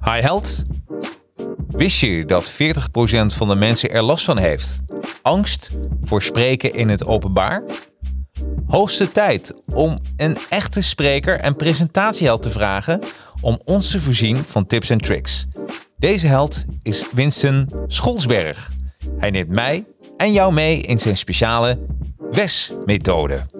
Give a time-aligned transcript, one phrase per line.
[0.00, 0.64] Hi Held.
[1.68, 2.54] Wist je dat 40%
[3.26, 4.82] van de mensen er last van heeft?
[5.22, 5.70] Angst
[6.02, 7.62] voor spreken in het openbaar?
[8.66, 13.00] Hoogste tijd om een echte spreker en presentatieheld te vragen
[13.40, 15.46] om ons te voorzien van tips en tricks.
[15.96, 18.70] Deze held is Winston Scholsberg.
[19.18, 19.84] Hij neemt mij
[20.16, 21.78] en jou mee in zijn speciale
[22.30, 23.55] WES-methode.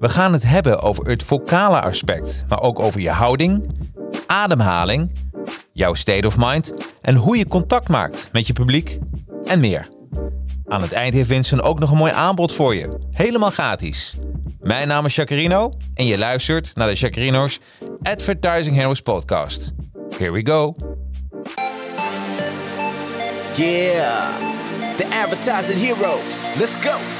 [0.00, 3.70] We gaan het hebben over het vocale aspect, maar ook over je houding,
[4.26, 5.12] ademhaling,
[5.72, 8.98] jouw state of mind en hoe je contact maakt met je publiek
[9.44, 9.88] en meer.
[10.66, 12.88] Aan het eind heeft Vincent ook nog een mooi aanbod voor je.
[13.10, 14.14] Helemaal gratis.
[14.60, 17.60] Mijn naam is Jacarino en je luistert naar de Jacarino's
[18.02, 19.72] Advertising Heroes podcast.
[20.18, 20.74] Here we go.
[23.54, 24.28] Yeah,
[24.96, 26.40] the advertising heroes.
[26.58, 27.19] Let's go.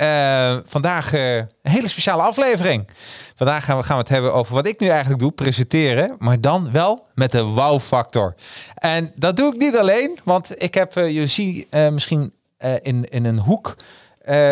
[0.00, 2.88] Uh, vandaag uh, een hele speciale aflevering.
[3.36, 6.16] Vandaag gaan we, gaan we het hebben over wat ik nu eigenlijk doe, presenteren.
[6.18, 8.34] Maar dan wel met de wow-factor.
[8.74, 12.32] En dat doe ik niet alleen, want ik heb, uh, je ziet misschien
[12.82, 13.76] in, in een hoek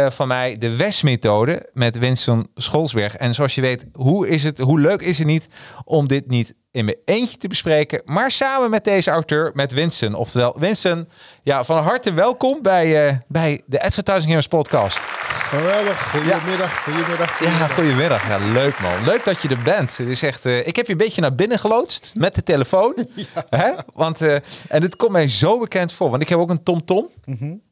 [0.08, 3.16] van mij de WES-methode met Winston Scholsberg.
[3.16, 5.46] En zoals je weet, hoe, is het, hoe leuk is het niet
[5.84, 10.14] om dit niet in mijn eentje te bespreken, maar samen met deze auteur, met Winston.
[10.14, 11.08] Oftewel, Winston,
[11.42, 15.17] ja, van harte welkom bij, bij de Advertising Heroes podcast.
[15.48, 16.92] Geweldig, goedemiddag, ja.
[16.92, 18.28] goedemiddag, Ja, goedemiddag.
[18.28, 19.04] Ja, leuk man.
[19.04, 19.96] Leuk dat je er bent.
[19.96, 22.94] Het is echt, uh, ik heb je een beetje naar binnen geloodst met de telefoon.
[23.14, 23.46] Ja.
[23.50, 23.72] Hè?
[23.94, 24.36] Want, uh,
[24.68, 27.08] en dit komt mij zo bekend voor, want ik heb ook een TomTom.
[27.24, 27.62] Mm -hmm.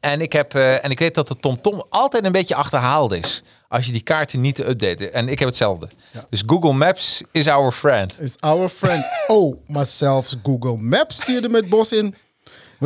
[0.00, 3.42] En ik, heb, uh, en ik weet dat de TomTom altijd een beetje achterhaald is.
[3.68, 5.12] Als je die kaarten niet te updaten.
[5.12, 5.88] En ik heb hetzelfde.
[6.10, 6.26] Ja.
[6.30, 8.20] Dus Google Maps is our friend.
[8.20, 9.04] Is our friend.
[9.26, 12.14] oh, maar zelfs Google Maps stuurde met bos in.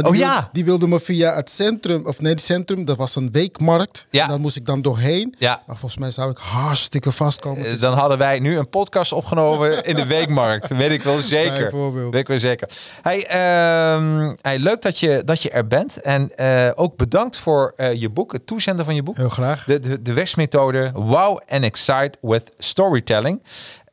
[0.05, 0.49] Oh die ja.
[0.53, 4.07] Die wilde me via het centrum, of nee, het centrum, dat was een weekmarkt.
[4.11, 4.23] Ja.
[4.23, 5.35] En daar moest ik dan doorheen.
[5.39, 5.63] Ja.
[5.67, 7.67] Maar volgens mij zou ik hartstikke vastkomen.
[7.67, 10.69] Uh, dan hadden wij nu een podcast opgenomen in de weekmarkt.
[10.69, 11.61] Weet ik wel zeker.
[11.61, 12.13] Bijvoorbeeld.
[12.13, 12.69] Weet ik wel zeker.
[13.03, 16.01] Hey, uh, hey, leuk dat je, dat je er bent.
[16.01, 19.17] En uh, ook bedankt voor uh, je boek, het toezenden van je boek.
[19.17, 19.65] Heel graag.
[19.65, 23.43] De, de, de Westmethode, Wow and Excite with Storytelling.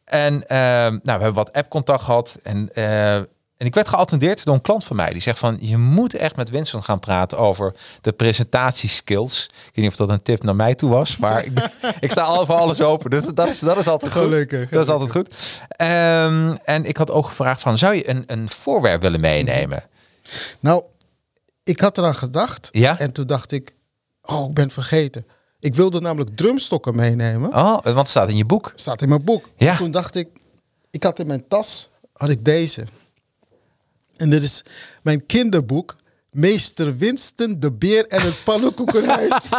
[0.05, 2.37] En uh, nou, we hebben wat app-contact gehad.
[2.43, 2.69] En
[3.63, 5.11] en ik werd geattendeerd door een klant van mij.
[5.11, 9.45] Die zegt van, je moet echt met Winston gaan praten over de presentatieskills.
[9.45, 11.17] Ik weet niet of dat een tip naar mij toe was.
[11.17, 11.69] Maar ik,
[11.99, 13.09] ik sta al voor alles open.
[13.09, 14.21] Dus dat is, dat is altijd goed.
[14.21, 15.27] Gelukkig, Dat is altijd goed.
[15.77, 19.83] Um, en ik had ook gevraagd van, zou je een, een voorwerp willen meenemen?
[20.59, 20.83] Nou,
[21.63, 22.69] ik had eraan gedacht.
[22.71, 22.99] Ja?
[22.99, 23.73] En toen dacht ik,
[24.21, 25.25] oh, ik ben het vergeten.
[25.59, 27.49] Ik wilde namelijk drumstokken meenemen.
[27.49, 28.71] Oh, want het staat in je boek.
[28.75, 29.49] Staat in mijn boek.
[29.57, 29.75] Ja.
[29.75, 30.27] Toen dacht ik,
[30.91, 32.85] ik had in mijn tas, had ik deze.
[34.23, 34.63] En dit is
[35.01, 35.95] mijn kinderboek.
[36.31, 39.29] Meester Winston, de beer en het pannenkoekenhuis.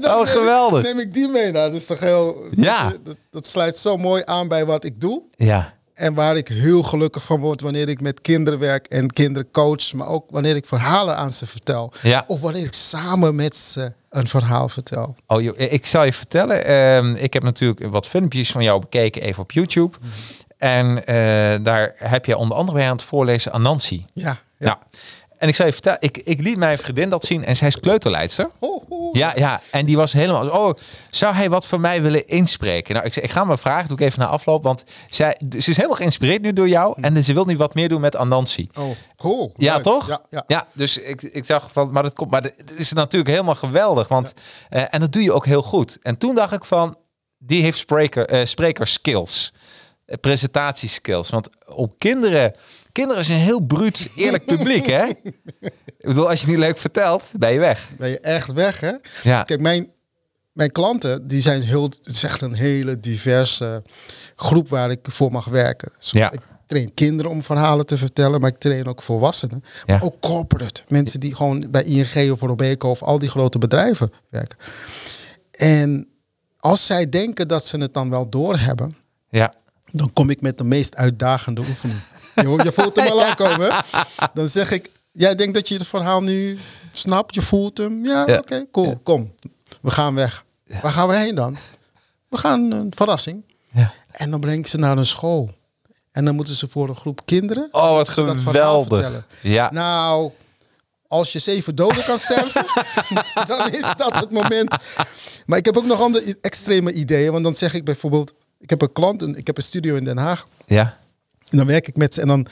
[0.00, 0.82] dacht, oh, geweldig.
[0.82, 1.50] Neem, neem, ik die mee?
[1.50, 2.44] Nou, dat is toch heel...
[2.50, 2.92] Ja.
[3.02, 5.22] Dat, dat, sluit zo mooi aan bij wat ik doe.
[5.30, 5.74] Ja.
[5.94, 9.92] En waar ik heel gelukkig van word wanneer ik met kinderen werk en kinderen coach.
[9.92, 11.92] Maar ook wanneer ik verhalen aan ze vertel.
[12.02, 12.24] Ja.
[12.26, 15.16] Of wanneer ik samen met ze een verhaal vertel.
[15.26, 16.70] Oh, joh, ik zal je vertellen.
[16.70, 19.96] Uh, ik heb natuurlijk wat filmpjes van jou bekeken even op YouTube.
[20.00, 20.39] Mm -hmm.
[20.60, 21.04] En uh,
[21.64, 24.04] daar heb je onder andere bij aan het voorlezen aan Nancy.
[24.12, 24.38] Ja.
[24.58, 24.66] ja.
[24.66, 24.76] Nou,
[25.40, 27.80] en ik zou je vertellen, ik, ik liet mijn vriendin dat zien en zij is
[27.80, 28.50] kleuterleidster.
[28.58, 29.14] Oh, oh.
[29.14, 30.74] Ja, ja, en die was helemaal, oh,
[31.10, 32.94] zou hij wat voor mij willen inspreken?
[32.94, 35.76] Nou, ik, ik ga me vragen, doe ik even naar afloop, want zij, ze is
[35.76, 38.68] helemaal geïnspireerd nu door jou en ze wil nu wat meer doen met Anansi.
[38.78, 39.52] Oh, cool.
[39.56, 39.82] Ja, Leuk.
[39.82, 40.08] toch?
[40.08, 40.44] Ja, ja.
[40.46, 44.08] ja dus ik, ik dacht van, maar dat komt, maar het is natuurlijk helemaal geweldig,
[44.08, 44.32] want
[44.70, 44.78] ja.
[44.78, 45.98] uh, en dat doe je ook heel goed.
[46.02, 46.96] En toen dacht ik van,
[47.38, 49.52] die heeft spreker, uh, spreker skills
[50.20, 51.30] presentatieskills.
[51.30, 52.52] Want om kinderen...
[52.92, 55.04] Kinderen is een heel bruut, eerlijk publiek, hè?
[55.04, 57.90] Ik bedoel, als je het niet leuk vertelt, ben je weg.
[57.98, 58.92] Ben je echt weg, hè?
[59.22, 59.42] Ja.
[59.42, 59.88] Kijk, mijn,
[60.52, 63.82] mijn klanten, die zijn heel, het is echt een hele diverse
[64.36, 65.92] groep waar ik voor mag werken.
[65.98, 66.30] Dus Ja.
[66.32, 69.64] Ik train kinderen om verhalen te vertellen, maar ik train ook volwassenen.
[69.64, 69.94] Ja.
[69.94, 70.82] Maar ook corporate.
[70.88, 74.58] Mensen die gewoon bij ING of Robeco of al die grote bedrijven werken.
[75.50, 76.08] En
[76.58, 78.96] als zij denken dat ze het dan wel doorhebben,
[79.30, 79.54] Ja.
[79.92, 82.00] Dan kom ik met de meest uitdagende oefening.
[82.34, 83.84] je, je voelt hem al aankomen.
[84.34, 86.58] Dan zeg ik, jij denkt dat je het verhaal nu
[86.92, 88.04] snapt, je voelt hem.
[88.06, 88.36] Ja, Ja.
[88.38, 89.32] oké, cool, kom.
[89.82, 90.44] We gaan weg.
[90.82, 91.56] Waar gaan we heen dan?
[92.28, 93.42] We gaan een verrassing.
[93.72, 93.92] Ja.
[94.10, 95.50] En dan breng ik ze naar een school.
[96.10, 97.68] En dan moeten ze voor een groep kinderen.
[97.72, 99.24] Oh, wat geweldig.
[99.42, 99.70] Ja.
[99.72, 100.30] Nou,
[101.08, 102.64] als je zeven doden kan sterven,
[103.46, 104.74] dan is dat het moment.
[105.46, 107.32] Maar ik heb ook nog andere extreme ideeën.
[107.32, 110.16] Want dan zeg ik bijvoorbeeld, ik heb een klant, ik heb een studio in Den
[110.16, 110.48] Haag.
[110.66, 110.98] Ja.
[111.48, 112.46] En dan werk ik met ze en dan,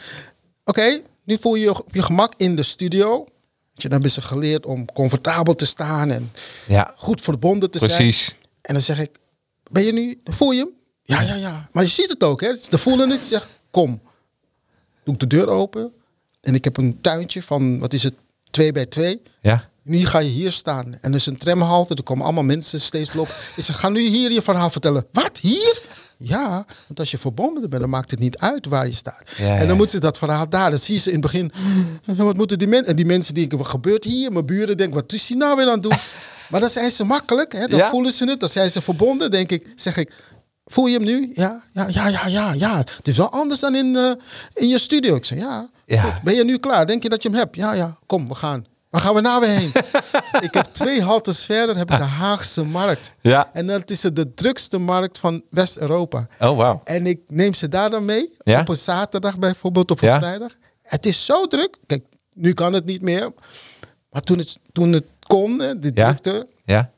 [0.65, 3.27] oké, nu voel je je op je gemak in de studio.
[3.75, 6.33] Je, dan hebben ze geleerd om comfortabel te staan en
[6.67, 6.93] Ja.
[6.97, 7.91] goed verbonden te zijn.
[7.91, 8.35] Precies.
[8.61, 9.11] En dan zeg ik,
[9.71, 10.71] ben je nu, voel je hem?
[11.03, 11.69] Ja, ja, ja.
[11.73, 12.53] Maar je ziet het ook, hè?
[12.69, 13.25] De voelen het.
[13.25, 14.01] Zeg, kom.
[15.05, 15.93] Doe ik de deur open.
[16.41, 18.15] En ik heb een tuintje van, wat is het,
[18.51, 19.23] twee bij twee.
[19.41, 19.69] Ja.
[19.83, 20.95] Nu ga je hier staan.
[21.01, 21.95] En er is een tramhalte.
[21.95, 23.33] Er komen allemaal mensen steeds lopen.
[23.57, 25.07] Ik zeg, ga nu hier je verhaal vertellen.
[25.13, 25.39] Wat?
[25.39, 25.83] Hier?
[26.21, 29.23] Ja, want als je verbonden bent, dan maakt het niet uit waar je staat.
[29.37, 29.67] Ja, en ja.
[29.67, 30.71] dan moeten ze dat verhaal daar.
[30.71, 31.53] Dan zie je ze in het begin.
[32.05, 32.87] Wat moeten die mensen?
[32.89, 34.33] En die mensen denken, wat gebeurt hier?
[34.33, 35.93] Mijn buren denken, wat is die nou weer aan het doen?
[36.51, 37.53] maar dan zijn ze makkelijk.
[37.53, 37.67] Hè?
[37.67, 37.89] Dan Ja.
[37.91, 38.41] voelen ze het.
[38.41, 39.31] Dan zijn ze verbonden.
[39.31, 40.13] Denk ik, zeg ik,
[40.65, 41.31] voel je hem nu?
[41.35, 42.53] Ja, ja, ja, ja, ja.
[42.53, 42.77] ja.
[42.77, 44.13] Het is wel anders dan in, eh,
[44.55, 45.15] in je studio.
[45.17, 45.69] Ik zeg, ja.
[45.87, 46.03] Ja.
[46.03, 46.23] Goed.
[46.23, 46.87] Ben je nu klaar?
[46.87, 47.57] Denk je dat je hem hebt?
[47.57, 47.99] Ja, ja.
[48.07, 48.67] Kom, we gaan.
[48.91, 49.73] Waar gaan we nou weer heen?
[50.49, 53.13] ik heb twee haltes verder heb ik de Haagse markt.
[53.21, 53.51] Ja.
[53.53, 56.27] En dat is de drukste markt van West-Europa.
[56.41, 56.81] Oh, wauw.
[56.85, 58.37] En ik neem ze daar dan mee.
[58.39, 58.61] Ja.
[58.61, 60.19] Op een zaterdag bijvoorbeeld, of een Ja.
[60.19, 60.53] vrijdag.
[60.83, 61.77] Het is zo druk.
[61.87, 62.05] Kijk,
[62.35, 63.33] nu kan het niet meer.
[64.11, 66.05] Maar toen het, toen het kon, de Ja.
[66.07, 66.91] drukte, Ja.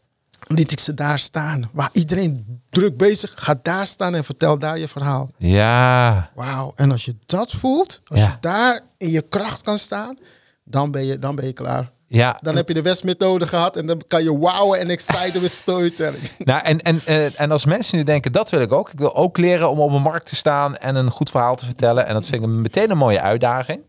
[0.46, 1.70] liet ik ze daar staan.
[1.72, 5.30] Waar iedereen druk bezig, ga daar staan en vertel daar je verhaal.
[5.36, 6.30] Ja.
[6.34, 6.72] Wauw.
[6.76, 10.18] En als je dat voelt, als je daar in je kracht kan staan,
[10.64, 11.90] dan ben je, dan ben je klaar.
[12.06, 12.38] Ja.
[12.40, 16.22] Dan heb je de West-methode gehad en dan kan je wowen en exciten met storytelling.
[16.38, 18.92] Nou, en, en, eh, en als mensen nu denken, dat wil ik ook.
[18.92, 21.64] Ik wil ook leren om op een markt te staan en een goed verhaal te
[21.64, 22.06] vertellen.
[22.06, 23.88] En dat vind ik meteen een mooie uitdaging.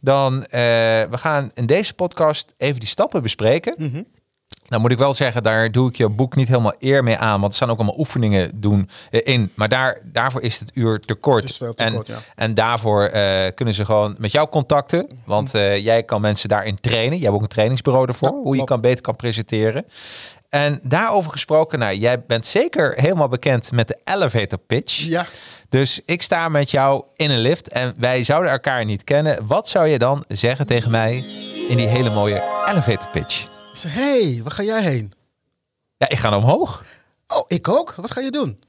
[0.00, 0.60] Dan, eh,
[1.10, 3.74] we gaan in deze podcast even die stappen bespreken.
[3.76, 4.02] Mhm.
[4.70, 7.40] Nou moet ik wel zeggen, daar doe ik je boek niet helemaal eer mee aan.
[7.40, 9.52] Want er staan ook allemaal oefeningen doen, eh, in.
[9.54, 11.42] Maar daar, daarvoor is het uur te kort.
[11.42, 12.18] Het is veel te en, kort, ja.
[12.36, 15.08] en daarvoor eh, kunnen ze gewoon met jou contacten.
[15.26, 17.16] Want eh, jij kan mensen daarin trainen.
[17.16, 18.28] Jij hebt ook een trainingsbureau ervoor.
[18.28, 19.84] Ja, hoe je kan beter kan presenteren.
[20.48, 24.96] En daarover gesproken, nou, jij bent zeker helemaal bekend met de elevator pitch.
[24.96, 25.26] Ja.
[25.68, 29.46] Dus ik sta met jou in een lift en wij zouden elkaar niet kennen.
[29.46, 31.14] Wat zou je dan zeggen tegen mij
[31.68, 33.59] in die hele mooie elevator pitch?
[33.72, 35.12] Ik hey, waar ga jij heen?
[35.96, 36.84] Ja, ik ga omhoog.
[37.26, 37.94] Oh, ik ook?
[37.94, 38.60] Wat ga je doen?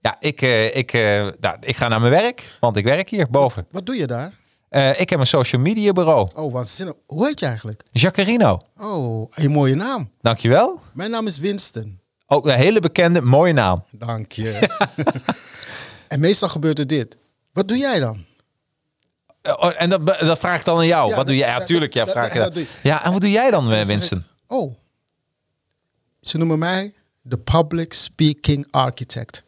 [0.00, 3.30] Ja, ik, eh, ik, eh, nou, ik ga naar mijn werk, want ik werk hier
[3.30, 3.66] boven.
[3.70, 4.32] Wat doe je daar?
[4.68, 6.28] Eh, ik heb een social media bureau.
[6.34, 6.94] Oh, waanzinnig.
[7.06, 7.82] Hoe heet je eigenlijk?
[7.90, 8.60] Jacarino.
[8.78, 10.10] Oh, een mooie naam.
[10.20, 10.80] Dankjewel.
[10.92, 12.00] Mijn naam is Winston.
[12.26, 13.84] Ook een hele bekende, mooie naam.
[13.90, 14.68] Dank je.
[16.08, 17.16] en meestal gebeurt er dit.
[17.52, 18.24] Wat doe jij dan?
[19.42, 21.10] Oh, en dat, dat vraag ik dan aan jou.
[21.10, 21.48] Ja, wat doe jij?
[21.48, 24.24] Ja, dat- tuurlijk, ja, vraag je dat Ja, en wat doe jij dan, Winston?
[24.48, 24.74] Oh,
[26.20, 26.92] ze noemen mij
[27.22, 29.42] de Public Speaking Architect.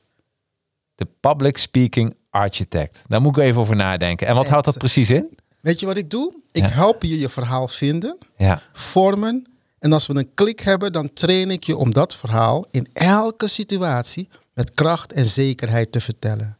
[0.95, 3.03] De Public Speaking Architect.
[3.07, 4.27] Daar moet ik even over nadenken.
[4.27, 5.39] En wat houdt dat precies in?
[5.61, 6.35] Weet je wat ik doe?
[6.53, 6.69] Ik Ja.
[6.69, 8.63] help je je verhaal vinden, Ja.
[8.73, 9.45] vormen.
[9.79, 13.49] En als we een klik hebben, dan train ik je om dat verhaal in elke
[13.49, 16.59] situatie met kracht en zekerheid te vertellen.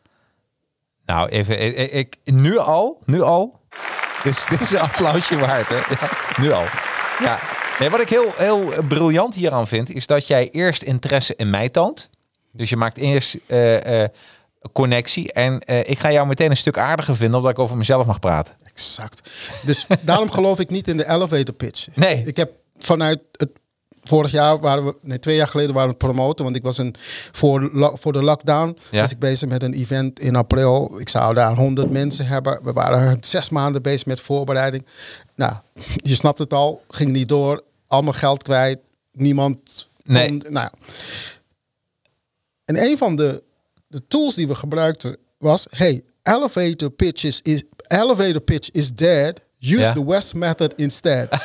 [1.07, 3.61] Nou, even, ik, nu al, nu al.
[4.23, 5.77] Dit is, dit is een applausje waard, hè?
[5.77, 6.65] Ja, nu al.
[7.21, 7.39] Ja.
[7.81, 11.69] Nee, wat ik heel, heel briljant hieraan vind, is dat jij eerst interesse in mij
[11.69, 12.09] toont.
[12.53, 14.09] Dus je maakt eerst eh, eh,
[14.73, 15.33] connectie.
[15.33, 18.19] En eh, ik ga jou meteen een stuk aardiger vinden, omdat ik over mezelf mag
[18.19, 18.55] praten.
[18.65, 19.31] Exact.
[19.65, 21.89] Dus daarom geloof ik niet in de elevator pitch.
[21.95, 22.23] Nee.
[22.27, 23.51] Ik heb vanuit het
[24.05, 26.95] vorig jaar waren we, nee, twee jaar geleden waren we promoten, want ik was een
[27.33, 29.01] voor, voor de lockdown Ja.
[29.01, 31.01] was ik bezig met een event in april.
[31.01, 32.61] Ik zou daar 100 mensen hebben.
[32.63, 34.87] We waren zes maanden bezig met voorbereiding.
[35.37, 35.53] Nou,
[35.97, 38.79] je snapt het al, ging niet door, allemaal geld kwijt,
[39.13, 39.89] niemand.
[40.05, 40.29] Nee.
[40.29, 40.73] kon- nou, ja.
[42.65, 43.43] en een van de,
[43.87, 49.41] de tools die we gebruikten was, hey, elevator pitches is elevator pitch is dead.
[49.61, 49.93] Use Ja.
[49.93, 51.29] the West method instead.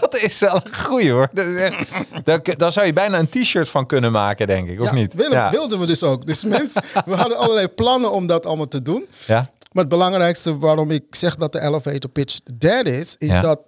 [0.00, 1.28] Dat is wel een goeie hoor.
[1.32, 1.88] Dat is echt,
[2.24, 4.80] daar, daar zou je bijna een t-shirt van kunnen maken, denk ik.
[4.80, 5.14] Of ja, niet?
[5.14, 5.50] willen- ja.
[5.50, 6.26] wilden we dus ook.
[6.26, 9.08] Dus mensen, we hadden allerlei plannen om dat allemaal te doen.
[9.26, 9.50] ja.
[9.72, 13.60] Maar het belangrijkste waarom ik zeg dat de elevator pitch dead is, is dat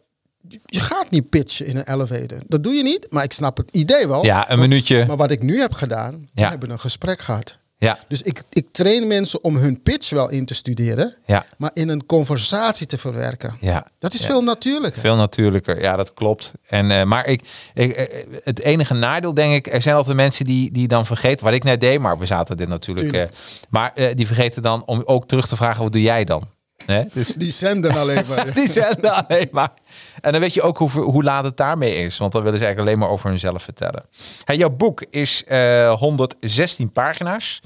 [0.67, 2.39] je gaat niet pitchen in een elevator.
[2.47, 4.25] Dat doe je niet, maar ik snap het idee wel.
[4.25, 5.07] Ja, een Maar- minuutje.
[5.07, 6.49] Maar wat ik nu heb gedaan, we Ja.
[6.51, 7.59] hebben een gesprek gehad.
[7.77, 11.71] Ja, Dus ik, ik train mensen om hun pitch wel in te studeren, ja, maar
[11.75, 13.57] in een conversatie te verwerken.
[13.61, 13.87] ja.
[13.99, 14.27] Dat is Ja.
[14.27, 15.01] veel natuurlijker.
[15.01, 16.53] Veel natuurlijker, ja, dat klopt.
[16.67, 17.43] En, eh, maar ik,
[17.75, 21.45] ik, eh, het enige nadeel, denk ik, er zijn altijd mensen die, die dan vergeten
[21.45, 23.07] wat ik net deed, maar we zaten dit natuurlijk.
[23.11, 23.31] Tuurlijk.
[23.33, 23.37] eh,
[23.69, 26.43] maar die vergeten dan om ook terug te vragen: wat doe jij dan?
[26.87, 27.03] Hè?
[27.13, 28.55] Dus Die zenden alleen maar.
[28.61, 29.73] die zenden alleen maar.
[30.21, 32.65] En dan weet je ook hoe, hoe laat het daarmee is, want dan willen ze
[32.65, 34.05] eigenlijk alleen maar over hunzelf vertellen.
[34.45, 37.61] Hey, jouw boek is eh 116 pagina's.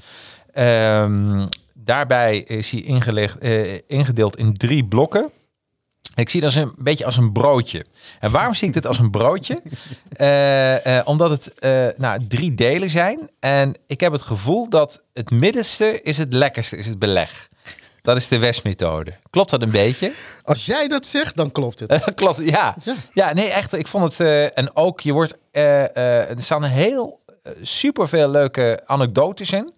[0.53, 5.31] Ehm, daarbij is hij ingelegd, eh, ingedeeld in drie blokken.
[6.15, 7.85] Ik zie dat als een beetje als een broodje.
[8.19, 9.61] En waarom zie ik dit als een broodje?
[10.15, 13.29] Eh, omdat het eh, nou, drie delen zijn.
[13.39, 17.49] En ik heb het gevoel dat het middenste is het lekkerste, is het beleg.
[18.05, 19.13] Dat is de Westmethode.
[19.29, 20.13] Klopt dat een beetje?
[20.43, 22.03] Als jij dat zegt, dan klopt het.
[22.15, 22.75] Klopt, ja.
[22.83, 22.95] Ja.
[23.13, 23.33] ja.
[23.33, 23.77] nee, echt.
[23.77, 24.19] Ik vond het...
[24.19, 25.33] eh, en ook, je wordt...
[25.51, 27.19] eh, eh, er staan heel
[27.61, 29.73] super veel leuke anekdotes in.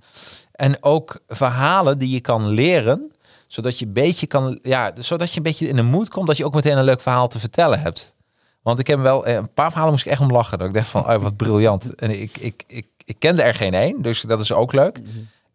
[0.51, 3.11] En ook verhalen die je kan leren.
[3.47, 4.59] Zodat je een beetje kan...
[4.61, 7.01] Ja, zodat je een beetje in de moed komt dat je ook meteen een leuk
[7.01, 8.15] verhaal te vertellen hebt.
[8.61, 9.27] Want ik heb wel...
[9.27, 10.57] Een paar verhalen moest ik echt om lachen.
[10.57, 11.95] Dat ik dacht van, oh, wat briljant.
[11.95, 14.01] En ik, ik, ik, ik kende er geen één.
[14.01, 14.99] Dus dat is ook leuk.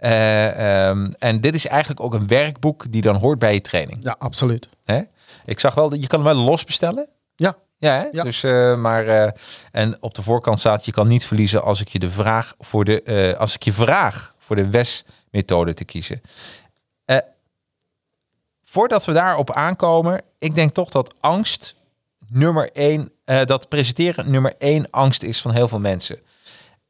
[0.03, 3.99] Eh, ehm, en dit is eigenlijk ook een werkboek die dan hoort bij je training.
[4.03, 4.69] Ja, absoluut.
[4.85, 5.03] Hè?
[5.45, 7.09] Ik zag wel dat je kan hem wel los bestellen.
[7.35, 8.07] Ja, Ja, hè?
[8.11, 8.23] Ja.
[8.23, 9.31] dus eh, maar eh,
[9.71, 12.85] en op de voorkant staat je kan niet verliezen als ik je de vraag voor
[12.85, 16.21] de als ik je vraag voor de WES methode te kiezen.
[18.63, 21.75] Voordat we daarop aankomen, ik denk toch dat angst
[22.29, 26.19] nummer één, dat presenteren nummer één angst is van heel veel mensen.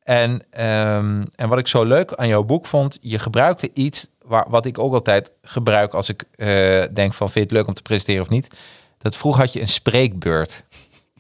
[0.05, 4.45] En, ehm, en wat ik zo leuk aan jouw boek vond, je gebruikte iets waar,
[4.49, 6.47] wat ik ook altijd gebruik als ik eh,
[6.93, 8.55] denk van vind je het leuk om te presenteren of niet.
[8.99, 10.65] Dat vroeg had je een spreekbeurt.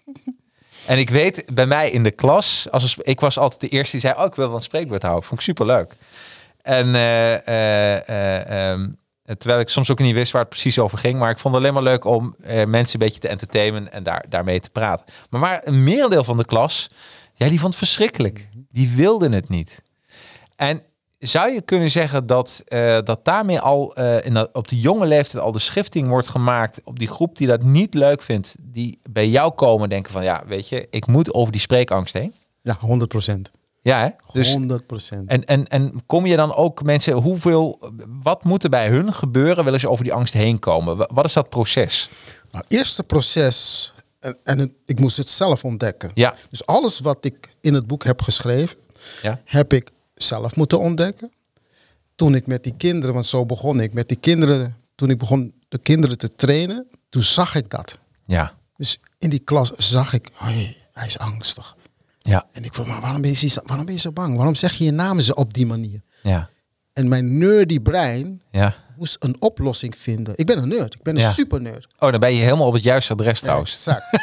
[0.86, 3.90] En ik weet, bij mij in de klas, als een ik was altijd de eerste
[3.90, 5.24] die zei, oh, ik wil wel een spreekbeurt houden.
[5.24, 5.96] Vond ik superleuk.
[6.62, 8.88] En eh, eh, eh, ehm,
[9.24, 11.62] terwijl ik soms ook niet wist waar het precies over ging, maar ik vond het
[11.62, 15.06] alleen maar leuk om eh, mensen een beetje te entertainen en daar, daarmee te praten.
[15.30, 16.90] Maar, maar een merendeel van de klas,
[17.34, 18.48] ja, die vond het verschrikkelijk.
[18.72, 19.82] Die wilden het niet.
[20.56, 20.82] En
[21.18, 25.06] zou je kunnen zeggen dat, eh, dat daarmee al eh, in dat, op de jonge
[25.06, 28.98] leeftijd al de schifting wordt gemaakt op die groep die dat niet leuk vindt, die
[29.10, 32.34] bij jou komen denken van ja, weet je, ik moet over die spreekangst heen.
[32.62, 33.50] ja 100 procent.
[33.82, 34.08] Ja, hè?
[34.32, 35.28] Dus, 100 procent.
[35.28, 37.78] en, en, en kom je dan ook mensen, hoeveel,
[38.22, 40.96] wat moet er bij hun gebeuren, willen ze over die angst heen komen?
[40.96, 42.10] Wa- Wat is dat proces?
[42.50, 43.91] Nou, het eerste proces,
[44.22, 46.10] en, en ik moest het zelf ontdekken.
[46.14, 48.76] Ja, Dus alles wat ik in het boek heb geschreven,
[49.22, 51.32] ja, heb ik zelf moeten ontdekken.
[52.14, 55.52] Toen ik met die kinderen, want zo begon ik, met die kinderen, toen ik begon
[55.68, 57.98] de kinderen te trainen, toen zag ik dat.
[58.26, 61.76] ja, Dus in die klas zag ik, hé, hij is angstig.
[62.18, 64.36] ja, En ik vroeg, maar waarom ben, je, zo- waarom ben je zo bang?
[64.36, 66.00] Waarom zeg je je naam zo op die manier?
[66.22, 66.48] ja,
[66.92, 68.74] En mijn nerdy brein ja.
[69.02, 70.34] Moest een oplossing vinden.
[70.36, 71.86] Ik ben een nerd, ik ben een super nerd.
[71.98, 73.86] Oh, dan ben je helemaal op het juiste adres trouwens.
[73.86, 74.18] Exact.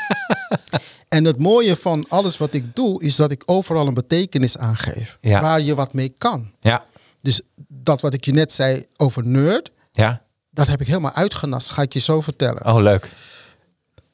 [1.18, 5.18] en het mooie van alles wat ik doe, is dat ik overal een betekenis aangeef.
[5.22, 5.42] Ja.
[5.42, 6.52] Waar je wat mee kan.
[6.60, 6.86] Ja,
[7.22, 10.22] Dus dat wat ik je net zei over nerd, ja.
[10.50, 11.70] dat heb ik helemaal uitgenast.
[11.70, 12.66] Ga ik je zo vertellen.
[12.66, 13.10] Oh, leuk.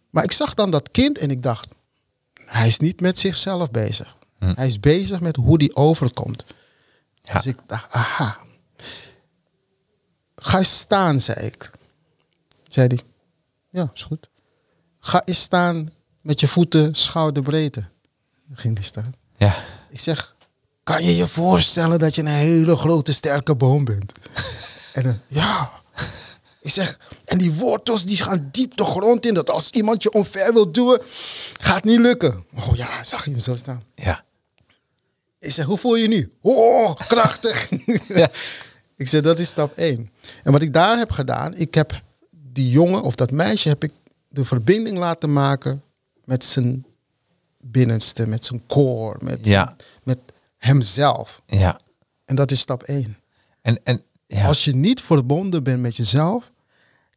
[0.10, 1.68] Maar ik zag dan dat kind en ik dacht,
[2.46, 4.18] hij is niet met zichzelf bezig.
[4.40, 4.54] Hm.
[4.56, 6.46] Hij is bezig met hoe die overkomt.
[7.22, 7.34] Ja.
[7.34, 8.44] Dus ik dacht, aha.
[10.36, 11.72] Ga eens staan, zei ik.
[12.68, 13.00] Zei hij,
[13.70, 14.30] ja, is goed.
[15.00, 17.86] Ga eens staan met je voeten schouderbreedte.
[18.48, 19.13] Dan ging hij staan.
[19.38, 19.56] Ja,
[19.89, 20.36] Ik zeg,
[20.84, 24.12] kan je je voorstellen dat je een hele grote sterke boom bent?
[24.94, 25.72] en dan, ja.
[26.62, 29.34] Ik zeg, en die wortels die gaan diep de grond in.
[29.34, 31.01] Dat als iemand je omver wil duwen,
[31.60, 32.46] gaat niet lukken.
[32.56, 33.84] Oh ja, zag je hem zo staan.
[33.96, 34.24] ja,
[35.39, 36.34] Ik zeg, hoe voel je je nu?
[36.42, 37.70] Oh, krachtig.
[38.08, 38.30] Ja.
[38.96, 40.10] Ik zeg, dat is stap één.
[40.44, 43.92] En wat ik daar heb gedaan, ik heb die jongen of dat meisje heb ik
[44.28, 45.84] de verbinding laten maken
[46.25, 46.86] met zijn
[47.62, 49.64] binnenste, met zijn core, met, Ja.
[49.64, 50.18] zijn- met
[50.58, 51.42] hemzelf.
[51.48, 51.80] ja.
[52.25, 53.18] En dat is stap één.
[53.62, 54.48] En, en ja.
[54.48, 56.52] Als je niet verbonden bent met jezelf,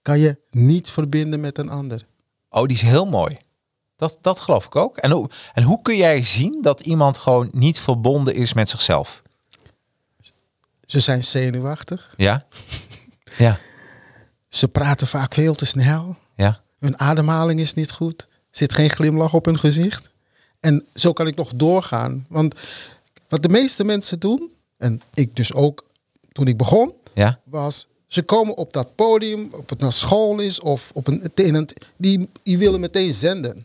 [0.02, 2.06] kan je niet verbinden met een ander.
[2.50, 3.38] Oh, die is heel mooi.
[3.96, 4.96] Dat, dat geloof ik ook.
[4.96, 9.22] En hoe, en hoe kun jij zien dat iemand gewoon niet verbonden is met zichzelf?
[10.88, 12.14] Ze zijn zenuwachtig.
[12.16, 12.46] Ja?
[13.38, 13.58] Ja,
[14.48, 16.16] Ze praten vaak veel te snel.
[16.36, 18.28] ja, Hun ademhaling is niet goed.
[18.50, 20.08] Zit geen glimlach op hun gezicht.
[20.60, 22.26] En zo kan ik nog doorgaan.
[22.28, 22.54] Want
[23.28, 25.84] wat de meeste mensen doen, en ik dus ook
[26.32, 30.60] toen ik begon, ja, was Ze komen op dat podium, op het naar school is
[30.60, 33.60] of op een, in een die, die willen meteen zenden.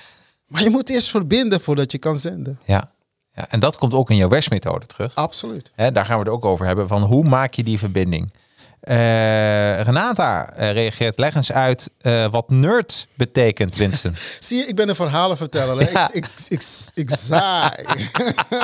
[0.48, 2.58] maar je moet eerst verbinden voordat je kan zenden.
[2.64, 2.92] Ja.
[3.38, 3.48] Ja.
[3.48, 5.14] En dat komt ook in jouw WES-methode terug.
[5.14, 5.70] Absoluut.
[5.74, 6.88] Hè, daar gaan we het ook over hebben.
[6.88, 8.32] Van hoe maak je die verbinding?
[8.80, 11.18] Eh, Renata eh, reageert.
[11.18, 14.14] Leg eens uit eh, wat nerd betekent, Winston.
[14.38, 15.92] Zie je, ik ben een verhalenverteller.
[15.92, 16.08] Ja.
[16.12, 16.62] Ik, ik, ik,
[16.94, 17.84] ik zaai.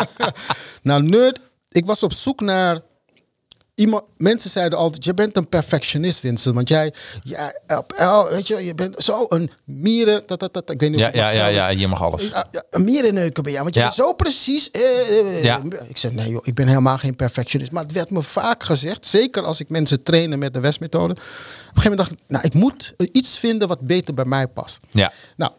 [0.82, 2.80] nou, nerd, ik was op zoek naar
[3.74, 4.04] iemand.
[4.16, 6.54] Mensen zeiden altijd: je bent een perfectionist, Vincent.
[6.54, 7.60] Want jij, jij
[8.30, 10.22] weet je, je bent zo een mieren.
[10.26, 12.32] Dat, dat, dat, ik weet niet ja, of ja, ja, je mag alles.
[12.70, 13.86] Een mierenneuker ben jij, want je Ja.
[13.86, 14.70] bent zo precies.
[14.70, 15.60] eh, eh, Ja.
[15.88, 17.70] Ik zeg, nee joh, ik ben helemaal geen perfectionist.
[17.70, 21.12] Maar het werd me vaak gezegd, zeker als ik mensen trainen met de Westmethode.
[21.12, 21.24] Op een
[21.82, 24.78] gegeven moment dacht ik, nou, ik moet iets vinden wat beter bij mij past.
[24.90, 25.52] Ja, Nou,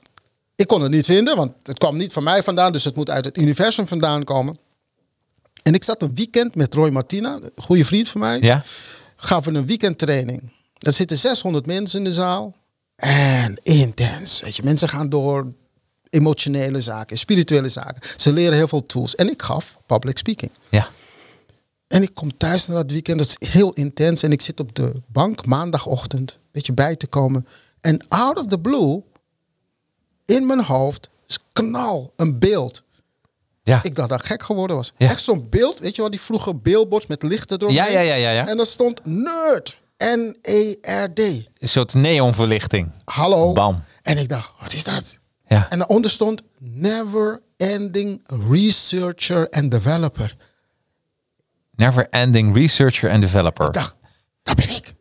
[0.56, 3.10] ik kon het niet vinden, want het kwam niet van mij vandaan, dus het moet
[3.10, 4.58] uit het universum vandaan komen.
[5.66, 8.40] En ik zat een weekend met Roy Martina, een goede vriend van mij.
[8.42, 8.64] ja,
[9.16, 10.42] Gaven we een weekendtraining.
[10.78, 12.56] Er zitten 600 mensen in de zaal.
[12.96, 14.42] En intens.
[14.42, 15.54] Weet je, mensen gaan door
[16.10, 18.20] emotionele zaken, spirituele zaken.
[18.20, 19.16] Ze leren heel veel tools.
[19.16, 20.52] En ik gaf public speaking.
[20.70, 20.88] ja.
[21.88, 23.18] En ik kom thuis na dat weekend.
[23.20, 24.24] Dat is heel intens.
[24.24, 26.32] En ik zit op de bank maandagochtend.
[26.32, 27.48] Een beetje bij te komen.
[27.82, 29.02] En out of the blue.
[30.26, 31.10] In mijn hoofd.
[31.28, 32.14] is knal.
[32.16, 32.84] Een beeld.
[33.66, 33.80] Ja.
[33.84, 34.94] Ik dacht dat ik gek geworden was.
[34.98, 35.10] Ja.
[35.10, 35.80] Echt zo'n beeld.
[35.80, 37.84] Weet je wel, die vroeger billboards met lichten eromheen.
[37.84, 38.48] Ja, ja, ja, ja, ja.
[38.48, 39.78] En daar stond nerd.
[39.98, 41.20] N-E-R-D.
[41.20, 42.92] Een soort neonverlichting.
[43.06, 43.54] Hallo.
[43.54, 43.84] Bam.
[44.02, 45.18] En ik dacht, wat is dat?
[45.48, 45.70] Ja.
[45.70, 50.36] En daaronder stond never ending researcher and developer.
[51.76, 53.66] Never ending researcher and developer.
[53.66, 53.96] Ik dacht,
[54.44, 54.94] dat ben ik.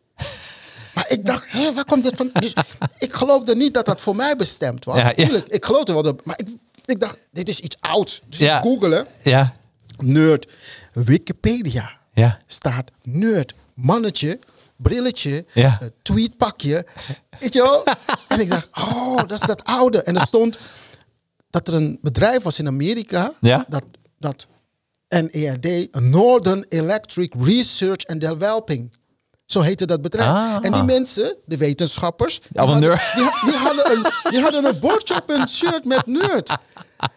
[0.93, 2.29] Maar ik dacht, hé, waar komt dit van?
[2.33, 2.53] Dus
[2.97, 4.97] ik geloofde niet dat dat voor mij bestemd was.
[4.97, 5.13] Ja, ja.
[5.13, 6.03] Tuurlijk, ik geloofde wel.
[6.03, 6.47] Dat, maar ik,
[6.89, 8.21] ik dacht, dit is iets ouds.
[8.27, 8.57] Dus Ja.
[8.57, 9.07] ik googelen.
[9.23, 9.55] Ja,
[9.97, 10.51] Nerd.
[10.93, 11.91] Wikipedia.
[12.13, 12.39] ja.
[12.45, 13.53] Staat nerd.
[13.73, 14.39] Mannetje.
[14.77, 15.45] Brilletje.
[15.53, 15.77] Ja.
[15.81, 16.85] eh, tweetpakje.
[17.39, 17.83] Weet je wel?
[18.27, 20.01] en ik dacht, oh, dat is dat oude.
[20.03, 20.57] En er stond
[21.49, 23.33] dat er een bedrijf was in Amerika.
[23.41, 23.65] Ja.
[23.67, 23.83] Dat,
[24.19, 24.47] dat
[25.09, 28.91] NERD, Northern Electric Research and Developing.
[29.45, 30.29] Zo heette dat bedrijf.
[30.29, 30.57] Ah.
[30.61, 35.15] En die mensen, de wetenschappers, die, hadden, die, die hadden een, die hadden een bordje
[35.15, 36.55] op hun shirt met nerd.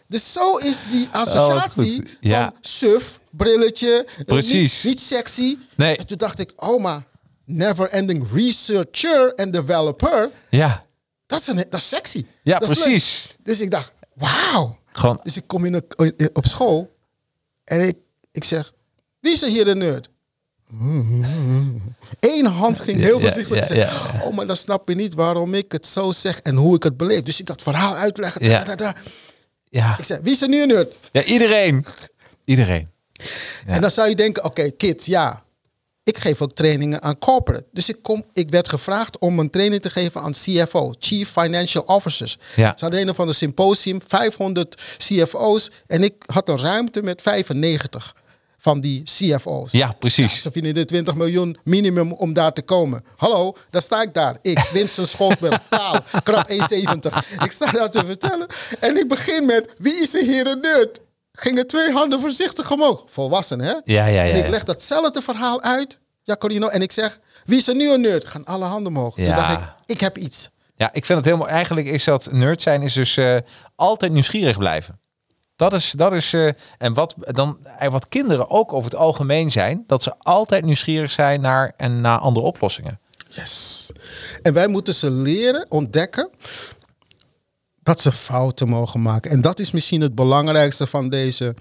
[0.09, 2.09] Dus zo is die associatie Oh.
[2.21, 2.43] Ja.
[2.45, 4.83] van suf, brilletje, eh, Precies.
[4.83, 5.59] Niet, niet sexy.
[5.77, 5.97] Nee.
[5.97, 7.03] En toen dacht ik, oh maar,
[7.45, 10.85] never ending researcher and developer, Ja,
[11.27, 12.27] dat is, een, dat is sexy.
[12.43, 13.27] Ja, Dat precies.
[13.29, 13.37] leuk.
[13.43, 14.79] Dus ik dacht, wauw.
[14.93, 15.21] gewoon.
[15.23, 16.97] Dus ik kom in een, op school
[17.65, 17.97] en ik,
[18.33, 18.73] ik zeg,
[19.21, 20.09] wie is er hier de nerd?
[22.21, 23.57] Eén hand ging heel voorzichtig.
[23.57, 24.25] ja, Ik zeg, ja, ja.
[24.25, 26.97] Oh, maar dan snap je niet waarom ik het zo zeg en hoe ik het
[26.97, 27.23] beleef.
[27.23, 28.45] Dus ik dat verhaal uitleggen.
[28.45, 28.59] Ja.
[28.65, 28.95] da, da, da.
[29.69, 30.95] Ja, Ik zeg, wie is er nu een nerd?
[31.13, 31.85] ja iedereen.
[32.45, 32.89] Iedereen.
[33.13, 33.73] Ja.
[33.73, 35.47] En dan zou je denken, oké, kids, ja.
[36.03, 37.67] Ik geef ook trainingen aan corporate.
[37.73, 41.83] Dus ik, kom, ik werd gevraagd om een training te geven aan CFO, Chief Financial
[41.85, 42.39] Officers.
[42.57, 42.73] Ja.
[42.77, 45.71] Ze hadden een van de symposium, 500 CFO's.
[45.87, 48.15] En ik had een ruimte met 95
[48.59, 49.73] van die CFO's.
[49.73, 50.43] Ja, precies.
[50.43, 53.05] Ze vinden de 20 miljoen minimum om daar te komen.
[53.17, 54.39] Hallo, daar sta ik daar.
[54.43, 56.57] Ik, Winston Schofberg, taal, krap 1,70.
[57.45, 58.47] Ik sta daar te vertellen.
[58.81, 61.01] En ik begin met, wie is er hier een nerd?
[61.33, 63.05] Gingen twee handen voorzichtig omhoog.
[63.07, 63.73] Volwassen, hè?
[63.73, 66.69] Ja, ja, ja, En ik leg datzelfde verhaal uit, Jacolino.
[66.69, 68.29] En ik zeg, wie is er nu een nerd?
[68.29, 69.17] Gaan alle handen omhoog.
[69.17, 69.25] Ja.
[69.25, 70.49] Toen dacht ik, ik heb iets.
[70.75, 71.49] Ja, ik vind het helemaal.
[71.49, 73.37] Eigenlijk is dat nerd zijn, is dus eh,
[73.77, 75.01] altijd nieuwsgierig blijven.
[75.59, 79.51] Dat is, dat is eh, en wat dan eh, wat kinderen ook over het algemeen
[79.51, 83.01] zijn, dat ze altijd nieuwsgierig zijn naar en naar andere oplossingen.
[83.29, 83.91] Yes.
[84.43, 86.31] En wij moeten ze leren ontdekken
[87.83, 89.31] dat ze fouten mogen maken.
[89.31, 91.55] En dat is misschien het belangrijkste van deze,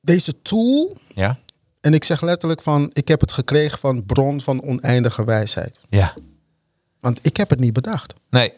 [0.00, 0.96] deze tool.
[1.14, 1.38] Ja,
[1.80, 5.78] En ik zeg letterlijk van, ik heb het gekregen van bron van oneindige wijsheid.
[5.88, 6.14] ja,
[7.00, 8.14] Want ik heb het niet bedacht.
[8.30, 8.52] nee,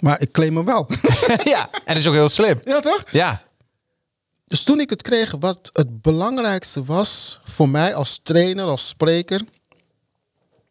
[0.00, 0.86] Maar ik claim hem wel.
[1.54, 2.60] ja, en dat is ook heel slim.
[2.64, 3.04] ja, toch?
[3.10, 3.42] Ja,
[4.46, 9.40] Dus toen ik het kreeg, wat het belangrijkste was voor mij als trainer, als spreker,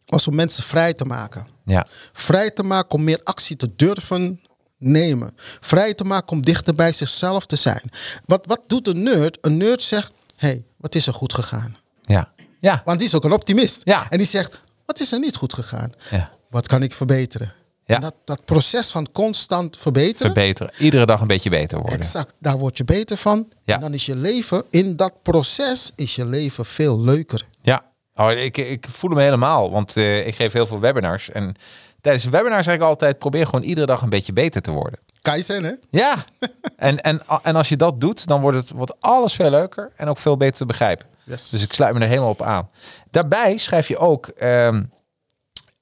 [0.06, 1.48] was om mensen vrij te maken.
[1.66, 4.42] ja, Vrij te maken om meer actie te durven
[4.78, 5.36] nemen.
[5.60, 7.92] Vrij te maken om dichter bij zichzelf te zijn.
[8.26, 9.38] Wat, wat doet een nerd?
[9.42, 11.76] Een nerd zegt, hey, wat is er goed gegaan?
[12.02, 13.82] ja, ja, Want die is ook een optimist.
[13.84, 14.10] Ja.
[14.10, 15.92] En die zegt, wat is er niet goed gegaan?
[16.10, 16.32] ja.
[16.50, 17.54] Wat kan ik verbeteren?
[17.86, 17.96] Ja.
[17.96, 20.74] En dat, dat proces van constant verbeteren, Verbeteren.
[20.78, 21.98] Iedere dag een beetje beter worden.
[21.98, 23.48] exact, daar word je beter van.
[23.64, 23.76] Ja.
[23.76, 27.48] En dan is je leven, in dat proces is je leven veel leuker.
[27.62, 27.84] Ja,
[28.16, 31.32] oh, ik, ik voel hem helemaal, want eh, ik geef heel veel webinars.
[31.32, 31.56] En
[32.02, 35.00] tijdens de webinar zeg ik altijd, probeer gewoon iedere dag een beetje beter te worden.
[35.22, 35.72] Kaizen, hè?
[35.90, 36.16] Ja,
[36.78, 40.08] en, en, en als je dat doet, dan wordt, het, wordt alles veel leuker en
[40.08, 41.06] ook veel beter te begrijpen.
[41.24, 41.50] Yes.
[41.50, 42.70] Dus ik sluit me er helemaal op aan.
[43.12, 44.84] Daarbij schrijf je ook ehm,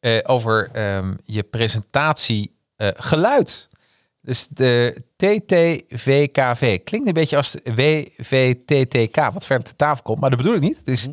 [0.02, 3.68] eh, over ehm, je presentatie eh, geluid.
[4.22, 6.84] Dus de TTVKV.
[6.84, 10.20] Klinkt een beetje als WVTTK, wat verder te tafel komt.
[10.20, 10.78] Maar dat bedoel ik niet.
[10.78, 11.08] Het is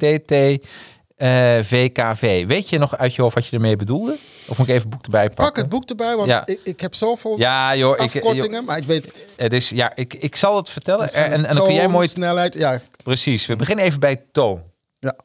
[1.17, 2.47] TTVKV.
[2.47, 4.17] Weet je nog uit je hoofd wat je ermee bedoelde?
[4.47, 5.45] Of moet ik even het boek erbij pakken?
[5.45, 6.47] Pak het boek erbij, want Ja.
[6.47, 7.93] ik, ik heb zoveel Ja, joh.
[7.93, 9.27] Ik, afkortingen, joh, maar ik weet het.
[9.37, 11.13] het is, ja, ik, ik zal het vertellen.
[11.13, 12.09] En, en dan kun jij mooi...
[12.09, 12.81] snelheid, ja.
[13.03, 13.47] Precies.
[13.47, 14.63] We beginnen even bij toon.
[14.99, 15.17] ja.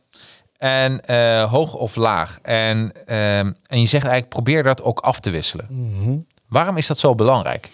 [0.63, 2.39] En eh, hoog of laag.
[2.41, 5.67] En, ehm, en je zegt eigenlijk, probeer dat ook af te wisselen.
[5.69, 6.17] Mhm.
[6.47, 7.69] Waarom is dat zo belangrijk?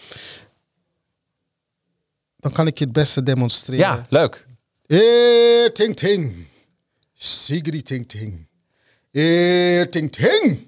[2.37, 3.85] Dan kan ik je het beste demonstreren.
[3.85, 4.45] Ja, leuk.
[4.85, 6.47] Eh, ting ting.
[7.13, 8.47] Sigrid ting ting.
[9.11, 10.67] Eh, ting ting.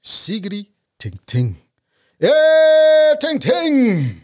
[0.00, 1.56] Sigrid ting ting.
[2.18, 4.22] Eh, ting ting.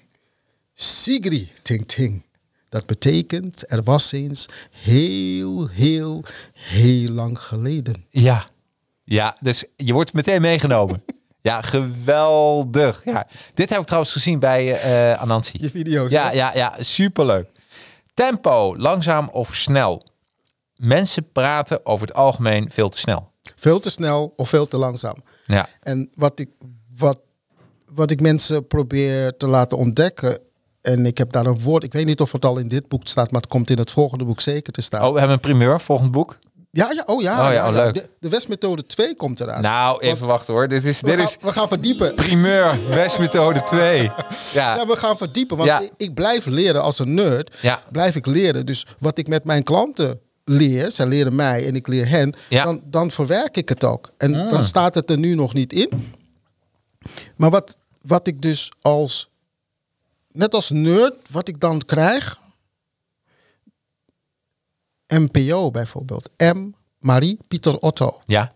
[0.75, 2.23] Sigrid ting ting.
[2.73, 8.05] Dat betekent, er was eens heel, heel, heel lang geleden.
[8.09, 8.47] Ja.
[9.05, 11.03] Ja, dus je wordt meteen meegenomen.
[11.41, 13.05] Ja, geweldig.
[13.05, 13.27] Ja.
[13.55, 15.59] Dit heb ik trouwens gezien bij eh Anansi.
[15.61, 16.11] Je video's.
[16.11, 16.33] Ja, hè?
[16.33, 17.49] ja, ja, superleuk.
[18.15, 20.03] Tempo, langzaam of snel?
[20.77, 23.31] Mensen praten over het algemeen veel te snel.
[23.57, 25.17] Veel te snel of veel te langzaam.
[25.47, 26.49] Ja, En wat ik,
[26.97, 27.21] wat,
[27.87, 30.39] wat ik mensen probeer te laten ontdekken.
[30.83, 31.85] En ik heb daar een woord.
[31.85, 33.91] Ik weet niet of het al in dit boek staat, maar het komt in het
[33.91, 35.03] volgende boek zeker te staan.
[35.07, 36.39] oh, we hebben een primeur, volgend boek.
[36.71, 37.47] Ja, ja, oh ja.
[37.49, 37.95] Oh ja, oh, leuk.
[37.95, 39.63] De, de Westmethode 2 komt eraan.
[39.63, 40.69] Nou, even wachten hoor.
[40.69, 42.15] Dit is, we, dit gaan, is we gaan verdiepen.
[42.15, 44.03] primeur, Westmethode 2.
[44.53, 45.57] Ja, Ja, we gaan verdiepen.
[45.57, 47.57] Want ik, ik blijf leren als een nerd.
[47.61, 47.83] Ja.
[47.91, 48.67] Blijf ik leren.
[48.67, 52.59] Dus wat ik met mijn klanten leer, zij leren mij en ik leer hen, Ja.
[52.59, 52.65] Ah.
[52.65, 54.11] dan, dan verwerk ik het ook.
[54.17, 56.15] En dan staat het er nu nog niet in.
[57.37, 59.31] Maar wat, wat ik dus als,
[60.33, 62.41] net als nerd, wat ik dan krijg,
[65.07, 68.21] MPO bijvoorbeeld, M, Marie, Pieter Otto.
[68.25, 68.53] ja.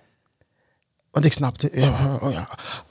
[1.11, 2.49] Want ik snapte, ja, oh ja,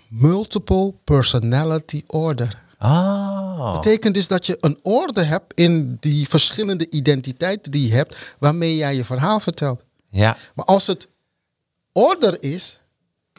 [0.10, 2.64] multiple personality order.
[2.80, 3.74] Oh.
[3.74, 8.76] betekent dus dat je een orde hebt in die verschillende identiteiten die je hebt, waarmee
[8.76, 9.84] jij je verhaal vertelt.
[10.10, 11.08] Ja, Maar als het
[11.92, 12.82] order is,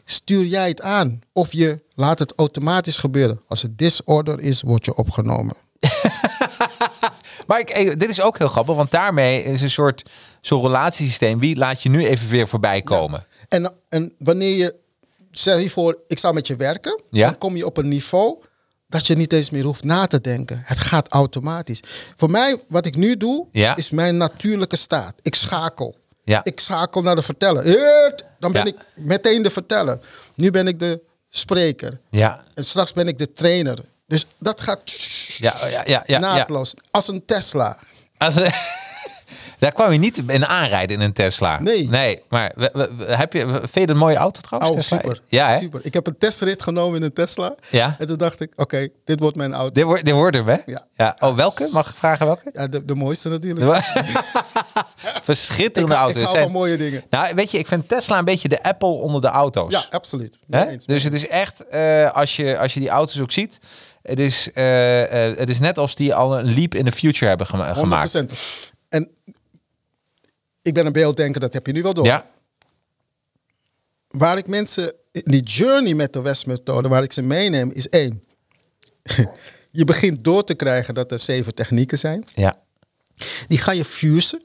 [0.09, 1.19] stuur jij het aan.
[1.33, 3.41] Of je laat het automatisch gebeuren.
[3.47, 5.55] Als het disorder is, word je opgenomen.
[7.47, 10.09] maar ik, dit is ook heel grappig, want daarmee is een soort
[10.41, 11.39] zo'n relatiesysteem.
[11.39, 13.25] Wie laat je nu even weer voorbij komen?
[13.49, 14.75] En, en wanneer je,
[15.31, 17.25] stel je voor, ik zou met je werken, Ja.
[17.25, 18.37] dan kom je op een niveau
[18.89, 20.61] dat je niet eens meer hoeft na te denken.
[20.65, 21.79] Het gaat automatisch.
[22.15, 23.75] Voor mij, wat ik nu doe, Ja.
[23.75, 25.13] is mijn natuurlijke staat.
[25.21, 25.95] Ik schakel.
[26.27, 26.39] Ja.
[26.43, 27.63] Ik schakel naar de verteller.
[28.39, 28.71] Dan ben Ja.
[28.71, 29.99] ik meteen de verteller.
[30.35, 31.99] Nu ben ik de spreker.
[32.09, 33.77] Ja, En straks ben ik de trainer.
[34.07, 34.81] Dus dat gaat
[35.37, 35.81] ja, ja, ja.
[35.85, 36.19] ja, ja.
[36.19, 36.73] naadloos.
[36.91, 37.77] Als een Tesla.
[38.17, 38.35] Als,
[39.59, 41.59] daar kwam je niet in aanrijden in een Tesla.
[41.59, 41.87] Nee.
[41.89, 44.71] Nee, maar we- we- we- heb je, vind je een mooie auto trouwens?
[44.71, 44.97] Oh, Tesla?
[44.97, 45.21] super.
[45.27, 45.57] Ja, hè?
[45.57, 45.79] super.
[45.83, 47.55] Ik heb een testrit genomen in een Tesla.
[47.69, 47.95] Ja.
[47.99, 49.71] En toen dacht ik, oké, dit wordt mijn auto.
[49.71, 50.57] Dit wordt, dit wordt hem, hè?
[50.95, 51.15] Ja.
[51.19, 51.69] Oh, welke?
[51.71, 52.49] Mag ik vragen welke?
[52.53, 53.85] Ja, de, de mooiste natuurlijk.
[55.35, 56.19] Verschitterende ik, hou- auto.
[56.19, 57.03] ik hou van mooie dingen.
[57.09, 59.71] Nou, weet je, ik vind Tesla een beetje de Apple onder de auto's.
[59.71, 60.37] Ja, absoluut.
[60.49, 60.85] Eens.
[60.85, 63.57] Dus het is echt, eh, als, je, als je die auto's ook ziet,
[64.01, 67.25] het is, eh, eh, het is net als die al een leap in the future
[67.27, 68.13] hebben gema- gemaakt.
[68.13, 68.31] 100%.
[68.89, 69.09] En
[70.61, 72.05] ik ben een beelddenker, dat heb je nu wel door.
[72.05, 72.25] Ja,
[74.07, 78.23] Waar ik mensen, die journey met de West-methode, waar ik ze meeneem, is één.
[79.71, 82.23] je begint door te krijgen dat er zeven technieken zijn.
[82.35, 82.55] ja,
[83.47, 84.41] Die ga je fusen.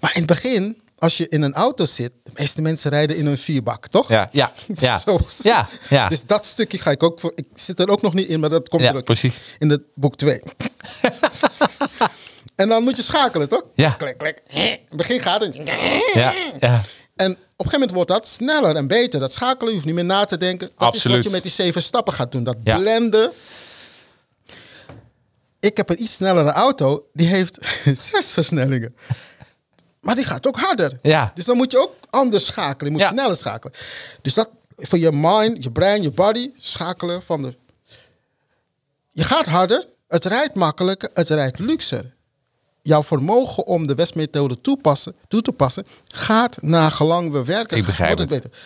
[0.00, 3.26] Maar in het begin, als je in een auto zit, de meeste mensen rijden in
[3.26, 4.08] een vierbak, toch?
[4.08, 4.98] ja, ja, ja.
[4.98, 5.20] Zo.
[5.42, 6.08] ja, ja.
[6.08, 7.32] Dus dat stukje ga ik ook voor.
[7.34, 9.36] Ik zit er ook nog niet in, maar dat komt Ja, er ook precies.
[9.58, 10.40] in het boek 2.
[12.56, 13.64] en dan moet je schakelen, toch?
[13.74, 13.90] Ja.
[13.90, 14.42] Klik, klik.
[14.48, 15.54] In het begin gaat het.
[16.14, 16.82] ja, ja.
[17.16, 19.20] En op een gegeven moment wordt dat sneller en beter.
[19.20, 20.66] Dat schakelen, je hoeft niet meer na te denken.
[20.66, 21.16] Dat is Absoluut.
[21.16, 22.44] wat je met die zeven stappen gaat doen.
[22.44, 22.78] Dat Ja.
[22.78, 23.32] blenden.
[25.60, 27.06] Ik heb een iets snellere auto.
[27.12, 27.58] Die heeft
[28.12, 28.96] zes versnellingen.
[30.00, 30.98] Maar die gaat ook harder.
[31.02, 31.30] Ja.
[31.34, 32.84] Dus dan moet je ook anders schakelen.
[32.84, 33.08] Je moet Ja.
[33.08, 33.74] sneller schakelen.
[34.22, 36.50] Dus dat voor je mind, je brein, je body.
[36.56, 37.54] Schakelen van de...
[39.12, 39.84] Je gaat harder.
[40.08, 41.10] Het rijdt makkelijker.
[41.14, 42.12] Het rijdt luxer.
[42.82, 45.86] Jouw vermogen om de Westmethode toepassen, toe te passen...
[46.08, 47.76] gaat naar gelang we werken.
[47.76, 48.42] Ik begrijp wordt het.
[48.42, 48.58] beter.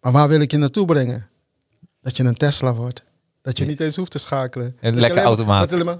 [0.00, 1.28] Maar waar wil ik je naartoe brengen?
[2.02, 3.02] Dat je een Tesla wordt.
[3.42, 4.76] Dat je niet eens hoeft te schakelen.
[4.80, 5.70] Je lekker automaat.
[5.84, 5.98] maar-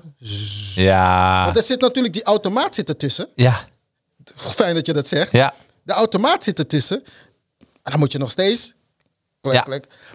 [0.75, 3.29] Ja, Want er zit natuurlijk die automaat zit ertussen.
[3.35, 3.64] ja,
[4.36, 5.32] Fijn dat je dat zegt.
[5.32, 5.54] ja.
[5.82, 7.04] De automaat zit ertussen.
[7.58, 8.74] En dan moet je nog steeds.
[9.40, 9.66] Ja.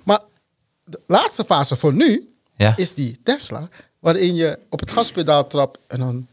[0.04, 0.20] Maar
[0.84, 2.34] de laatste fase voor nu
[2.76, 3.70] is die Tesla.
[4.00, 6.28] waarin je op het gaspedaal trapt en dan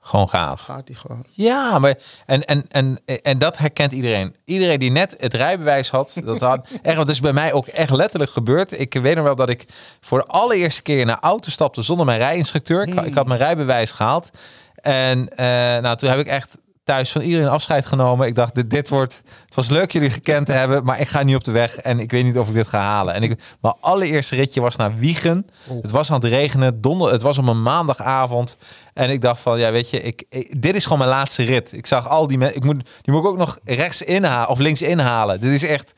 [0.00, 0.60] Gewoon gaaf.
[0.60, 1.24] gaat hij gewoon.
[1.30, 4.36] Ja, maar en, en, en, en dat herkent iedereen.
[4.44, 7.90] Iedereen die net het rijbewijs had, dat had echt, dat is bij mij ook echt
[7.90, 8.80] letterlijk gebeurd.
[8.80, 9.66] Ik weet nog wel dat ik
[10.00, 12.88] voor de allereerste keer een auto stapte zonder mijn rijinstructeur.
[12.88, 14.30] Ik, ik had mijn rijbewijs gehaald.
[14.74, 15.46] En eh,
[15.82, 16.58] nou, toen heb ik echt
[16.88, 18.26] thuis van iedereen afscheid genomen.
[18.26, 19.22] Ik dacht, dit, dit wordt...
[19.44, 22.00] Het was leuk jullie gekend te hebben, maar ik ga nu op de weg en
[22.00, 23.14] ik weet niet of ik dit ga halen.
[23.14, 25.46] En ik, mijn allereerste ritje was naar Wiegen.
[25.82, 26.80] Het was aan het regenen.
[26.80, 28.56] Donder, het was op een maandagavond.
[28.94, 31.72] En ik dacht van, ja, weet je, ik, ik- dit is gewoon mijn laatste rit.
[31.72, 32.56] Ik zag al die mensen...
[32.56, 35.40] Ik moet, die moet ik ook nog rechts inhalen of links inhalen.
[35.40, 35.92] Dit is echt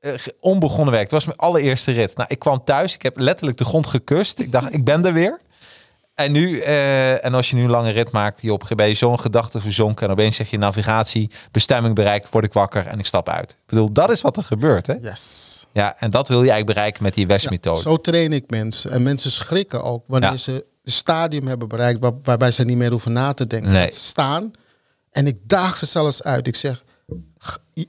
[0.00, 1.02] eh, onbegonnen werk.
[1.02, 2.16] Het was mijn allereerste rit.
[2.16, 2.94] Nou, ik kwam thuis.
[2.94, 4.38] Ik heb letterlijk de grond gekust.
[4.38, 5.40] Ik dacht, ik ben er weer.
[6.18, 8.94] En nu, eh, en als je nu een lange rit maakt, je op ben je
[8.94, 13.06] zo'n gedachte verzonken en opeens zeg je navigatie, bestemming bereikt, word ik wakker en ik
[13.06, 13.50] stap uit.
[13.50, 14.94] Ik bedoel, dat is wat er gebeurt, hè?
[14.94, 15.66] Yes.
[15.72, 17.80] Ja, en dat wil je eigenlijk bereiken met die West-methode.
[17.80, 18.90] Zo train ik mensen.
[18.90, 20.36] En mensen schrikken ook wanneer Ja.
[20.36, 23.72] ze een stadium hebben bereikt waar- waarbij ze niet meer hoeven na te denken.
[23.72, 23.90] Nee.
[23.92, 24.50] Ze staan
[25.10, 26.46] en ik daag ze zelfs uit.
[26.46, 26.84] Ik zeg,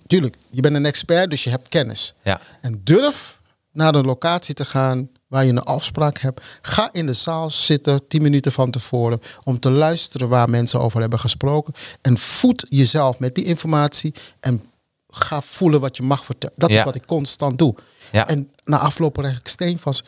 [0.08, 2.14] tuurlijk, je bent een expert, dus je hebt kennis.
[2.24, 2.40] Ja.
[2.62, 3.40] En durf
[3.72, 6.42] naar een locatie te gaan waar je een afspraak hebt.
[6.62, 11.02] Ga in de zaal zitten, 10 minuten van tevoren, om te luisteren waar mensen over
[11.02, 11.74] hebben gesproken.
[12.02, 14.64] En voed jezelf met die informatie en
[15.10, 16.56] ga voelen wat je mag vertellen.
[16.58, 16.78] Dat Ja.
[16.78, 17.76] is wat ik constant doe.
[18.12, 18.28] Ja.
[18.28, 20.04] En na afloop leg ik steen vast.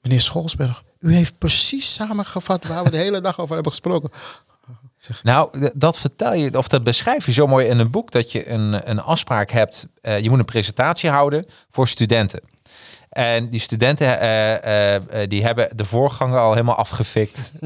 [0.00, 4.10] Meneer Scholsberg, u heeft precies samengevat waar we de hele dag over hebben gesproken.
[5.22, 8.48] Nou, dat vertel je, of dat beschrijf je zo mooi in een boek, dat je
[8.48, 9.86] een, een afspraak hebt.
[10.00, 12.40] eh, je moet een presentatie houden voor studenten.
[13.16, 17.50] En die studenten eh, eh, eh, die hebben de voorganger al helemaal afgefikt.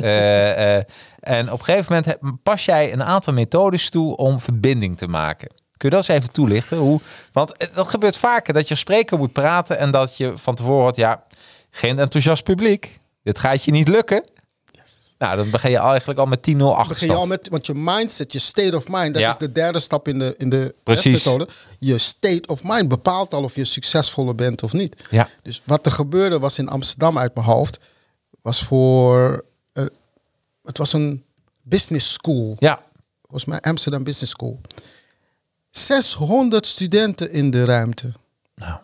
[1.20, 5.48] En op een gegeven moment pas jij een aantal methodes toe om verbinding te maken.
[5.76, 6.78] Kun je dat eens even toelichten?
[6.78, 7.00] Hoe,
[7.32, 10.96] want dat gebeurt vaker, dat je spreker moet praten en dat je van tevoren hoort,
[10.96, 11.24] ja,
[11.70, 12.98] geen enthousiast publiek.
[13.22, 14.30] Dit gaat je niet lukken.
[15.20, 17.12] Nou, dan begin je eigenlijk al met 10-0 Begin je achterstand.
[17.12, 19.30] al met, want je mindset, je state of mind, dat Ja.
[19.30, 21.12] is de derde stap in de, in de Precies.
[21.24, 21.48] methode.
[21.78, 25.06] Je state of mind bepaalt al of je succesvoller bent of niet.
[25.10, 25.28] Ja.
[25.42, 27.78] Dus wat er gebeurde was in Amsterdam uit mijn hoofd,
[28.42, 29.84] was voor, eh,
[30.64, 31.24] het was een
[31.62, 32.56] business school.
[32.58, 32.82] Ja,
[33.22, 34.60] volgens mij Amsterdam Business School.
[35.70, 38.12] 600 studenten in de ruimte.
[38.54, 38.78] nou,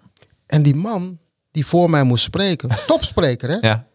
[0.46, 1.18] En die man
[1.50, 3.86] die voor mij moest spreken, topspreker hè, ja,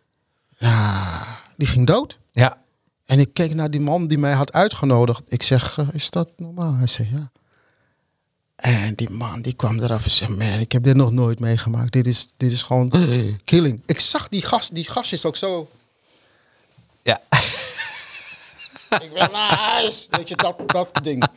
[1.57, 2.19] die ging dood.
[2.31, 2.59] Ja.
[3.05, 5.21] En ik keek naar die man die mij had uitgenodigd.
[5.27, 6.73] Ik zeg, eh, is dat normaal?
[6.75, 7.31] Hij zei, ja.
[8.55, 11.91] En die man die kwam eraf en zei, man, ik heb dit nog nooit meegemaakt.
[11.91, 12.91] Dit is, dit is gewoon
[13.43, 13.81] killing.
[13.85, 15.69] Ik zag die gast, die gastjes ook zo.
[17.01, 17.21] Ja,
[18.99, 20.07] Ik wil naar huis.
[20.09, 21.27] Weet je, dat, dat ding.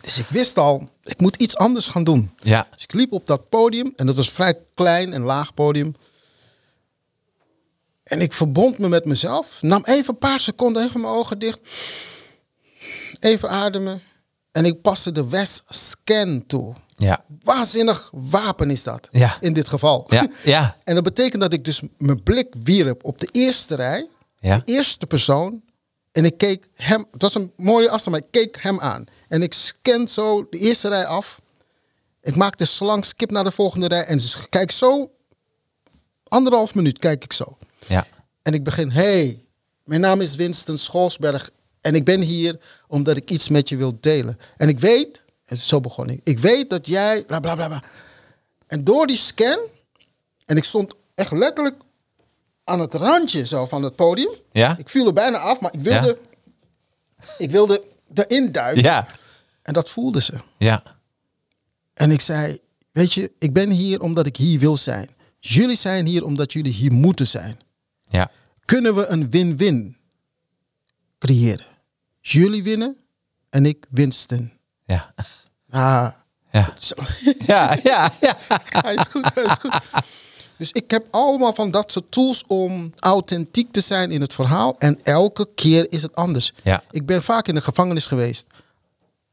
[0.00, 2.30] Dus ik wist al, ik moet iets anders gaan doen.
[2.42, 5.96] ja, Dus ik liep op dat podium en dat was vrij klein en laag podium.
[8.10, 9.58] En ik verbond me met mezelf.
[9.62, 11.60] Nam even een paar seconden, even mijn ogen dicht.
[13.20, 14.02] Even ademen.
[14.52, 16.74] En ik paste de West Scan toe.
[16.96, 19.08] ja, Waanzinnig wapen is dat.
[19.10, 19.36] Ja.
[19.40, 20.04] In dit geval.
[20.08, 24.06] ja, ja, En dat betekent dat ik dus mijn blik wierp op de eerste rij.
[24.38, 24.56] Ja.
[24.56, 25.62] De eerste persoon.
[26.12, 27.06] En ik keek hem.
[27.10, 29.04] Het was een mooie afstand, maar ik keek hem aan.
[29.28, 31.40] En ik scan zo de eerste rij af.
[32.22, 34.04] Ik maak de slang skip naar de volgende rij.
[34.04, 35.10] En dus kijk zo.
[36.28, 37.56] Anderhalf minuut kijk ik zo.
[37.86, 38.06] Ja,
[38.42, 38.90] En ik begin.
[38.90, 39.44] Hey,
[39.84, 41.50] mijn naam is Winston Scholsberg.
[41.80, 44.38] En ik ben hier omdat ik iets met je wil delen.
[44.56, 45.24] En ik weet.
[45.44, 46.20] En zo begon ik.
[46.24, 47.24] Ik weet dat jij.
[47.24, 47.66] Bla bla bla.
[47.68, 47.82] bla.
[48.66, 49.58] En door die scan.
[50.44, 51.76] En ik stond echt letterlijk
[52.64, 54.32] aan het randje zo van het podium.
[54.52, 54.78] Ja?
[54.78, 56.18] Ik viel er bijna af, maar ik wilde,
[57.38, 58.82] ik wilde erin duiken.
[58.82, 59.06] ja,
[59.62, 60.32] En dat voelde ze.
[60.58, 60.82] ja,
[61.94, 62.58] En ik zei,
[62.92, 65.08] weet je, ik ben hier omdat ik hier wil zijn.
[65.38, 67.58] Jullie zijn hier omdat jullie hier moeten zijn.
[68.10, 68.30] Ja,
[68.64, 69.96] Kunnen we een win-win
[71.18, 71.66] creëren?
[72.20, 72.96] Jullie winnen
[73.50, 74.52] en ik winsten.
[74.86, 75.14] ja,
[75.70, 76.08] Ah,
[76.50, 76.94] ja, zo.
[77.52, 78.36] ja, ja, ja,
[78.68, 79.78] hij is goed, hij is goed.
[80.56, 84.78] Dus ik heb allemaal van dat soort tools om authentiek te zijn in het verhaal.
[84.78, 86.52] En elke keer is het anders.
[86.62, 86.82] Ja.
[86.90, 88.46] Ik ben vaak in de gevangenis geweest.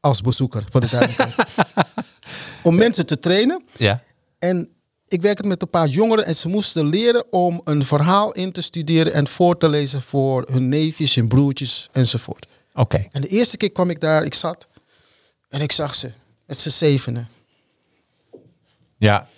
[0.00, 1.34] Als bezoeker, voor de duidelijkheid.
[2.62, 3.62] om mensen te trainen.
[3.76, 4.02] ja,
[4.38, 4.68] En
[5.08, 8.60] ik werkte met een paar jongeren en ze moesten leren om een verhaal in te
[8.62, 12.46] studeren en voor te lezen voor hun neefjes en broertjes enzovoort.
[12.74, 14.66] oké, En de eerste keer kwam ik daar, ik zat
[15.48, 16.12] en ik zag ze
[16.46, 17.28] met z'n zevenen.
[18.96, 19.28] ja,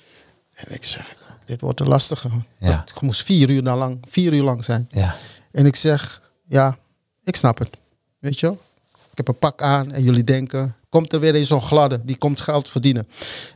[0.54, 2.28] En ik zeg, dit wordt een lastige.
[2.59, 2.85] Ja.
[2.87, 4.88] Het moest vier uur lang, vier uur lang zijn.
[4.90, 5.16] ja,
[5.50, 6.78] En ik zeg, ja,
[7.24, 7.76] ik snap het.
[8.18, 8.61] Weet je wel?
[9.10, 12.16] Ik heb een pak aan en jullie denken, komt er weer een zo'n gladde, die
[12.18, 13.08] komt geld verdienen.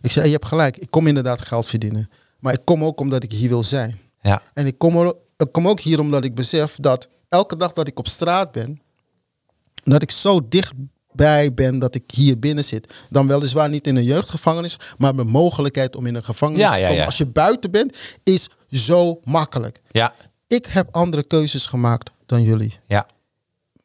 [0.03, 2.11] Ik zeg, je hebt gelijk, ik kom inderdaad geld verdienen.
[2.39, 3.99] Maar ik kom ook omdat ik hier wil zijn.
[4.21, 7.73] ja, En ik kom er ik kom ook hier omdat ik besef dat elke dag
[7.73, 8.81] dat ik op straat ben,
[9.85, 12.93] dat ik zo dichtbij ben dat ik hier binnen zit.
[13.11, 16.81] Dan weliswaar niet in een jeugdgevangenis, maar de mogelijkheid om in een gevangenis Ja, te
[16.81, 16.97] komen.
[16.97, 17.05] ja.
[17.05, 19.81] Als je buiten bent, is zo makkelijk.
[19.91, 20.15] Ja,
[20.47, 22.79] Ik heb andere keuzes gemaakt dan jullie.
[22.87, 23.07] ja,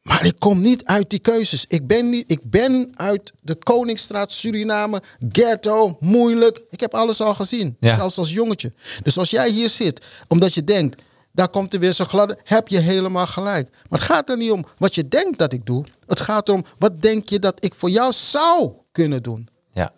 [0.10, 1.66] Maar ik kom niet uit die keuzes.
[1.68, 6.62] Ik ben, niet, ik ben uit de Koningsstraat, Suriname, ghetto, moeilijk.
[6.70, 7.96] Ik heb alles al gezien, Ja.
[7.96, 8.74] zelfs als jongetje.
[9.04, 12.68] Dus als jij hier zit, omdat je denkt, daar komt er weer zo'n gladde, heb
[12.68, 13.70] je helemaal gelijk.
[13.90, 15.86] Maar het gaat er niet om wat je denkt dat ik doe.
[16.08, 19.48] Het gaat erom, wat denk je dat ik voor jou zou kunnen doen?
[19.74, 19.94] ja.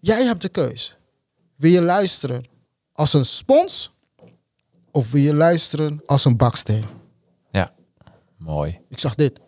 [0.00, 0.96] Jij hebt de keus.
[1.56, 2.44] Wil je luisteren
[2.92, 3.92] als een spons
[4.90, 6.84] of wil je luisteren als een baksteen?
[8.40, 8.78] Mooi.
[8.88, 9.38] Ik zag dit.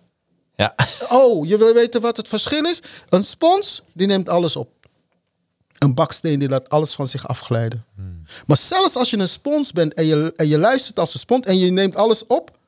[0.55, 0.75] Ja,
[1.19, 2.83] Oh, je wil weten wat het verschil is?
[3.09, 4.71] Een spons, die neemt alles op.
[5.79, 7.85] Een baksteen, die laat alles van zich afglijden.
[8.47, 11.47] Maar zelfs als je een spons bent en je, en je luistert als een spons
[11.47, 12.59] en je neemt alles op.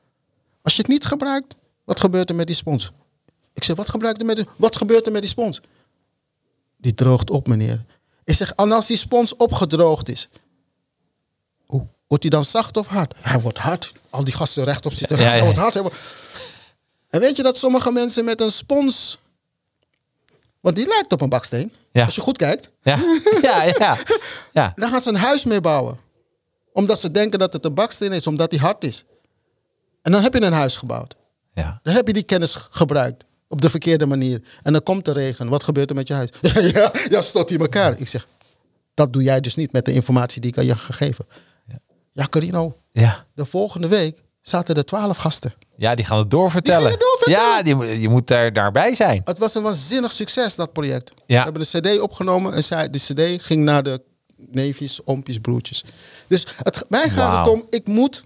[0.61, 2.91] Als je het niet gebruikt, wat gebeurt er met die spons?
[3.53, 5.61] Ik zeg, wat, gebruikt er met die, wat gebeurt er met die spons?
[6.77, 7.85] Die droogt op, meneer.
[8.23, 10.29] Ik zeg, en als die spons opgedroogd is,
[12.07, 13.13] wordt hij dan zacht of hard?
[13.21, 13.91] Hij wordt hard.
[14.09, 15.17] Al die gasten rechtop zitten.
[15.17, 15.43] Ja, ja, Hij ja.
[15.43, 15.73] wordt hard.
[15.73, 15.97] Hij wordt...
[17.09, 19.19] En weet je dat sommige mensen met een spons...
[20.59, 21.71] Want die lijkt op een baksteen.
[21.91, 22.05] Ja.
[22.05, 22.69] Als je goed kijkt.
[22.81, 22.97] ja,
[23.41, 23.97] ja, ja.
[24.51, 24.73] ja.
[24.75, 25.99] Dan gaan ze een huis mee bouwen.
[26.73, 28.27] Omdat ze denken dat het een baksteen is.
[28.27, 29.03] Omdat die hard is.
[30.01, 31.15] En dan heb je een huis gebouwd.
[31.53, 31.79] ja.
[31.83, 33.23] Dan heb je die kennis gebruikt.
[33.47, 34.41] Op de verkeerde manier.
[34.63, 35.49] En dan komt de regen.
[35.49, 36.29] Wat gebeurt er met je huis?
[36.73, 37.99] ja, ja, stot hij elkaar.
[37.99, 38.27] Ik zeg,
[38.93, 41.25] dat doe jij dus niet met de informatie die ik aan je heb gegeven.
[42.15, 42.77] Ja, Carino.
[42.91, 43.25] ja.
[43.33, 45.53] De volgende week zaten er twaalf gasten.
[45.77, 46.79] Ja, die gaan het doorvertellen.
[46.89, 47.79] Die gaan het doorvertellen.
[47.79, 49.21] Ja, die, je moet daar, daarbij zijn.
[49.25, 51.11] Het was een waanzinnig succes, dat project.
[51.25, 51.37] Ja.
[51.37, 54.01] We hebben een cd opgenomen en zij, de cd ging naar de
[54.35, 55.83] neefjes, oompjes, broertjes.
[56.27, 58.23] Dus het, mij gaat het om, ik moet,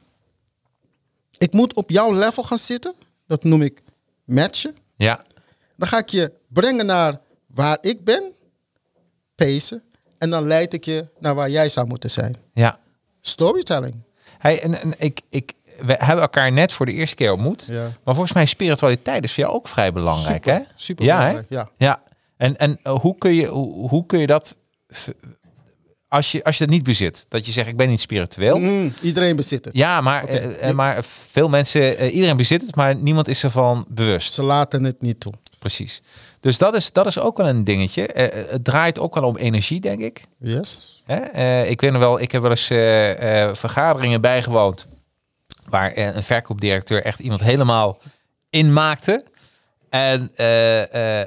[1.38, 2.94] ik moet op jouw level gaan zitten.
[3.28, 3.82] Dat noem ik
[4.26, 4.76] matchen.
[4.96, 5.24] Ja,
[5.78, 8.24] Dan ga ik je brengen naar waar ik ben,
[9.36, 9.84] pacen.
[10.18, 12.38] En dan leid ik je naar waar jij zou moeten zijn.
[12.54, 12.80] ja.
[13.22, 13.96] Storytelling.
[14.38, 17.66] Hey, en, en ik, ik, we hebben elkaar net voor de eerste keer ontmoet.
[17.70, 17.84] Ja.
[17.84, 20.64] Maar volgens mij spiritualiteit is voor jou ook vrij belangrijk, Super, hè?
[20.76, 21.28] super ja, hè?
[21.28, 21.70] belangrijk, ja.
[21.78, 22.02] ja.
[22.38, 24.56] En, en eh, hoe, kun je, hoe, hoe kun je dat...
[26.08, 28.58] Als je, als je dat niet bezit, dat je zegt ik ben niet spiritueel.
[28.58, 29.78] Mm, iedereen bezit het.
[29.78, 33.86] Ja, maar, eh, eh, maar veel mensen, eh, iedereen bezit het, maar niemand is ervan
[33.90, 34.34] bewust.
[34.34, 35.34] Ze laten het niet toe.
[35.60, 36.02] Precies.
[36.40, 38.08] Dus dat is, dat is ook wel een dingetje.
[38.08, 40.24] Eh, eh, het draait ook wel om energie, denk ik.
[40.40, 41.04] Yes.
[41.06, 42.66] Eh, ik weet nog wel, ik heb wel eens
[43.60, 44.88] vergaderingen bijgewoond.
[45.66, 47.98] Waar een verkoopdirecteur echt iemand helemaal
[48.50, 49.24] inmaakte.
[49.90, 50.36] En,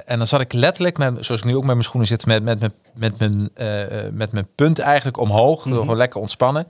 [0.05, 2.43] en dan zat ik letterlijk, met, zoals ik nu ook met mijn schoenen zit, met,
[2.43, 3.49] met, met, met, mijn,
[4.15, 5.61] met mijn punt eigenlijk omhoog.
[5.61, 6.67] Gewoon lekker ontspannen.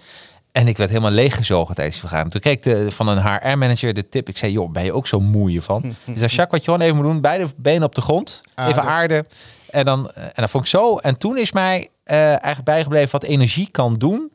[0.54, 2.32] En ik werd helemaal leeggezogen tijdens die vergadering.
[2.44, 4.30] Toen kreeg ik de, van een HR-manager de tip.
[4.30, 5.82] Ik zei, joh, ben je ook zo moe hiervan?
[6.06, 8.42] Hij zei, Jacques, wat je gewoon even moet doen, beide benen op de grond.
[8.56, 8.82] Even Aarde.
[8.82, 9.26] aarde.
[9.70, 10.98] En, dan, en dat vond ik zo.
[10.98, 14.32] En toen is mij eh, eigenlijk bijgebleven wat energie kan doen.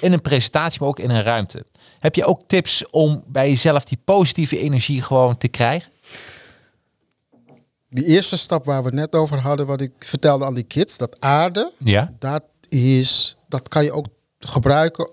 [0.00, 1.64] In een presentatie, maar ook in een ruimte.
[1.98, 5.90] Heb je ook tips om bij jezelf die positieve energie gewoon te krijgen?
[7.90, 11.16] Die eerste stap waar we net over hadden, wat ik vertelde aan die kids, dat
[11.20, 12.12] aarde, Ja.
[12.18, 14.06] dat is, dat kan je ook
[14.38, 15.10] gebruiken.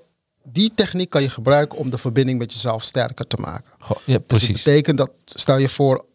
[0.56, 3.72] Die techniek kan je gebruiken om de verbinding met jezelf sterker te maken.
[3.80, 4.48] Goh, ja, Dus precies.
[4.48, 6.06] dat betekent dat, stel je voor,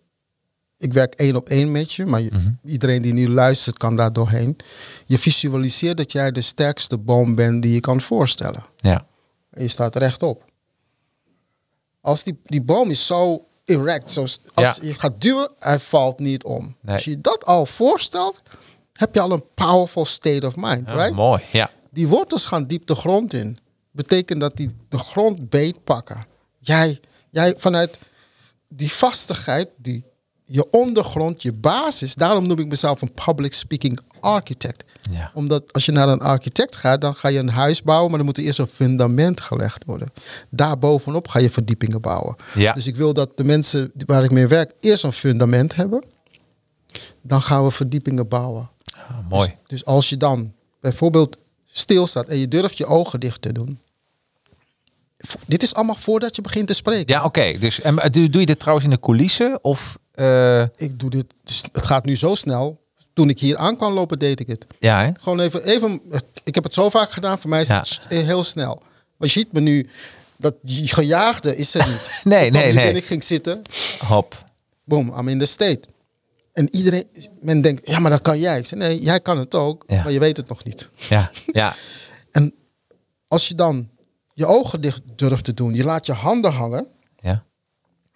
[0.79, 2.51] ik werk één op één met je, maar je- Mhm.
[2.65, 4.57] iedereen die nu luistert kan daar doorheen.
[5.07, 8.65] Je visualiseert dat jij de sterkste boom bent die je kan voorstellen.
[8.77, 9.07] Ja.
[9.51, 10.45] En je staat rechtop.
[12.01, 14.77] Als die, die boom is zo erect, zo, als Ja.
[14.83, 16.77] je gaat duwen, hij valt niet om.
[16.81, 16.95] Nee.
[16.95, 18.43] Als je dat al voorstelt,
[18.93, 21.15] heb je al een powerful state of mind, Ja, right?
[21.15, 21.43] Mooi.
[21.53, 21.71] Ja.
[21.91, 23.59] Die wortels gaan diep de grond in.
[23.91, 26.27] Betekent dat die de grond beetpakken.
[26.59, 27.01] Jij,
[27.31, 27.99] jij vanuit
[28.69, 30.05] die vastigheid, die,
[30.45, 32.15] je ondergrond, je basis.
[32.15, 34.85] Daarom noem ik mezelf een public speaking architect.
[35.11, 35.31] Ja.
[35.35, 38.27] Omdat als je naar een architect gaat, dan ga je een huis bouwen, maar dan
[38.27, 40.13] moet er eerst een fundament gelegd worden.
[40.49, 42.37] Daarbovenop ga je verdiepingen bouwen.
[42.55, 42.73] Ja.
[42.73, 46.05] Dus ik wil dat de mensen waar ik mee werk eerst een fundament hebben.
[47.23, 48.71] Dan gaan we verdiepingen bouwen.
[48.95, 49.57] Ah, mooi.
[49.67, 51.39] Dus als je dan bijvoorbeeld
[51.73, 53.79] stilstaat en je durft je ogen dicht te doen.
[55.47, 57.15] Dit is allemaal voordat je begint te spreken.
[57.15, 57.53] Ja, oké.
[57.59, 59.65] Dus en eh, doe, doe je dit trouwens in de coulissen?
[59.65, 62.81] Of eh, Ik doe dit, dus het gaat nu zo snel.
[63.13, 64.67] Toen ik hier aan kwam lopen, deed ik het.
[64.79, 65.11] ja, hè?
[65.21, 66.01] Gewoon even, even,
[66.45, 68.83] ik heb het zo vaak gedaan, voor mij is het st- heel snel.
[69.17, 69.89] Maar je ziet me nu,
[70.37, 72.21] dat die gejaagde is er niet.
[72.25, 72.73] Nee, nee, nee.
[72.75, 73.63] binnen, Ik ging zitten,
[74.07, 74.45] Hop.
[74.85, 75.81] boom, I'm in the state.
[76.53, 77.05] En iedereen,
[77.41, 78.59] men denkt, ja, maar dat kan jij.
[78.59, 80.03] Ik zeg, nee, jij kan het ook, Ja.
[80.03, 80.91] maar je weet het nog niet.
[81.09, 81.75] Ja, ja,
[82.31, 82.55] En
[83.29, 83.89] als je dan
[84.35, 85.75] je ogen dicht durft te doen.
[85.75, 86.87] Je laat je handen hangen.
[87.21, 87.45] Ja.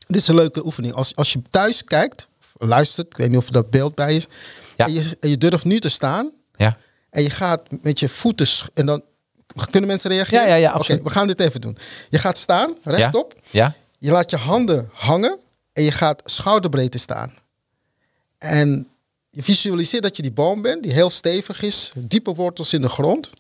[0.07, 0.93] Dit is een leuke oefening.
[0.95, 2.27] Als, als je thuis kijkt,
[2.59, 4.27] luistert, ik weet niet of er dat beeld bij is.
[4.77, 4.87] Ja.
[4.87, 6.31] En, je, en je durft nu te staan.
[6.57, 6.77] Ja.
[7.11, 8.47] En je gaat met je voeten.
[8.75, 9.03] En dan
[9.71, 10.43] kunnen mensen reageren?
[10.43, 11.03] Ja, ja, ja, Oké, absoluut.
[11.03, 11.77] we gaan dit even doen.
[12.11, 13.35] Je gaat staan, rechtop.
[13.51, 13.75] Ja.
[13.99, 15.39] Je laat je handen hangen.
[15.73, 17.35] En je gaat schouderbreedte staan.
[18.45, 18.89] En
[19.31, 21.93] je visualiseert dat je die boom bent, die heel stevig is.
[21.97, 23.31] Diepe wortels in de grond.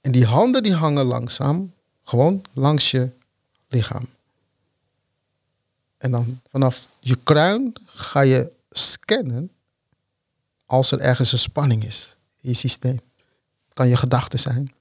[0.00, 1.72] En die handen die hangen langzaam.
[2.04, 3.08] Gewoon langs je
[3.68, 4.08] lichaam.
[5.98, 9.50] En dan vanaf je kruin ga je scannen
[10.66, 13.00] als er ergens een spanning is in je systeem.
[13.72, 14.72] Kan je gedachten zijn.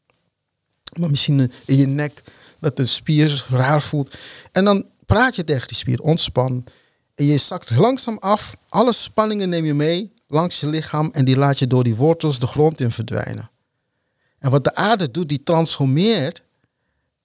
[1.00, 2.24] Maar misschien in je nek
[2.60, 4.18] dat een spier raar voelt.
[4.52, 6.64] En dan praat je tegen die spier, ontspan.
[7.20, 8.56] En je zakt langzaam af.
[8.70, 12.40] Alle spanningen neem je mee langs je lichaam en die laat je door die wortels
[12.40, 13.50] de grond in verdwijnen.
[14.40, 16.44] En wat de aarde doet, die transformeert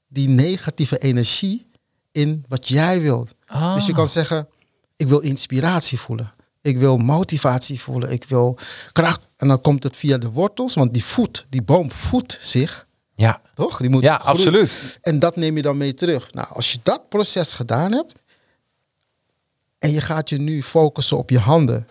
[0.09, 1.67] die negatieve energie
[2.13, 3.35] in wat jij wilt.
[3.47, 3.75] Ah.
[3.75, 4.49] Dus je kan zeggen,
[4.97, 6.33] ik wil inspiratie voelen.
[6.61, 8.11] Ik wil motivatie voelen.
[8.11, 8.59] Ik wil
[8.93, 9.21] kracht.
[9.37, 12.87] En dan komt het via de wortels, want die voet, die boom voedt zich.
[13.15, 13.41] Ja.
[13.55, 13.77] Toch?
[13.79, 14.33] Die moet Ja, groeien.
[14.35, 14.99] absoluut.
[15.03, 16.33] En dat neem je dan mee terug.
[16.33, 18.13] Nou, als je dat proces gedaan hebt
[19.85, 21.87] en je gaat je nu focussen op je handen,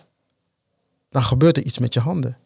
[1.10, 2.38] dan gebeurt er iets met je handen.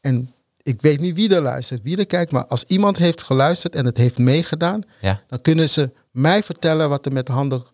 [0.00, 3.74] En ik weet niet wie er luistert, wie er kijkt, maar als iemand heeft geluisterd
[3.74, 5.22] en het heeft meegedaan, Ja.
[5.26, 7.64] dan kunnen ze mij vertellen wat er met de handen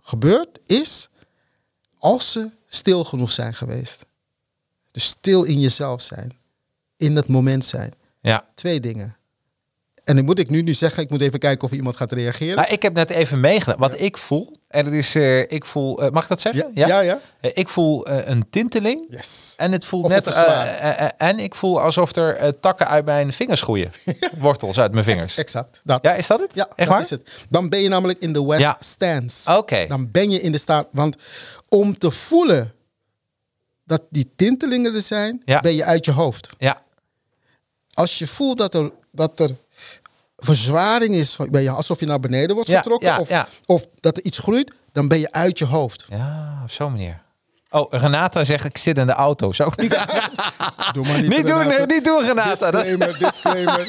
[0.00, 1.08] gebeurd is
[1.98, 4.06] als ze stil genoeg zijn geweest.
[4.90, 6.36] Dus stil in jezelf zijn,
[6.96, 7.92] in het moment zijn.
[8.20, 8.48] Ja.
[8.54, 9.16] Twee dingen.
[10.10, 12.56] En dan moet ik nu, nu zeggen, ik moet even kijken of iemand gaat reageren.
[12.56, 13.78] Nou, ik heb net even meegedaan.
[13.78, 16.70] Wat ik voel, en dat is, eh, ik voel, eh, mag ik dat zeggen?
[16.74, 17.00] ja, ja.
[17.00, 17.20] ja.
[17.40, 19.06] Eh, ik voel een tinteling.
[19.10, 19.54] Yes.
[19.56, 21.14] En het voelt Of net.
[21.16, 23.92] en ik voel alsof er takken uit mijn vingers groeien.
[24.38, 25.36] Wortels uit mijn vingers.
[25.36, 25.80] Exact.
[25.84, 26.04] Dat.
[26.04, 26.54] Ja, is dat het?
[26.54, 27.00] Ja, Echt dat waar?
[27.00, 27.30] is het.
[27.48, 28.76] Dan ben je namelijk in de West Ja.
[28.80, 29.56] Stance.
[29.56, 29.86] Oké.
[29.88, 30.88] Dan ben je in de staat.
[30.92, 31.16] Want
[31.68, 32.72] om te voelen
[33.84, 36.48] dat die tintelingen er zijn, ben je uit je hoofd.
[36.58, 36.82] Ja.
[37.92, 39.50] Als je voelt dat er, dat er
[40.40, 43.48] verzwaring is, ben je alsof je naar beneden wordt getrokken, ja, of, ja.
[43.66, 46.04] of dat er iets groeit, dan ben je uit je hoofd.
[46.08, 47.22] Ja, op zo'n manier.
[47.72, 49.52] Oh, Renata zegt ik zit in de auto.
[49.52, 49.90] Zou ik niet
[50.92, 52.70] Doe maar niet, Niet doen, niet doen, Renata.
[52.70, 53.88] Disclaimer, disclaimer.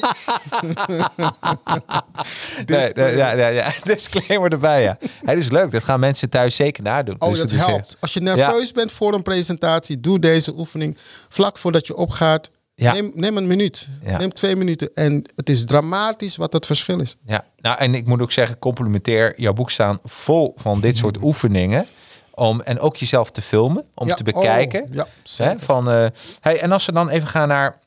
[3.15, 3.71] Ja, ja, ja.
[3.83, 4.97] Disclaimer erbij, ja.
[5.25, 5.71] Het is leuk.
[5.71, 7.15] Dat gaan mensen thuis zeker nadoen.
[7.19, 7.97] Oh, Dus dat helpt.
[7.99, 10.97] Als je nerveus bent voor een presentatie, doe deze oefening
[11.29, 12.49] vlak voordat je opgaat.
[12.81, 12.93] Ja.
[12.93, 14.17] Neem, neem een minuut, Ja.
[14.17, 14.89] neem twee minuten.
[14.93, 17.15] En het is dramatisch wat het verschil is.
[17.25, 21.17] Ja, nou en ik moet ook zeggen, complimentair, jouw boek staan vol van dit soort
[21.23, 21.85] oefeningen.
[22.33, 24.81] Om, en ook jezelf te filmen, om Ja, te bekijken.
[24.81, 25.07] oh, ja,
[25.37, 26.05] Hè, van, eh,
[26.39, 27.79] hey, en als we dan even gaan naar...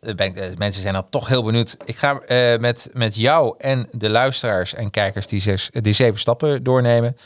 [0.00, 1.76] eh, Ben, ik- eh, mensen zijn dan toch heel benieuwd.
[1.84, 2.20] Ik ga
[2.60, 7.16] met, met jou en de luisteraars en kijkers die, zes, die zeven stappen doornemen.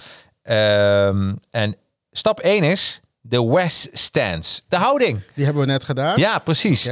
[0.42, 1.76] Ehm, en
[2.12, 4.60] stap 1 is de West Stance.
[4.68, 5.20] De houding.
[5.34, 6.18] Die hebben we net gedaan.
[6.20, 6.90] Ja, precies.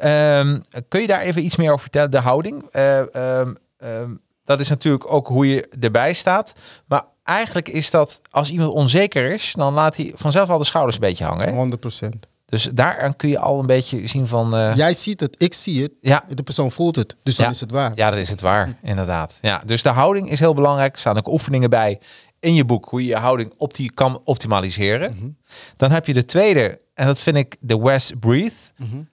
[0.00, 2.10] Ehm, kun je daar even iets meer over vertellen?
[2.10, 2.66] De houding.
[2.70, 4.10] Eh, ehm, ehm,
[4.44, 6.52] dat is natuurlijk ook hoe je erbij staat.
[6.86, 10.96] Maar eigenlijk is dat, als iemand onzeker is, dan laat hij vanzelf al de schouders
[10.96, 11.46] een beetje hangen.
[11.48, 11.52] Hè?
[11.54, 12.26] 100%.
[12.46, 14.56] Dus daar kun je al een beetje zien van...
[14.56, 15.92] eh, Jij ziet het, ik zie het.
[16.00, 17.16] ja, De persoon voelt het.
[17.22, 17.52] Dus dan Ja.
[17.52, 17.92] is het waar.
[17.94, 19.38] ja, dat is het waar, inderdaad.
[19.40, 20.92] Ja, dus de houding is heel belangrijk.
[20.94, 22.00] Er staan ook oefeningen bij
[22.44, 25.36] in je boek, hoe je je houding opti kan optimaliseren.
[25.76, 28.54] Dan heb je de tweede, en dat vind ik de West Breathe.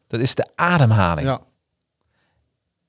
[0.08, 1.28] Dat is de ademhaling.
[1.28, 1.42] Ja,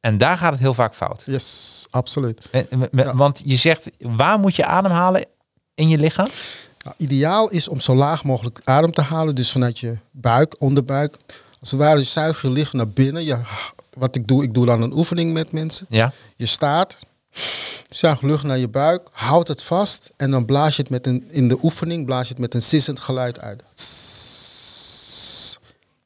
[0.00, 1.22] En daar gaat het heel vaak fout.
[1.26, 2.48] yes, absoluut.
[2.50, 3.14] En- Ja.
[3.14, 5.24] Want je zegt, waar moet je ademhalen
[5.74, 6.28] in je lichaam?
[6.82, 9.34] Nou, ideaal is om zo laag mogelijk adem te halen.
[9.34, 11.16] Dus vanuit je buik, onderbuik.
[11.60, 13.24] Als het ware zuig je lichaam naar binnen.
[13.24, 13.40] Je,
[13.94, 15.86] wat ik doe, ik doe dan een oefening met mensen.
[15.88, 16.12] Ja.
[16.36, 16.98] Je staat,
[17.90, 21.24] zuig lucht naar je buik, houd het vast en dan blaas je het met een,
[21.30, 23.62] in de oefening blaas je het met een sissend geluid uit.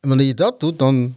[0.01, 1.17] En wanneer je dat doet, dan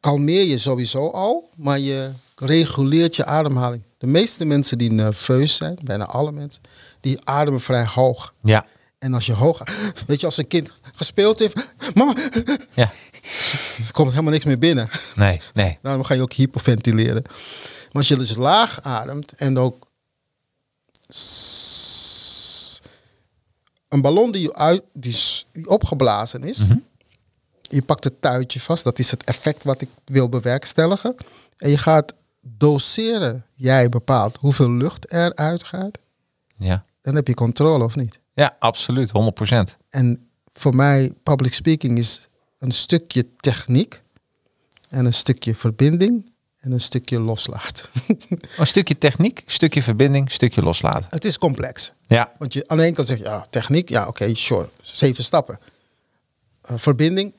[0.00, 3.82] kalmeer je sowieso al, maar je reguleert je ademhaling.
[3.98, 6.62] De meeste mensen die nerveus zijn, bijna alle mensen,
[7.00, 8.34] die ademen vrij hoog.
[8.42, 8.66] Ja.
[8.98, 9.62] En als je hoog,
[10.06, 12.14] weet je, als een kind gespeeld heeft, mama,
[12.74, 12.92] Ja.
[13.86, 14.88] er komt helemaal niks meer binnen.
[15.14, 15.78] Nee, nee.
[15.82, 17.22] Daarom ga je ook hyperventileren.
[17.96, 19.86] Maar als je dus laag ademt en ook
[23.88, 25.16] een ballon die, uit, die,
[25.64, 26.66] opgeblazen is,
[27.62, 31.14] je pakt het tuitje vast, dat is het effect wat ik wil bewerkstelligen.
[31.56, 35.98] En je gaat doseren, jij bepaalt hoeveel lucht er uitgaat,
[36.56, 36.84] Ja.
[37.02, 38.18] dan heb je controle of niet.
[38.34, 39.10] Ja, absoluut.
[39.10, 39.76] 100%.
[39.88, 42.28] En voor mij, public speaking is
[42.58, 44.02] een stukje techniek
[44.88, 46.34] en een stukje verbinding
[46.66, 47.86] en een stukje loslaten.
[48.58, 51.06] Een stukje techniek, een stukje verbinding, een stukje loslaten.
[51.10, 51.92] het is complex.
[52.06, 55.24] Ja, Want je aan de ene kant zeg je, ja, techniek, ja, oké, sure, zeven
[55.24, 55.58] stappen.
[56.60, 57.32] Eh, verbinding,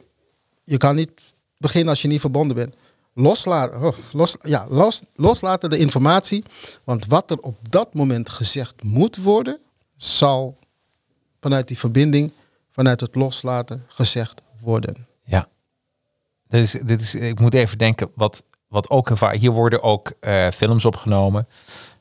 [0.63, 1.11] je kan niet
[1.57, 2.75] beginnen als je niet verbonden bent.
[3.13, 6.43] Loslaten, oh, los, ja, los, loslaten de informatie,
[6.83, 9.59] want wat er op dat moment gezegd moet worden,
[9.95, 10.57] zal
[11.41, 12.31] vanuit die verbinding,
[12.71, 15.07] vanuit het loslaten gezegd worden.
[15.23, 15.47] ja.
[16.49, 19.35] Dit is, dit is, ik moet even denken, wat, wat ook ervaar.
[19.35, 21.47] Hier worden ook eh, films opgenomen.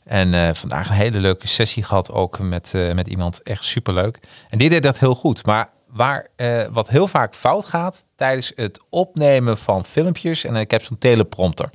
[0.05, 3.43] En eh, vandaag een hele leuke sessie gehad, ook met, eh, met iemand.
[3.43, 4.19] Echt superleuk.
[4.49, 5.47] En die deed dat heel goed.
[5.47, 6.29] Maar waar,
[6.73, 10.45] wat heel vaak fout gaat tijdens het opnemen van filmpjes.
[10.45, 11.71] En ik heb zo'n teleprompter.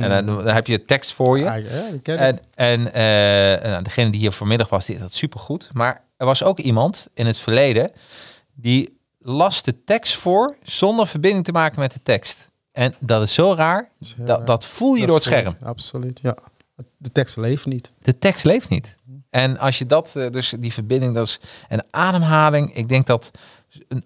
[0.00, 1.50] En dan, dan heb je tekst voor je.
[1.50, 1.64] Ah,
[2.02, 2.16] ja.
[2.16, 2.82] En, en
[3.70, 5.70] nou, degene die hier vanmiddag was, die deed dat supergoed.
[5.72, 7.90] Maar er was ook iemand in het verleden
[8.54, 12.50] die las de tekst voor zonder verbinding te maken met de tekst.
[12.76, 13.90] En dat is zo raar.
[14.16, 15.56] Dat, dat voel je Dat door het scherm.
[15.62, 16.36] Absoluut, ja.
[16.96, 17.92] De tekst leeft niet.
[18.02, 18.96] De tekst leeft niet.
[19.30, 22.74] En als je dat, eh, dus die verbinding, dat is een ademhaling.
[22.74, 23.30] Ik denk dat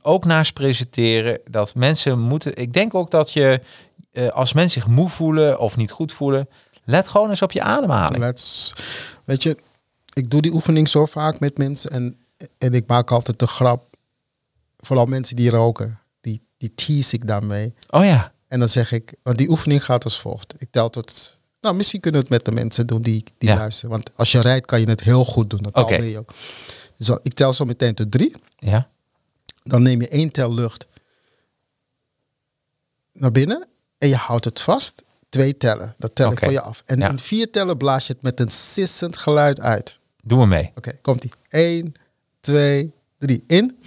[0.03, 2.57] ook naast presenteren, dat mensen moeten.
[2.57, 3.61] Ik denk ook dat je,
[4.13, 6.49] eh, als mensen zich moe voelen of niet goed voelen,
[6.85, 8.25] let gewoon eens op je ademhaling.
[8.25, 8.75] Let's,
[9.25, 9.57] weet je,
[10.13, 12.17] ik doe die oefening zo vaak met mensen en,
[12.59, 13.85] en ik maak altijd de grap.
[14.77, 17.75] Vooral mensen die roken, die, die tease ik daarmee.
[17.91, 20.55] Oh ja, En dan zeg ik, want die oefening gaat als volgt.
[20.59, 23.57] Ik tel tot, nou misschien kunnen we het met de mensen doen die, die Ja.
[23.57, 23.91] luisteren.
[23.91, 25.63] Want als je rijdt kan je het heel goed doen.
[25.63, 26.33] Dat kalmeer je ook.
[26.97, 28.35] Dus ik tel zo meteen tot drie.
[28.59, 28.89] ja,
[29.63, 30.87] Dan neem je één tel lucht
[33.13, 33.67] naar binnen
[33.99, 35.03] en je houdt het vast.
[35.29, 36.83] Twee tellen, dat tel ik voor je af.
[36.87, 37.09] En Ja.
[37.09, 39.99] in vier tellen blaas je het met een sissend geluid uit.
[40.23, 40.73] doe maar mee.
[40.75, 41.31] Oké, komt ie.
[41.49, 41.95] 1,
[42.41, 43.45] 2, 3.
[43.47, 43.79] In.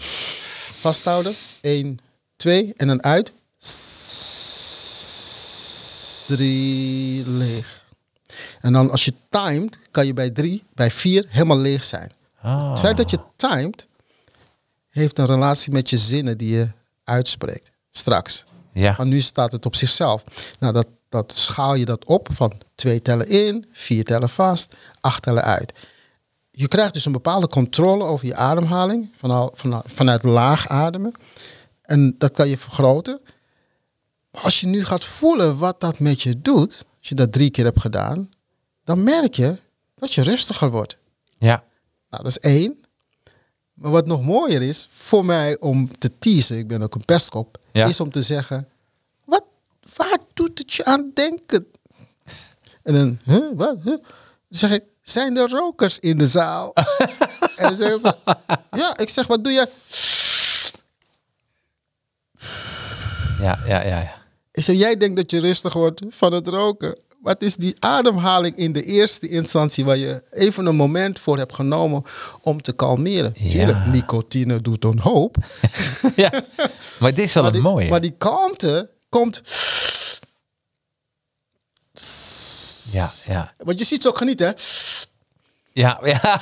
[0.79, 1.33] Vasthouden.
[1.61, 1.99] 1,
[2.35, 2.73] 2.
[2.77, 3.33] En dan uit.
[6.25, 7.81] 3 leeg.
[8.61, 12.11] En dan als je timed, kan je bij 3, bij 4 helemaal leeg zijn.
[12.41, 12.69] Ah.
[12.69, 13.87] Het feit dat je timed,
[14.89, 16.67] heeft een relatie met je zinnen die je
[17.03, 17.71] uitspreekt.
[17.91, 18.45] Straks.
[18.73, 20.23] Ja, Maar nu staat het op zichzelf.
[20.59, 25.23] Nou, dat, dat schaal je dat op van twee tellen in, vier tellen vast, acht
[25.23, 25.73] tellen uit.
[26.51, 29.51] Je krijgt dus een bepaalde controle over je ademhaling vanuit,
[29.85, 31.13] vanuit laag ademen.
[31.81, 33.19] En dat kan je vergroten.
[34.41, 37.65] Als je nu gaat voelen wat dat met je doet, als je dat drie keer
[37.65, 38.29] hebt gedaan,
[38.83, 39.57] dan merk je
[39.95, 40.97] dat je rustiger wordt.
[41.37, 41.63] ja,
[42.09, 42.83] Nou, dat is één.
[43.73, 47.57] Maar wat nog mooier is, voor mij om te teasen, ik ben ook een pestkop,
[47.71, 47.85] Ja.
[47.85, 48.67] is om te zeggen,
[49.25, 49.43] wat,
[49.95, 51.67] waar doet het je aan denken?
[52.83, 53.85] En dan, huh, wat, huh?
[53.85, 53.99] Dan
[54.49, 56.73] zeg ik, zijn er rokers in de zaal?
[57.57, 58.15] en dan zeggen ze,
[58.71, 59.69] ja, ik zeg, wat doe je?
[63.39, 63.99] ja, ja, ja.
[63.99, 64.21] ja.
[64.53, 66.97] Ik zeg, jij denkt dat je rustig wordt van het roken.
[67.21, 71.55] Wat is die ademhaling in de eerste instantie waar je even een moment voor hebt
[71.55, 72.03] genomen
[72.41, 73.33] om te kalmeren?
[73.35, 73.49] Ja.
[73.49, 75.37] Tuurlijk, nicotine doet een hoop.
[76.15, 76.31] ja.
[76.99, 77.89] Maar dit is wel een die, mooie.
[77.89, 79.41] maar die kalmte komt.
[82.91, 83.53] Ja, ja.
[83.57, 84.53] Want je ziet ze ook genieten, hè?
[85.71, 86.41] Ja, ja.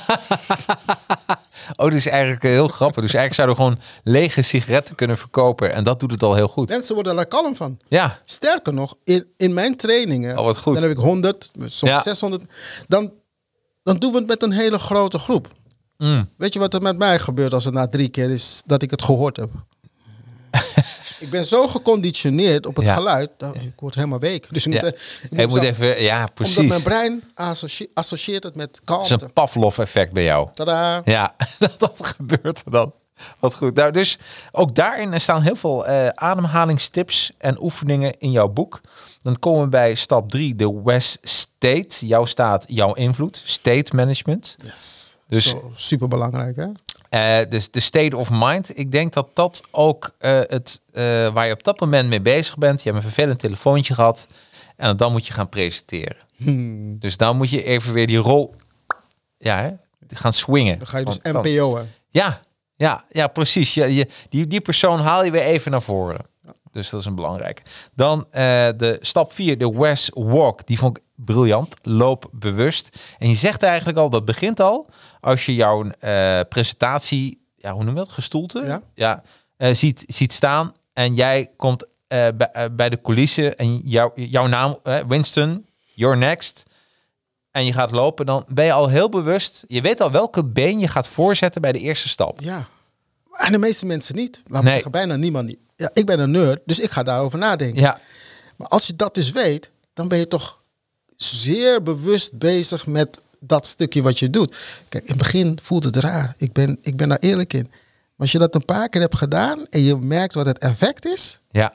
[1.76, 3.02] Oh, dit is eigenlijk heel grappig.
[3.02, 3.78] Dus eigenlijk zouden we gewoon
[4.14, 5.72] lege sigaretten kunnen verkopen.
[5.72, 6.68] En dat doet het al heel goed.
[6.68, 7.78] Mensen worden daar kalm van.
[7.88, 10.74] Ja, Sterker nog, in, in mijn trainingen, Oh, wat goed.
[10.74, 12.02] dan heb ik 100, soms Ja.
[12.02, 12.42] 600,
[12.88, 13.12] dan,
[13.82, 15.48] dan doen we het met een hele grote groep.
[15.98, 16.28] Mm.
[16.36, 18.90] Weet je wat er met mij gebeurt als het na drie keer is dat ik
[18.90, 19.50] het gehoord heb?
[21.22, 22.94] ik ben zo geconditioneerd op het Ja.
[22.94, 24.46] geluid, dat ik word helemaal week.
[24.50, 24.82] Dus ik ja.
[24.82, 26.68] moet, eh, ik moet zelf- even, ja, Omdat precies.
[26.68, 29.24] mijn brein associe- associeert het met Het is kalmte.
[29.24, 30.48] een Pavlov-effect bij jou.
[30.54, 31.02] Tadaa.
[31.04, 32.92] Ja, dat, dat gebeurt er dan.
[33.38, 33.74] Wat goed.
[33.74, 34.18] Nou, dus
[34.52, 38.80] ook daarin staan heel veel eh, ademhalingstips en oefeningen in jouw boek.
[39.22, 42.06] Dan komen we bij stap 3, de West State.
[42.06, 43.42] Jouw staat, jouw invloed.
[43.44, 44.56] State management.
[44.64, 45.16] Yes.
[45.28, 46.66] Dus- Dus super belangrijk, hè?
[47.12, 48.78] Eh, dus de state of mind.
[48.78, 52.58] Ik denk dat dat ook eh, het eh, waar je op dat moment mee bezig
[52.58, 52.82] bent.
[52.82, 54.28] Je hebt een vervelend telefoontje gehad.
[54.76, 56.16] En dan moet je gaan presenteren.
[56.36, 56.98] Hmm.
[56.98, 58.54] Dus dan moet je even weer die rol
[59.38, 59.70] ja, hè,
[60.08, 60.78] gaan swingen.
[60.78, 61.82] Dan ga je dus Want dan- NPO, hè?
[62.10, 62.40] Ja,
[62.76, 63.74] ja, ja precies.
[63.74, 66.20] Je, je, die, die persoon haal je weer even naar voren.
[66.70, 67.62] Dus dat is een belangrijke.
[67.94, 70.66] Dan de stap 4, de West Walk.
[70.66, 71.74] Die vond ik briljant.
[71.82, 72.98] Loop bewust.
[73.18, 74.88] En je zegt eigenlijk al, dat begint al.
[75.22, 78.10] Als je jouw eh, presentatie, ja, hoe noem je dat?
[78.12, 78.82] Gestoelte?
[78.94, 79.22] Ja.
[79.56, 80.74] eh, ziet, ziet staan.
[80.92, 83.56] En jij komt eh, bij, bij de coulissen.
[83.56, 86.62] En jouw jouw naam, Winston, you're next.
[87.50, 88.26] En je gaat lopen.
[88.26, 89.64] Dan ben je al heel bewust.
[89.68, 92.40] Je weet al welke been je gaat voorzetten bij de eerste stap.
[92.40, 92.68] Ja.
[93.32, 94.42] En de meeste mensen niet.
[94.46, 94.72] Laat me Nee.
[94.72, 95.46] zeggen, bijna niemand.
[95.46, 95.58] niet.
[95.76, 97.80] Ja, ik ben een nerd, dus ik ga daarover nadenken.
[97.80, 98.00] Ja,
[98.56, 100.62] Maar als je dat dus weet, dan ben je toch
[101.16, 104.56] zeer bewust bezig met dat stukje wat je doet.
[104.88, 106.34] Kijk, in het begin voelt het raar.
[106.38, 107.66] Ik ben, ik ben daar eerlijk in.
[107.70, 107.80] Maar
[108.16, 111.40] als je dat een paar keer hebt gedaan en je merkt wat het effect is,
[111.50, 111.74] Ja.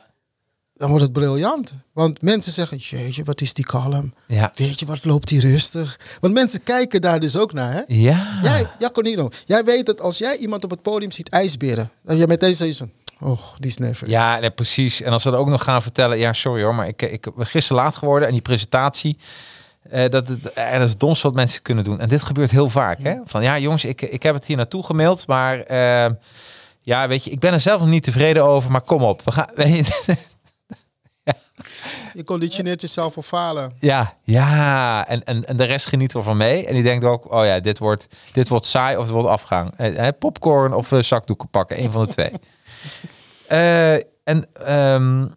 [0.73, 1.73] dan wordt het briljant.
[1.93, 4.13] Want mensen zeggen, jeetje, wat is die kalm?
[4.27, 4.51] Ja.
[4.55, 5.99] Weet je, wat loopt die rustig?
[6.19, 7.81] Want mensen kijken daar dus ook naar, hè?
[7.87, 8.39] Ja.
[8.43, 12.27] Jij, Jaconino, jij weet dat als jij iemand op het podium ziet ijsberen, dan je
[12.27, 13.99] meteen zoiets van, oh, die is.
[14.05, 15.01] Ja, nee, precies.
[15.01, 17.45] En als ze dat ook nog gaan vertellen, ja, sorry hoor, maar ik, ik ben
[17.45, 19.17] gisteren laat geworden en die presentatie,
[19.89, 21.99] eh, dat, het, eh, dat is het wat mensen kunnen doen.
[21.99, 23.15] En dit gebeurt heel vaak, hè?
[23.25, 26.11] Van ja, jongens, ik, ik heb het hier naartoe gemaild, maar eh,
[26.81, 29.31] ja, weet je, ik ben er zelf nog niet tevreden over, maar kom op, we
[29.31, 29.47] gaan.
[32.13, 33.73] je, conditioneert jezelf voor falen.
[33.79, 36.65] ja, ja, en, en, en de rest geniet ervan mee.
[36.65, 39.75] En die denkt ook, oh ja, dit wordt, dit wordt saai of het wordt afgang.
[39.75, 42.31] Eh, popcorn of eh, zakdoeken pakken, een van de twee.
[44.27, 45.27] En ehm,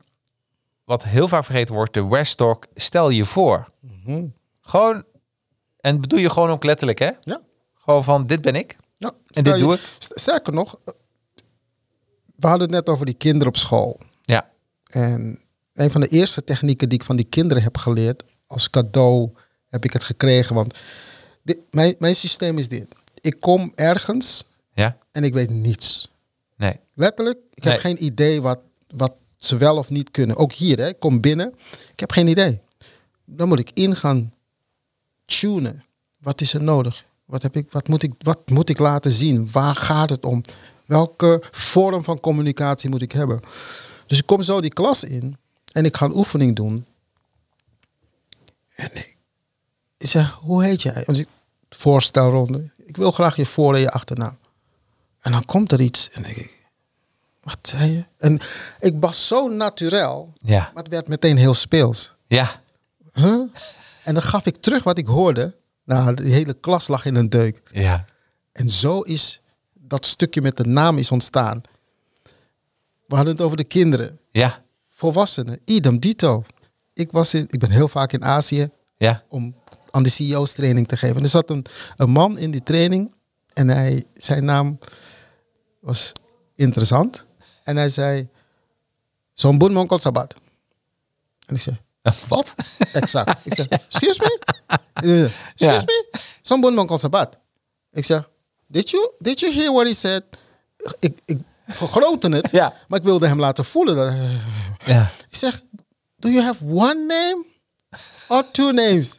[0.84, 3.66] wat heel vaak vergeten wordt, de Weststock, stel je voor.
[4.70, 5.04] Gewoon,
[5.80, 7.10] en bedoel je gewoon ook letterlijk, hè?
[7.20, 7.40] Ja.
[7.74, 8.76] Gewoon van, dit ben ik.
[8.96, 9.80] Ja, En dit je- doe ik.
[9.98, 10.78] st- Sterker nog,
[12.36, 14.00] we hadden het net over die kinderen op school.
[14.22, 14.50] Ja,
[14.86, 15.40] En
[15.72, 19.30] een van de eerste technieken die ik van die kinderen heb geleerd, als cadeau
[19.68, 20.54] heb ik het gekregen.
[20.54, 20.78] Want
[21.42, 22.86] dit, mijn, mijn systeem is dit.
[23.20, 26.10] Ik kom ergens ja, en ik weet niets.
[26.56, 26.76] nee.
[26.94, 28.58] Letterlijk, ik heb geen idee wat,
[28.94, 30.36] wat ze wel of niet kunnen.
[30.36, 31.54] Ook hier, hè, ik kom binnen,
[31.92, 32.60] ik heb geen idee.
[33.24, 34.32] Dan moet ik in gaan
[35.40, 35.84] tunen.
[36.18, 37.04] Wat is er nodig?
[37.24, 39.48] Wat, heb ik, wat, moet ik, wat moet ik laten zien?
[39.52, 40.42] Waar gaat het om?
[40.86, 43.40] Welke vorm van communicatie moet ik hebben?
[44.06, 45.36] Dus ik kom zo die klas in
[45.72, 46.86] en ik ga een oefening doen.
[48.74, 49.16] En ik,
[49.98, 51.02] ik zeg, hoe heet jij?
[51.06, 51.28] Dus ik,
[51.70, 52.70] voorstelronde.
[52.86, 54.38] Ik wil graag je voor- en je achternaam.
[55.20, 56.52] En dan komt er iets en denk ik,
[57.42, 58.04] wat zei je?
[58.18, 58.40] En
[58.80, 62.14] ik was zo naturel, Ja, maar het werd meteen heel speels.
[62.26, 62.62] ja,
[63.12, 63.42] Huh?
[64.04, 65.56] En dan gaf ik terug wat ik hoorde.
[65.84, 67.62] Nou, de hele klas lag in een deuk.
[67.72, 68.04] ja.
[68.52, 69.40] En zo is
[69.72, 71.62] dat stukje met de naam is ontstaan.
[73.06, 74.18] We hadden het over de kinderen.
[74.30, 76.44] Ja, Volwassenen, idem dito.
[76.92, 79.54] Ik, was in, ik ben heel vaak in Azië ja, om
[79.90, 81.16] aan de CEO's training te geven.
[81.16, 81.64] En er zat een,
[81.96, 83.14] een man in die training
[83.52, 84.78] en hij, zijn naam
[85.80, 86.12] was
[86.54, 87.24] interessant.
[87.64, 88.28] En hij zei,
[89.34, 90.34] zo'n monkel sabat.
[91.46, 91.80] En ik zei,
[92.28, 92.54] Wat?
[92.92, 93.46] exact.
[93.46, 94.38] Ik zeg, excuse me?
[94.94, 95.82] Excuse Ja.
[95.84, 96.10] me?
[96.42, 97.38] Zo'n boen monkel sabat.
[97.92, 98.28] Ik zeg,
[98.66, 100.22] did you, did you hear what he said?
[100.98, 102.74] Ik, ik vergrootte het, Ja.
[102.88, 103.96] maar ik wilde hem laten voelen.
[103.96, 104.12] Dat,
[104.86, 105.10] Ja.
[105.28, 105.62] ik zeg,
[106.16, 107.44] do you have one name
[108.28, 109.18] or two names?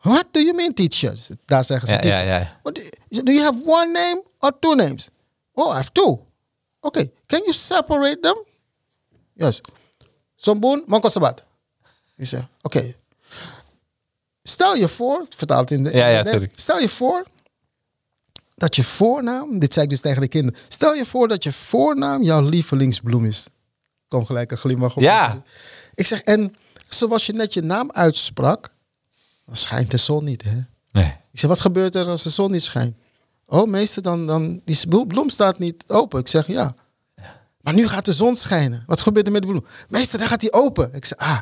[0.00, 1.18] What do you mean, teacher?
[1.46, 2.26] Daar zeggen ze Ja, ja, teacher.
[2.26, 2.58] ja.
[2.62, 5.08] What do, you, do you have one name or two names?
[5.52, 6.26] Oh, I have two.
[6.80, 8.36] Okay, can you separate them?
[9.34, 9.60] Yes.
[10.36, 11.44] Sombun, Monko Sabat.
[12.22, 12.94] Ik zeg, oké.
[14.42, 15.90] Stel je voor, vertaald in de...
[15.96, 16.40] Ja, ja.
[16.54, 17.26] Stel je voor
[18.54, 20.60] dat je voornaam, dit zei ik dus tegen de kinderen.
[20.68, 23.46] Stel je voor dat je voornaam jouw lievelingsbloem is.
[24.08, 25.02] Kom gelijk een glimlach op.
[25.02, 25.42] Ja.
[25.94, 26.54] Ik zeg, en
[26.88, 28.74] zoals je net je naam uitsprak,
[29.46, 30.58] dan schijnt de zon niet, hè?
[30.92, 31.14] Nee.
[31.32, 32.96] Ik zeg, wat gebeurt er als de zon niet schijnt?
[33.46, 36.20] Oh, meester, dan, dan die blo- bloem staat niet open.
[36.20, 36.74] Ik zeg, ja.
[37.60, 38.84] Maar nu gaat de zon schijnen.
[38.86, 39.66] Wat gebeurt er met de bloem?
[39.88, 40.94] Meester, dan gaat die open.
[40.94, 41.38] Ik zeg, ah.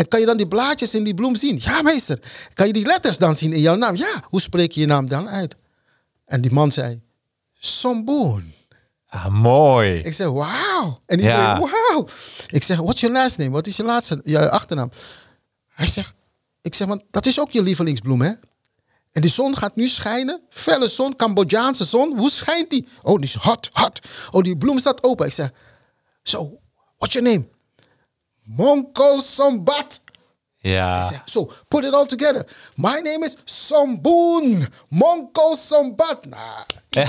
[0.00, 1.58] En kan je dan die blaadjes in die bloem zien?
[1.62, 2.18] Ja, meester.
[2.54, 3.96] Kan je die letters dan zien in jouw naam?
[3.96, 4.22] Ja.
[4.24, 5.56] Hoe spreek je je naam dan uit?
[6.24, 7.00] En die man zei,
[7.52, 8.52] Somboon.
[9.06, 9.98] Ah, mooi.
[9.98, 10.98] Ik zeg, wauw.
[11.06, 11.56] En die Ja.
[11.56, 12.06] zei, wauw.
[12.46, 13.50] Ik zeg, what's your last name?
[13.50, 14.90] Wat is je laatste, je achternaam?
[15.68, 16.12] Hij zegt,
[16.62, 18.32] ik zeg, want dat is ook je lievelingsbloem, hè?
[19.12, 20.42] En die zon gaat nu schijnen.
[20.50, 22.18] Felle zon, Cambodjaanse zon.
[22.18, 22.88] Hoe schijnt die?
[23.02, 24.00] Oh, die is hot, hot.
[24.30, 25.26] Oh, die bloem staat open.
[25.26, 25.50] Ik zeg,
[26.22, 26.58] so,
[26.98, 27.48] what's your name?
[28.56, 30.00] Monkel Sombat.
[30.56, 31.02] Ja.
[31.08, 32.46] zeg, so, put it all together.
[32.74, 34.66] My name is Somboon.
[34.88, 36.26] Monkel Sombat.
[36.26, 36.64] Nou.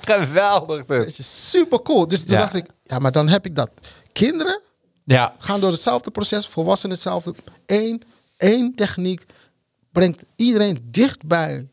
[0.00, 1.18] Geweldig Dat dus.
[1.18, 2.08] is super cool.
[2.08, 2.38] Dus toen Ja.
[2.40, 3.70] dacht ik, ja, maar dan heb ik dat.
[4.12, 4.60] Kinderen
[5.04, 5.34] Ja.
[5.38, 7.34] gaan door hetzelfde proces, volwassenen hetzelfde.
[7.66, 8.02] Eén,
[8.36, 9.26] één techniek
[9.92, 11.68] brengt iedereen dicht bij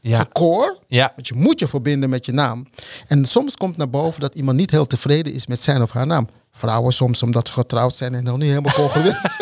[0.00, 0.26] Ja.
[0.32, 0.78] core.
[0.88, 1.12] Ja.
[1.14, 2.66] Want je moet je verbinden met je naam.
[3.06, 6.06] En soms komt naar boven dat iemand niet heel tevreden is met zijn of haar
[6.06, 6.28] naam.
[6.58, 9.36] Vrouwen soms omdat ze getrouwd zijn en nog niet helemaal congruent.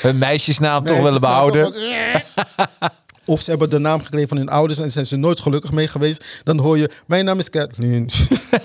[0.00, 1.62] Hun meisjesnaam toch willen behouden.
[1.62, 2.92] wat-
[3.26, 5.88] Of ze hebben de naam gekregen van hun ouders en zijn ze nooit gelukkig mee
[5.88, 6.24] geweest.
[6.42, 8.10] Dan hoor je, mijn naam is Kathleen.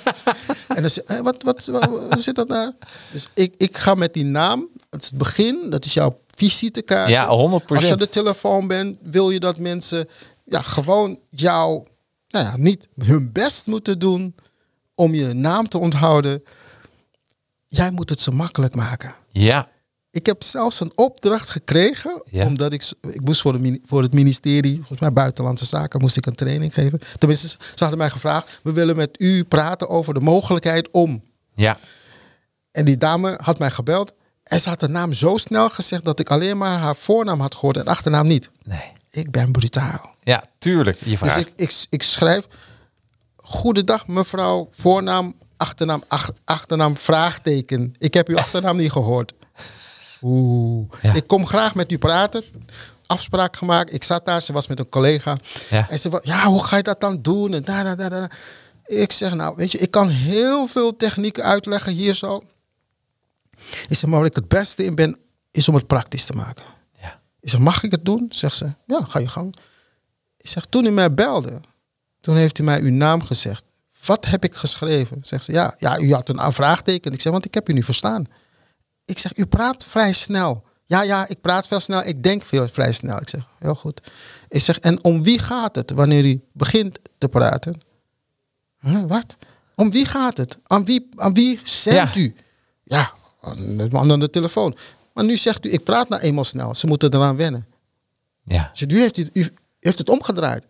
[0.76, 2.72] en dan zeg je, "Hé, wat, wat, hoe zit dat nou?
[3.12, 7.10] Dus ik, ik ga met die naam, het is het begin, dat is jouw visitekaart.
[7.10, 7.66] Ja, 100%.
[7.68, 10.08] Als je de telefoon bent, wil je dat mensen
[10.46, 11.84] ja, gewoon jou,
[12.30, 14.36] nou ja, niet hun best moeten doen
[14.96, 16.44] om je naam te onthouden.
[17.70, 19.16] Jij moet het zo makkelijk maken.
[19.32, 19.70] Ja.
[20.12, 22.46] Ik heb zelfs een opdracht gekregen, Ja.
[22.46, 26.26] omdat ik, ik moest voor, de, voor het ministerie, volgens mij Buitenlandse Zaken, moest ik
[26.26, 27.00] een training geven.
[27.18, 31.24] Tenminste, ze hadden mij gevraagd, we willen met u praten over de mogelijkheid om.
[31.56, 31.78] Ja.
[32.72, 34.14] En die dame had mij gebeld
[34.44, 37.56] en ze had de naam zo snel gezegd dat ik alleen maar haar voornaam had
[37.56, 38.50] gehoord en achternaam niet.
[38.64, 38.92] Nee.
[39.12, 40.16] Ik ben brutaal.
[40.24, 40.98] Ja, tuurlijk.
[41.06, 41.36] Je vraagt.
[41.36, 42.48] Dus ik, ik, ik schrijf,
[43.36, 47.96] goedendag mevrouw, voornaam, achternaam, ach- achternaam, vraagteken.
[47.98, 49.34] Ik heb uw achternaam niet gehoord.
[50.22, 50.90] Oeh.
[51.02, 51.14] Ja.
[51.14, 52.44] Ik kom graag met u praten.
[53.08, 53.94] Afspraak gemaakt.
[53.94, 55.38] Ik zat daar, ze was met een collega.
[55.70, 55.90] Ja.
[55.90, 57.54] En ze was, ja, hoe ga je dat dan doen?
[57.54, 58.30] En da, da, da, da.
[58.86, 62.44] Ik zeg, nou, weet je, ik kan heel veel technieken uitleggen hier zo.
[63.88, 65.18] Ik zeg, maar waar ik het beste in ben,
[65.52, 66.66] is om het praktisch te maken.
[67.02, 67.20] ja.
[67.42, 68.26] Ik zeg, mag ik het doen?
[68.30, 69.56] Zegt ze, ja, ga je gang.
[70.38, 71.62] Ik zeg, toen u mij belde,
[72.22, 73.64] toen heeft u mij uw naam gezegd.
[74.06, 75.18] Wat heb ik geschreven?
[75.22, 77.14] Zegt ze, ja, ja u had een vraagteken.
[77.14, 78.26] Ik zeg, want ik heb u niet verstaan.
[79.06, 80.64] Ik zeg, u praat vrij snel.
[80.86, 82.04] Ja, ja, ik praat veel snel.
[82.04, 83.22] Ik denk veel vrij snel.
[83.22, 84.12] Ik zeg, heel goed.
[84.48, 87.82] Ik zeg, en om wie gaat het wanneer u begint te praten?
[88.80, 89.38] Huh, wat?
[89.76, 90.58] Om wie gaat het?
[90.64, 92.22] Aan wie, aan wie zendt Ja.
[92.22, 92.36] u?
[92.84, 93.12] Ja,
[93.92, 94.78] aan aan de telefoon.
[95.14, 96.76] Maar nu zegt u, ik praat nou eenmaal snel.
[96.76, 97.66] Ze moeten eraan wennen.
[98.44, 98.70] Ja.
[98.74, 100.66] Dus u heeft, u heeft het omgedraaid.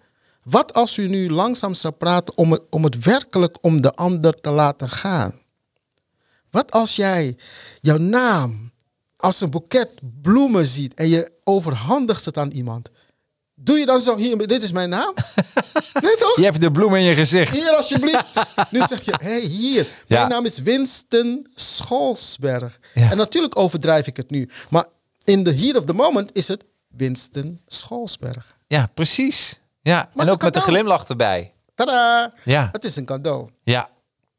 [0.50, 4.42] Wat als u nu langzaam zou praten om het, om het werkelijk om de ander
[4.42, 5.34] te laten gaan?
[6.52, 7.38] Wat als jij
[7.80, 8.72] jouw naam
[9.18, 9.90] als een boeket
[10.22, 12.90] bloemen ziet en je overhandigt het aan iemand?
[13.56, 15.14] Doe je dan zo, hier, dit is mijn naam?
[16.02, 16.36] Nee toch?
[16.36, 17.54] Je hebt de bloem in je gezicht.
[17.54, 18.26] Hier alsjeblieft.
[18.72, 19.88] Nu zeg je, hé, hey, hier.
[20.08, 22.80] Mijn naam is Winston Scholsberg.
[22.94, 23.12] Ja.
[23.12, 24.50] En natuurlijk overdrijf ik het nu.
[24.70, 24.86] Maar
[25.24, 28.58] in the heat of the moment is het Winston Scholsberg.
[28.68, 29.59] Ja, precies.
[29.82, 31.54] Ja, Maar en ook met een glimlach erbij.
[31.76, 32.34] Tada!
[32.44, 32.70] Ja.
[32.72, 33.50] Het is een cadeau.
[33.64, 33.90] Ja,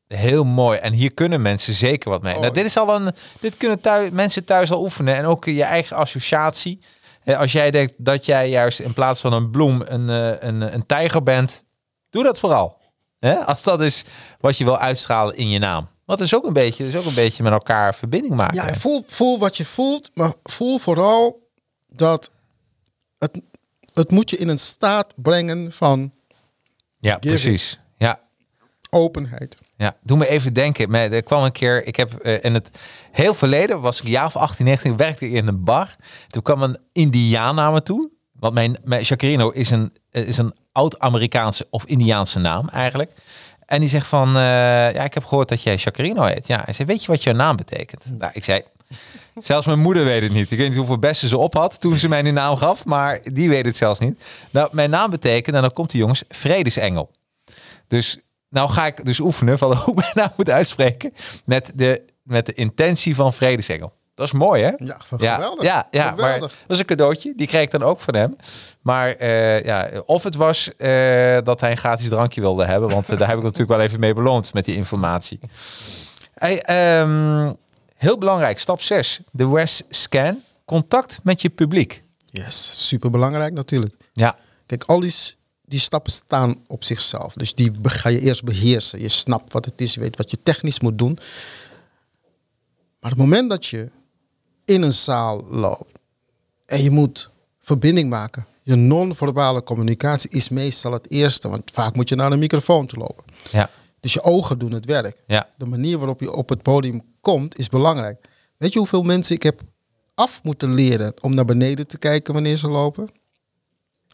[0.06, 0.78] heel mooi.
[0.78, 2.34] En hier kunnen mensen zeker wat mee.
[2.34, 2.40] Oh.
[2.40, 3.12] Nou, dit is al een.
[3.40, 5.14] Dit kunnen thuis, mensen thuis al oefenen.
[5.14, 6.80] En ook je eigen associatie.
[7.24, 10.74] Eh, Als jij denkt dat jij juist in plaats van een bloem een, eh, een,
[10.74, 11.64] een tijger bent,
[12.10, 12.78] doe dat vooral.
[13.46, 14.04] Als dat is
[14.40, 15.88] wat je wil uitstralen in je naam.
[16.04, 18.56] Want is ook een beetje, is ook een beetje met elkaar verbinding maken.
[18.56, 21.48] Ja, voel, voel wat je voelt, maar voel vooral
[21.88, 22.30] dat
[23.18, 23.40] het,
[24.00, 26.12] het moet je in een staat brengen van
[26.98, 27.78] ja precies.
[27.96, 28.20] Ja,
[28.90, 29.58] openheid.
[29.76, 30.94] Ja, doe me even denken.
[30.94, 32.70] Er kwam een keer, ik heb eh, in het
[33.10, 35.96] heel verleden, was ik jaar of 18, 19, werkte ik in een bar.
[36.26, 38.10] Toen kwam een Indiaan naar me toe.
[38.32, 43.12] Want mijn, mijn Jacarino is een, eh, is een oud-Amerikaanse of Indiaanse naam eigenlijk.
[43.66, 44.42] En die zegt van, eh,
[44.92, 46.46] ja, ik heb gehoord dat jij Jacarino heet.
[46.46, 48.18] Ja, hij zei, weet je wat jouw naam betekent?
[48.18, 48.62] Nou, ik zei,
[49.42, 50.50] zelfs mijn moeder weet het niet.
[50.50, 53.20] Ik weet niet hoeveel bessen ze op had toen ze mij die naam gaf, maar
[53.32, 54.24] die weet het zelfs niet.
[54.50, 57.10] Nou, mijn naam betekent, en dan komt de jongens, vredesengel.
[57.88, 58.18] Dus
[58.48, 61.12] nou ga ik dus oefenen van hoe ik mijn naam moet uitspreken
[61.44, 63.92] met de, met de intentie van vredesengel.
[64.20, 64.68] Dat is mooi, hè?
[64.68, 65.64] Ja, ja, geweldig.
[65.64, 66.50] Ja, ja maar Geweldig.
[66.50, 67.32] dat was een cadeautje.
[67.36, 68.36] Die kreeg ik dan ook van hem.
[68.80, 72.88] Maar eh, ja, of het was eh, dat hij een gratis drankje wilde hebben.
[72.88, 75.40] Want eh, daar heb ik natuurlijk wel even mee beloond met die informatie.
[76.34, 77.52] Hey, ehm,
[78.00, 79.20] heel belangrijk, stap 6.
[79.32, 80.42] De West Scan.
[80.64, 82.02] Contact met je publiek.
[82.24, 83.96] Yes, super belangrijk natuurlijk.
[84.12, 84.36] Ja,
[84.66, 85.14] Kijk, al die,
[85.64, 87.34] die stappen staan op zichzelf.
[87.34, 89.00] Dus die ga je eerst beheersen.
[89.00, 91.18] Je snapt wat het is, je weet wat je technisch moet doen.
[93.00, 93.90] Maar het moment dat je
[94.64, 95.98] in een zaal loopt
[96.66, 97.30] en je moet
[97.60, 98.46] verbinding maken.
[98.62, 101.48] Je non-verbale communicatie is meestal het eerste.
[101.48, 103.24] Want vaak moet je naar een microfoon toe lopen.
[103.50, 103.70] ja,
[104.00, 105.22] Dus je ogen doen het werk.
[105.26, 105.48] ja.
[105.56, 108.28] De manier waarop je op het podium komt is belangrijk.
[108.56, 109.60] Weet je hoeveel mensen ik heb
[110.14, 113.08] af moeten leren om naar beneden te kijken wanneer ze lopen?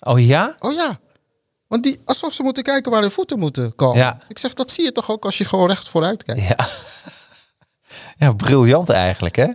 [0.00, 0.56] Oh ja?
[0.60, 1.00] Oh ja.
[1.66, 3.98] Want die, alsof ze moeten kijken waar hun voeten moeten komen.
[3.98, 4.20] Ja.
[4.28, 6.42] Ik zeg, dat zie je toch ook als je gewoon recht vooruit kijkt.
[6.42, 6.68] Ja.
[8.18, 9.46] Ja, briljant eigenlijk, hè?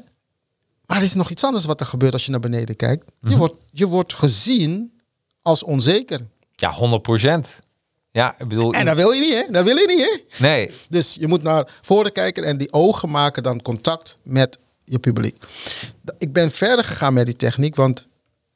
[0.85, 3.11] Maar er is nog iets anders wat er gebeurt als je naar beneden kijkt.
[3.19, 3.31] Mhm.
[3.31, 5.01] Je, wordt, je wordt gezien
[5.41, 6.19] als onzeker.
[6.55, 7.07] Ja, 100
[8.11, 8.73] Ja, ik bedoel...
[8.73, 9.43] En dat wil je niet, hè?
[9.51, 10.45] Dat wil je niet, hè?
[10.47, 14.99] Nee, Dus je moet naar voren kijken en die ogen maken dan contact met je
[14.99, 15.43] publiek.
[16.17, 18.07] Ik ben verder gegaan met die techniek, want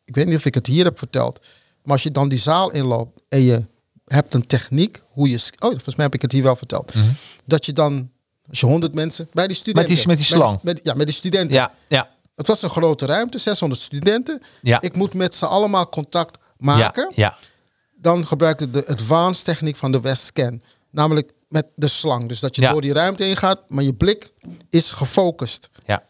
[0.06, 1.40] ik weet niet of ik het hier heb verteld.
[1.84, 3.66] Maar als je dan die zaal inloopt en je
[4.06, 5.36] hebt een techniek, hoe je...
[5.36, 6.94] Oh, volgens mij heb ik het hier wel verteld.
[7.46, 8.10] Dat je dan,
[8.50, 9.94] als je 100 mensen, bij die studenten...
[9.94, 10.08] Mhm.
[10.08, 10.60] met die slang.
[10.62, 11.56] Met, ja, met die studenten.
[11.56, 14.42] ja, ja, Het was een grote ruimte, 600 studenten.
[14.62, 14.82] Ja.
[14.82, 17.38] Ik moet met ze allemaal contact maken ja, ja,
[18.06, 20.62] dan gebruik ik de advanced techniek van de West Scan.
[20.90, 22.28] Namelijk met de slang.
[22.28, 22.72] Dus dat je Ja.
[22.72, 24.32] door die ruimte heen gaat, maar je blik
[24.70, 25.70] is gefocust.
[25.86, 26.04] ja,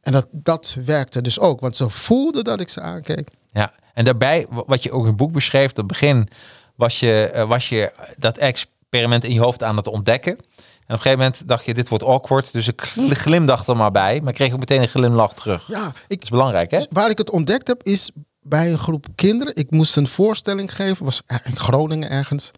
[0.00, 3.28] En dat, dat werkte dus ook, want ze voelden dat ik ze aankeek.
[3.52, 3.72] ja.
[3.94, 6.28] En daarbij, wa- wat je ook in het boek beschreef, dat begin
[6.74, 10.32] was je, eh, was je dat experiment in je hoofd aan het ontdekken.
[10.32, 10.46] En op
[10.86, 12.52] een gegeven moment dacht je, dit wordt awkward.
[12.52, 14.20] Dus ik gl- glimdacht er maar bij.
[14.20, 15.66] Maar kreeg ook meteen een glimlach terug.
[15.68, 16.80] Ja, ik, Dat is belangrijk, hè?
[16.90, 18.10] Waar ik het ontdekt heb, is
[18.48, 19.56] bij een groep kinderen.
[19.56, 22.50] Ik moest een voorstelling geven, was in Groningen ergens.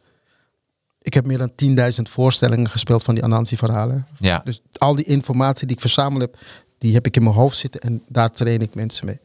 [1.02, 1.52] Ik heb meer dan
[1.96, 4.06] 10.000 voorstellingen gespeeld van die Anansi-verhalen.
[4.18, 4.40] Ja.
[4.44, 6.36] Dus al die informatie die ik verzameld heb,
[6.78, 9.20] die heb ik in mijn hoofd zitten en daar train ik mensen mee.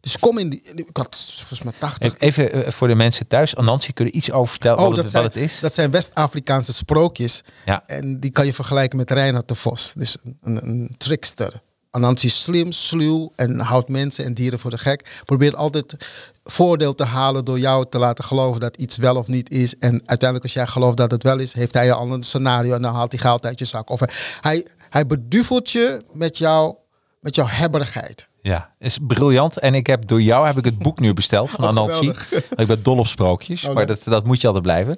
[0.00, 2.18] Dus kom in die, ik had volgens mij 80.
[2.18, 3.56] Even eh, voor de mensen thuis.
[3.56, 5.60] Anansi, kun je iets over vertellen Oh, wat, dat het, zijn, wat het is?
[5.60, 7.42] dat zijn West-Afrikaanse sprookjes.
[7.64, 7.82] Ja.
[7.86, 9.92] En die kan je vergelijken met Reinhard de Vos.
[9.96, 11.62] Dus een, een, een trickster.
[11.90, 15.20] Anansi is slim, sluw en houdt mensen en dieren voor de gek.
[15.24, 16.10] Probeert altijd
[16.44, 19.74] voordeel te halen door jou te laten geloven dat iets wel of niet is.
[19.78, 22.82] En uiteindelijk als jij gelooft dat het wel is, heeft hij al een scenario en
[22.82, 23.90] dan haalt hij geld uit je zak.
[23.90, 24.00] Of
[24.40, 26.74] hij, hij beduvelt je met, jou,
[27.20, 28.28] met jouw hebberigheid.
[28.42, 29.58] Ja, is briljant.
[29.58, 32.12] En ik heb door jou heb ik het boek nu besteld van Oh, Anansi.
[32.56, 34.96] ik ben dol op sprookjes, Oh, maar dat, dat moet je altijd blijven.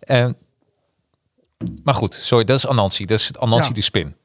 [0.00, 0.36] En,
[1.84, 3.04] maar goed, sorry, dat is Anansi.
[3.06, 3.74] Dat is Anansi Ja.
[3.74, 4.16] de spin.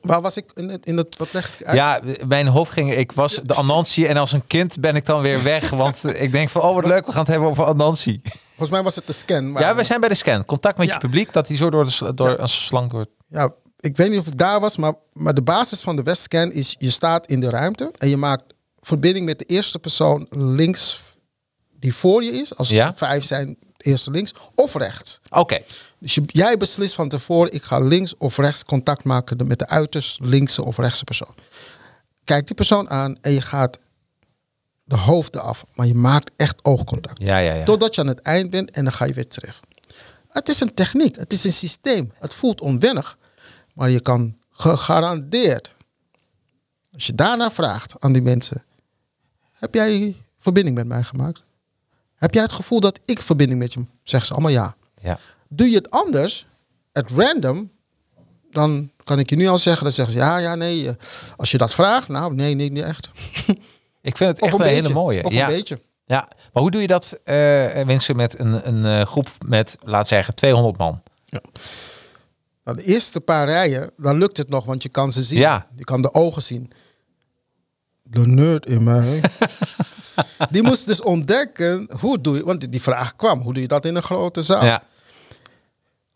[0.00, 1.76] Waar was ik in het, in het wat leg ik uit?
[1.76, 5.20] Ja, mijn hoofd ging, ik was de Anansi en als een kind ben ik dan
[5.22, 5.70] weer weg.
[5.70, 8.20] Want ik denk van, oh wat leuk, we gaan het hebben over Anansi.
[8.48, 9.52] Volgens mij was het de scan.
[9.52, 10.44] maar- Ja, we zijn bij de scan.
[10.44, 10.94] Contact met Ja.
[10.94, 12.38] je publiek, dat hij zo door, de, door Ja.
[12.38, 13.06] een slang door...
[13.28, 16.52] ja, ik weet niet of ik daar was, maar, maar de basis van de Westscan
[16.52, 18.44] is: je staat in de ruimte en je maakt
[18.80, 21.00] verbinding met de eerste persoon links
[21.78, 22.56] die voor je is.
[22.56, 22.94] Als het Ja.
[22.94, 25.20] vijf zijn, eerste links of rechts.
[25.30, 25.60] Oké,
[25.98, 29.66] Dus je, jij beslist van tevoren: ik ga links of rechts contact maken met de
[29.66, 31.34] uiterst linkse of rechtse persoon.
[32.24, 33.78] Kijk die persoon aan en je gaat
[34.84, 37.22] de hoofden af, maar je maakt echt oogcontact.
[37.22, 37.64] ja, ja, ja.
[37.64, 39.60] Totdat je aan het eind bent en dan ga je weer terug.
[40.28, 42.12] Het is een techniek, het is een systeem.
[42.18, 43.18] Het voelt onwennig,
[43.74, 45.74] maar je kan gegarandeerd,
[46.92, 48.64] als je daarna vraagt aan die mensen,
[49.52, 51.42] heb jij verbinding met mij gemaakt?
[52.20, 53.84] Heb jij het gevoel dat ik verbinding met je?
[54.02, 54.76] Zeggen ze allemaal ja.
[55.02, 55.18] ja.
[55.48, 56.46] Doe je het anders,
[56.92, 57.70] at random,
[58.50, 60.88] dan kan ik je nu al zeggen, dan zeggen ze ja, ja, nee.
[60.88, 60.94] eh,
[61.36, 63.10] Als je dat vraagt, nou, nee, nee, niet echt.
[64.02, 65.24] Ik vind het Of echt een een, hele mooie.
[65.24, 65.46] Of ja.
[65.48, 65.80] een beetje.
[66.04, 70.08] Ja, maar hoe doe je dat, eh mensen, met een, een eh, groep met, laat
[70.08, 71.02] zeggen, 200 man?
[72.64, 75.38] Nou, de eerste paar rijen, dan lukt het nog, want je kan ze zien.
[75.38, 75.66] Ja.
[75.76, 76.70] Je kan de ogen zien.
[78.02, 79.20] De nerd in mij.
[80.50, 83.84] die moest dus ontdekken, hoe doe je, want die vraag kwam, hoe doe je dat
[83.84, 84.64] in een grote zaal?
[84.64, 84.82] Ja,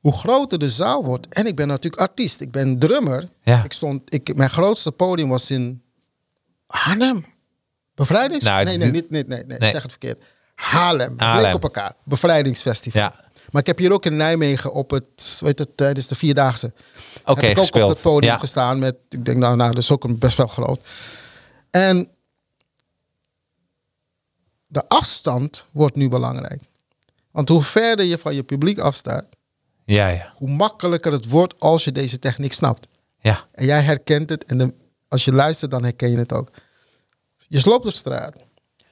[0.01, 3.29] Hoe groter de zaal wordt, en ik ben natuurlijk artiest, ik ben drummer.
[3.43, 3.65] Ja.
[3.65, 5.83] Ik stond, ik, mijn grootste podium was in
[6.67, 7.25] Haarlem.
[7.95, 8.45] Bevrijdings?
[8.45, 10.23] Nou, nee, nee, niet, nee, nee, nee, zeg het verkeerd.
[10.55, 11.55] Haarlem, Haarlem.
[11.55, 11.93] Op elkaar.
[12.05, 13.01] Bevrijdingsfestival.
[13.03, 13.15] Ja.
[13.51, 16.73] Maar ik heb hier ook in Nijmegen op het, weet het, tijdens de Vierdaagse.
[17.25, 17.85] Oké, heb ik ook gespeeld.
[17.85, 18.39] op het podium Ja.
[18.39, 20.81] gestaan met, ik denk nou, nou, dat is ook een best wel groot.
[21.71, 22.09] En
[24.75, 26.63] de afstand wordt nu belangrijk.
[27.31, 29.27] Want hoe verder je van je publiek afstaat,
[29.85, 30.33] ja, ja.
[30.37, 32.87] hoe makkelijker het wordt als je deze techniek snapt.
[33.21, 33.47] ja.
[33.53, 34.75] En jij herkent het en de,
[35.09, 36.51] als je luistert, dan herken je het ook.
[37.49, 38.37] Je loopt op straat.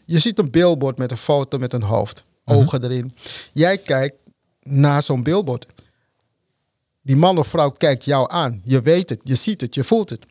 [0.07, 2.25] Je ziet een billboard met een foto met een hoofd.
[2.45, 3.15] Ogen erin.
[3.53, 4.17] Jij kijkt
[4.63, 5.67] naar zo'n billboard.
[7.03, 8.61] Die man of vrouw kijkt jou aan.
[8.65, 10.27] Je weet het, je ziet het, je voelt het.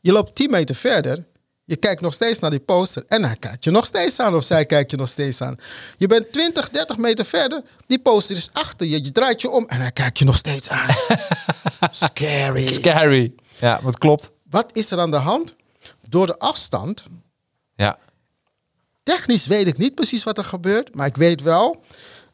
[0.00, 1.26] Je loopt 10 meter verder.
[1.68, 3.04] Je kijkt nog steeds naar die poster.
[3.08, 5.56] En hij kijkt je nog steeds aan of zij kijkt je nog steeds aan.
[5.96, 7.62] Je bent 20, 30 meter verder.
[7.86, 9.04] Die poster is achter je.
[9.04, 10.88] Je draait je om en hij kijkt je nog steeds aan.
[11.90, 12.66] Scary.
[12.66, 13.34] Scary.
[13.60, 14.30] Ja, wat klopt.
[14.50, 15.56] Wat is er aan de hand?
[16.08, 17.04] Door de afstand.
[17.76, 17.98] Ja.
[19.02, 20.94] Technisch weet ik niet precies wat er gebeurt.
[20.94, 21.82] Maar ik weet wel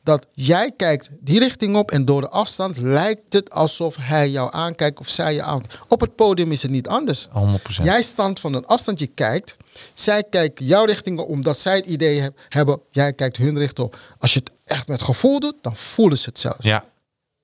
[0.05, 1.91] dat jij kijkt die richting op.
[1.91, 5.79] En door de afstand lijkt het alsof hij jou aankijkt of zij je aankijkt.
[5.89, 7.29] Op het podium is het niet anders.
[7.29, 7.31] 100%.
[7.83, 9.57] Jij staat van een afstand, je kijkt.
[9.95, 12.81] Zij kijken jouw richting op omdat zij het idee heb- hebben.
[12.91, 13.97] Jij kijkt hun richting op.
[14.19, 16.65] Als je het echt met gevoel doet, dan voelen ze het zelfs.
[16.65, 16.85] Ja.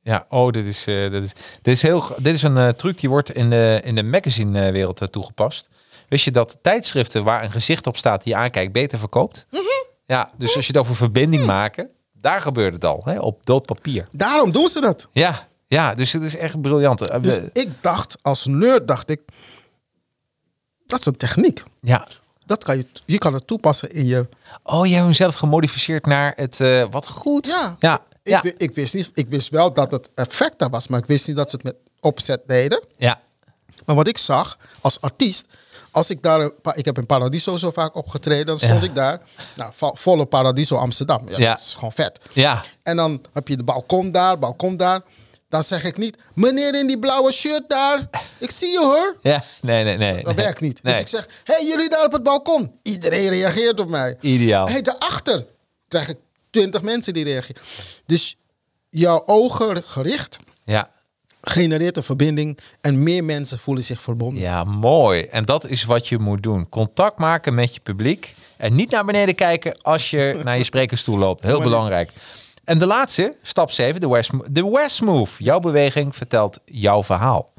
[0.02, 1.32] Ja, oh, dit is, eh, dit is,
[1.62, 5.00] dit is, heel, dit is een eh, truc die wordt in de, in de magazine-wereld
[5.00, 5.68] eh, toegepast.
[6.08, 9.46] Wist je dat tijdschriften waar een gezicht op staat die je aankijkt beter verkoopt?
[9.50, 9.62] Mhm.
[10.06, 11.90] Ja, dus als je het over verbinding maken,
[12.20, 14.08] daar gebeurt het al, hè, op dood papier.
[14.12, 15.08] Daarom doen ze dat.
[15.12, 17.08] Ja, ja, dus het is echt briljant.
[17.08, 19.20] Eh, Dus ik dacht, als nerd dacht ik,
[20.86, 21.62] dat is een techniek.
[21.80, 22.06] ja.
[22.46, 24.28] Dat kan je, je kan het toepassen in je.
[24.62, 27.46] Oh, je hebt hem zelf gemodificeerd naar het eh, wat goed.
[27.46, 27.76] Ja.
[27.78, 27.94] ja.
[28.22, 28.42] Ik, ja.
[28.56, 31.36] ik, wist niet, ik wist wel dat het effect daar was, maar ik wist niet
[31.36, 32.84] dat ze het met opzet deden.
[32.96, 33.20] ja.
[33.86, 35.46] Maar wat ik zag als artiest,
[35.90, 38.88] als ik daar, een ik heb in Paradiso zo vaak opgetreden, dan stond Ja.
[38.88, 39.20] ik daar,
[39.56, 41.28] nou, vo- volle Paradiso Amsterdam.
[41.28, 41.48] Ja, Ja.
[41.50, 42.20] Dat is gewoon vet.
[42.32, 42.62] Ja.
[42.82, 45.00] En dan heb je de balkon daar, balkon daar.
[45.48, 49.16] Dan zeg ik niet, meneer in die blauwe shirt daar, ik zie je hoor.
[49.20, 50.22] Ja, nee, nee, nee.
[50.24, 50.44] Dat nee.
[50.44, 50.82] werkt niet.
[50.82, 50.92] Nee.
[50.92, 52.72] Dus ik zeg, hé, hey, jullie daar op het balkon.
[52.82, 54.16] Iedereen reageert op mij.
[54.20, 54.66] Ideaal.
[54.66, 55.46] Hé, hey, daarachter
[55.88, 56.16] krijg ik
[56.50, 57.62] twintig mensen die reageren.
[58.06, 58.36] Dus
[58.88, 60.90] jouw ogen gericht, Ja.
[61.42, 64.42] Genereert een verbinding en meer mensen voelen zich verbonden.
[64.42, 65.22] Ja, mooi.
[65.22, 66.68] En dat is wat je moet doen.
[66.68, 68.34] Contact maken met je publiek.
[68.56, 71.42] En niet naar beneden kijken als je naar je sprekersstoel loopt.
[71.42, 72.10] Heel belangrijk.
[72.64, 75.44] En de laatste, stap 7, de West, de West Move.
[75.44, 77.52] Jouw beweging vertelt jouw verhaal.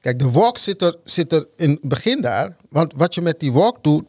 [0.00, 2.56] Kijk, de walk zit er, zit er in het begin daar.
[2.68, 4.04] Want wat je met die walk doet,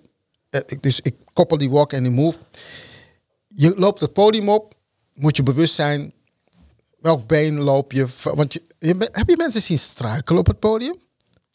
[0.49, 2.38] eh, dus ik koppel die walk en die move.
[3.47, 4.74] Je loopt het podium op,
[5.13, 6.13] moet je bewust zijn
[7.00, 8.08] welk been loop je.
[8.24, 8.64] Want je,
[9.12, 10.95] heb je mensen zien struikelen op het podium?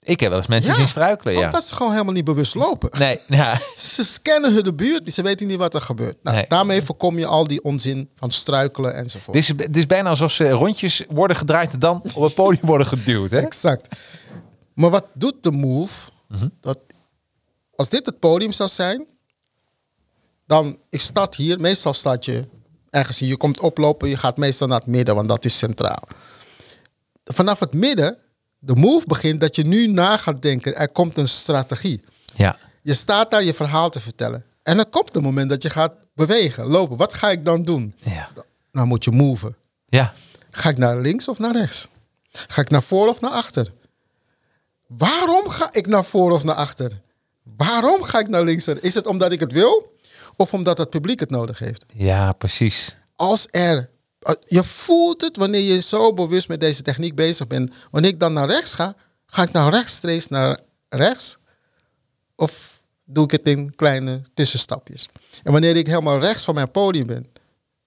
[0.04, 1.46] Ik heb wel eens mensen Ja, zien struikelen, ja.
[1.46, 2.98] Omdat ze gewoon helemaal niet bewust lopen.
[2.98, 3.60] Nee, ja.
[3.76, 6.16] Ze scannen hun de buurt, ze weten niet wat er gebeurt.
[6.22, 6.44] Nou, Nee.
[6.48, 9.36] Daarmee voorkom je al die onzin van struikelen enzovoort.
[9.36, 12.66] Het is, het is bijna alsof ze rondjes worden gedraaid en dan op het podium
[12.66, 13.30] worden geduwd.
[13.30, 13.40] Hè?
[13.40, 13.96] Exact.
[14.74, 16.10] Maar wat doet de move?
[16.28, 16.48] Mhm.
[16.60, 16.78] dat,
[17.74, 19.06] als dit het podium zou zijn,
[20.46, 21.60] dan ik start hier.
[21.60, 22.44] Meestal staat je
[22.92, 23.18] ergens.
[23.18, 26.02] Je komt oplopen, je gaat meestal naar het midden, want dat is centraal.
[27.24, 28.16] Vanaf het midden,
[28.58, 30.76] de move begint dat je nu na gaat denken.
[30.76, 32.00] Er komt een strategie.
[32.34, 32.58] Ja.
[32.82, 34.44] Je staat daar je verhaal te vertellen.
[34.62, 36.96] En dan komt het moment dat je gaat bewegen, lopen.
[36.96, 37.94] Wat ga ik dan doen?
[37.98, 38.28] Ja.
[38.72, 39.56] Nou moet je moven.
[39.86, 40.12] Ja.
[40.50, 41.88] Ga ik naar links of naar rechts?
[42.30, 43.72] Ga ik naar voor of naar achter?
[44.86, 47.00] Waarom ga ik naar voor of naar achter?
[47.56, 48.68] Waarom ga ik naar links?
[48.68, 49.91] Is het omdat ik het wil
[50.42, 51.84] of omdat het publiek het nodig heeft?
[51.92, 52.96] Ja, precies.
[53.16, 53.88] Als er,
[54.18, 57.72] eh, je voelt het wanneer je zo bewust met deze techniek bezig bent.
[57.90, 58.94] Wanneer ik dan naar rechts ga,
[59.26, 61.38] ga ik nou rechtstreeks naar rechts?
[62.36, 65.08] Of doe ik het in kleine tussenstapjes?
[65.42, 67.26] En wanneer ik helemaal rechts van mijn podium ben,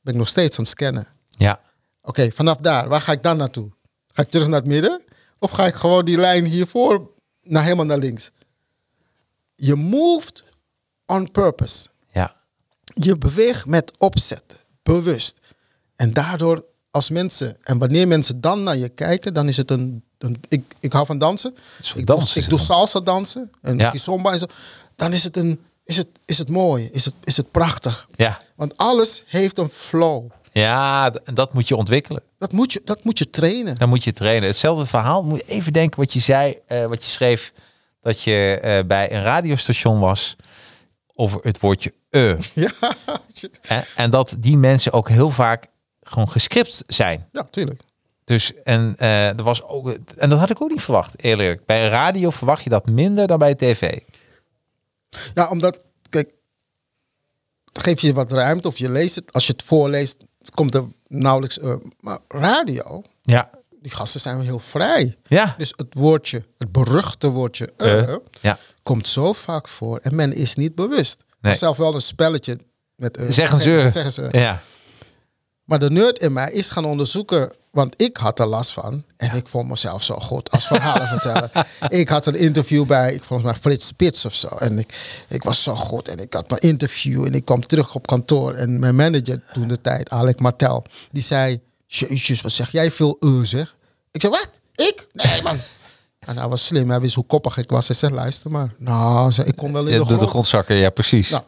[0.02, 1.08] ben ik nog steeds aan het scannen.
[1.30, 1.60] Ja.
[2.02, 3.70] Oké, vanaf daar, waar ga ik dan naartoe?
[4.14, 5.02] Ga ik terug naar het midden?
[5.40, 8.32] Of ga ik gewoon die lijn hiervoor naar helemaal naar links?
[9.56, 10.44] Je moved
[11.06, 11.88] on purpose.
[13.02, 14.44] Je beweegt met opzet,
[14.84, 15.38] bewust.
[15.96, 20.04] En daardoor, als mensen, en wanneer mensen dan naar je kijken, dan is het een.
[20.18, 21.56] een ik, ik hou van dansen.
[21.96, 23.90] Ik dans doe, ik doe salsa dansen en Ja.
[23.90, 24.46] kizomba en zo.
[24.96, 28.08] Dan is het, een, is het, is het mooi, is het, is het prachtig.
[28.16, 28.42] Ja.
[28.56, 30.30] Want alles heeft een flow.
[30.52, 32.24] Ja, dat moet je ontwikkelen.
[32.38, 33.76] Dat moet je, dat moet je trainen.
[33.76, 34.48] Dan moet je trainen.
[34.50, 35.24] Hetzelfde verhaal.
[35.24, 37.54] Moet je even denken wat je zei, eh, wat je schreef.
[38.02, 40.36] Dat je eh, bij een radiostation was
[41.16, 42.40] over het woordje eh.
[42.66, 42.72] Ja,
[43.62, 45.66] En, en dat die mensen ook heel vaak
[46.02, 47.28] gewoon gescript zijn.
[47.32, 47.82] ja, tuurlijk.
[48.24, 51.66] Dus en eh, er was ook, en dat had ik ook niet verwacht, eerlijk.
[51.66, 54.00] Bij radio verwacht je dat minder dan bij tv.
[55.34, 56.32] Ja, omdat, kijk,
[57.74, 59.34] geef je wat ruimte of je leest het.
[59.34, 60.18] Als je het voorleest,
[60.54, 61.60] komt er nauwelijks.
[61.60, 63.50] eh, maar radio, Ja.
[63.82, 65.18] die gasten zijn heel vrij.
[65.28, 65.56] Ja.
[65.58, 68.58] Dus het woordje, het beruchte woordje, Eh, ja.
[68.84, 69.98] komt zo vaak voor.
[69.98, 71.24] En men is niet bewust.
[71.46, 71.56] Nee.
[71.56, 72.60] Zelf wel een spelletje
[72.96, 73.18] met.
[73.18, 73.88] eh, Zeggen ze.
[73.92, 74.28] Zeggen ze.
[74.32, 74.62] Ja.
[75.64, 79.04] Maar de nerd in mij is gaan onderzoeken, want ik had er last van.
[79.18, 81.52] En ik vond mezelf zo goed als verhalen vertellen.
[82.02, 84.48] Ik had een interview bij, ik volgens mij Frits Spits of zo.
[84.48, 87.96] En ik, ik was zo goed en ik had mijn interview en ik kwam terug
[87.96, 88.54] op kantoor.
[88.54, 91.60] En mijn manager toen de tijd, Alec Martel, die zei...
[91.88, 93.76] Jezus, wat zeg jij veel eh zeg?
[94.12, 94.50] Ik zei, wat?
[94.76, 95.08] Ik?
[95.12, 95.58] Nee man.
[96.26, 97.88] En hij was slim, hij wist hoe koppig ik was.
[97.88, 98.74] Hij zei, luister maar.
[98.78, 100.30] Nou, ik kon wel in de, de, de grond.
[100.30, 101.30] grondzakken, ja, precies.
[101.30, 101.44] Nou,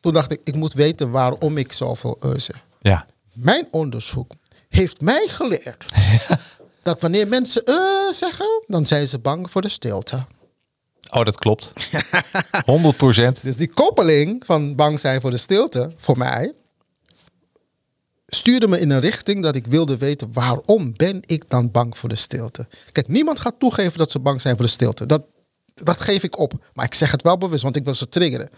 [0.00, 2.64] toen dacht ik, ik moet weten waarom ik zoveel eh zeg.
[2.80, 3.06] Ja.
[3.32, 4.32] Mijn onderzoek
[4.68, 5.84] heeft mij geleerd
[6.82, 7.74] dat wanneer mensen eh
[8.10, 10.26] zeggen, dan zijn ze bang voor de stilte.
[11.10, 11.72] Oh, dat klopt.
[12.64, 13.42] 100 procent.
[13.42, 16.52] Dus die koppeling van bang zijn voor de stilte, voor mij,
[18.26, 22.08] stuurde me in een richting dat ik wilde weten waarom ben ik dan bang voor
[22.08, 22.66] de stilte.
[22.92, 25.06] Kijk, niemand gaat toegeven dat ze bang zijn voor de stilte.
[25.06, 25.22] Dat,
[25.74, 26.52] dat geef ik op.
[26.72, 28.48] Maar ik zeg het wel bewust, want ik wil ze triggeren.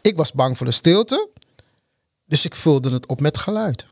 [0.00, 1.28] Ik was bang voor de stilte,
[2.24, 3.86] dus ik vulde het op met geluid.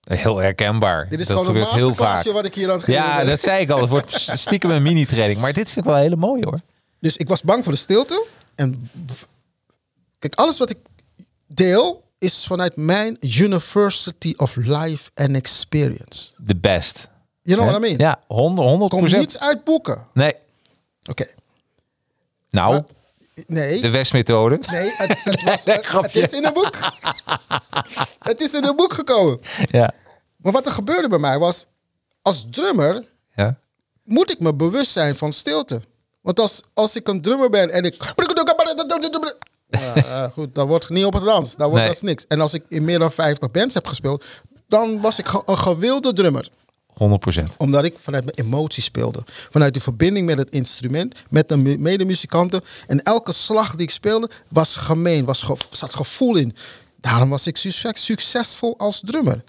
[0.00, 1.08] Heel herkenbaar.
[1.08, 2.24] Dit is dat gewoon een heel vaak.
[2.24, 3.26] wat ik hier aan het Ja, ben.
[3.26, 3.80] dat zei ik al.
[3.80, 5.40] Het wordt stiekem een mini-training.
[5.40, 6.60] Maar dit vind ik wel een hele mooie hoor.
[7.00, 8.26] Dus ik was bang voor de stilte.
[8.54, 8.90] En
[10.18, 10.78] kijk, alles wat ik
[11.46, 16.32] deel is vanuit mijn University of Life and Experience.
[16.46, 17.08] The best.
[17.42, 17.78] You know Hè?
[17.78, 17.98] what I mean?
[17.98, 20.06] Ja, 100 100 Komt niets uit boeken.
[20.12, 20.34] Nee.
[21.10, 21.26] Oké.
[22.50, 22.84] Nou, Maar-
[23.46, 23.80] Nee.
[23.80, 24.60] de Westmethode.
[24.70, 26.78] Nee, het, het, was, het, is in een boek.
[28.30, 29.40] het is in een boek gekomen.
[29.70, 29.90] Ja.
[30.36, 31.66] Maar wat er gebeurde bij mij was,
[32.22, 33.04] als drummer
[33.34, 33.58] ja.
[34.04, 35.80] moet ik me bewust zijn van stilte.
[36.20, 37.96] Want als, als ik een drummer ben en ik...
[39.70, 41.56] Ja, eh, goed, dan wordt niet op het dans.
[41.56, 41.92] Dan wordt Nee.
[41.92, 42.24] dat niks.
[42.28, 44.24] En als ik in meer dan 50 bands heb gespeeld,
[44.68, 46.48] dan was ik ge- een gewilde drummer.
[46.86, 47.56] 100 procent.
[47.56, 49.22] Omdat ik vanuit mijn emotie speelde.
[49.50, 52.60] Vanuit de verbinding met het instrument, met de mu- medemuzikanten.
[52.86, 56.56] En elke slag die ik speelde was gemeen, was ge- zat gevoel in.
[57.00, 59.44] Daarom was ik succes, succesvol als drummer.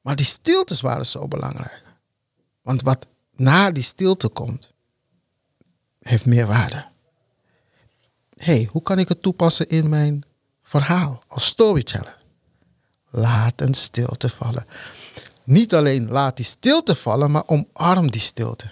[0.00, 1.82] Maar die stiltes waren zo belangrijk.
[2.62, 4.72] Want wat na die stilte komt,
[5.98, 6.84] heeft meer waarde.
[8.44, 10.22] Hey, hoe kan ik het toepassen in mijn
[10.62, 12.20] verhaal als storyteller?
[13.10, 14.66] Laat een stilte vallen.
[15.44, 18.70] Niet alleen laat die stilte vallen, maar omarm die stilte.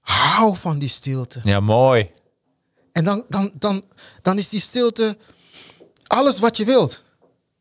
[0.00, 1.40] Hou van die stilte.
[1.44, 2.10] Ja, mooi.
[2.92, 3.84] En dan, dan, dan,
[4.22, 5.18] dan is die stilte
[6.06, 7.02] alles wat je wilt.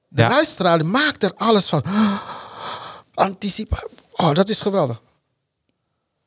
[0.07, 0.29] De Ja.
[0.29, 1.83] luisteraar maakt er alles van.
[3.13, 3.87] Anticipatie.
[4.11, 5.01] Oh, dat is geweldig.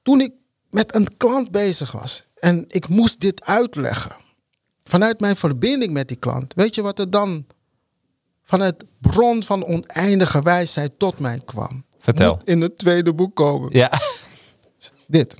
[0.02, 0.32] Toen ik
[0.70, 4.16] met een klant bezig was en ik moest dit uitleggen.
[4.84, 6.54] Vanuit mijn verbinding met die klant.
[6.54, 7.46] Weet je wat er dan
[8.42, 11.84] vanuit bron van oneindige wijsheid tot mij kwam?
[11.98, 12.34] Vertel.
[12.34, 13.70] Moet in het tweede boek komen.
[13.72, 14.00] Ja.
[15.06, 15.34] Dit.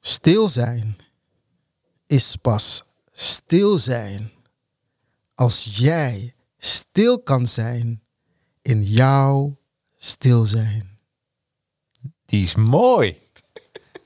[0.00, 0.96] Stil zijn
[2.06, 4.32] is pas stil zijn
[5.34, 8.02] als jij stil kan zijn
[8.62, 9.58] in jouw
[9.96, 10.98] stil zijn.
[12.24, 13.16] Die is mooi.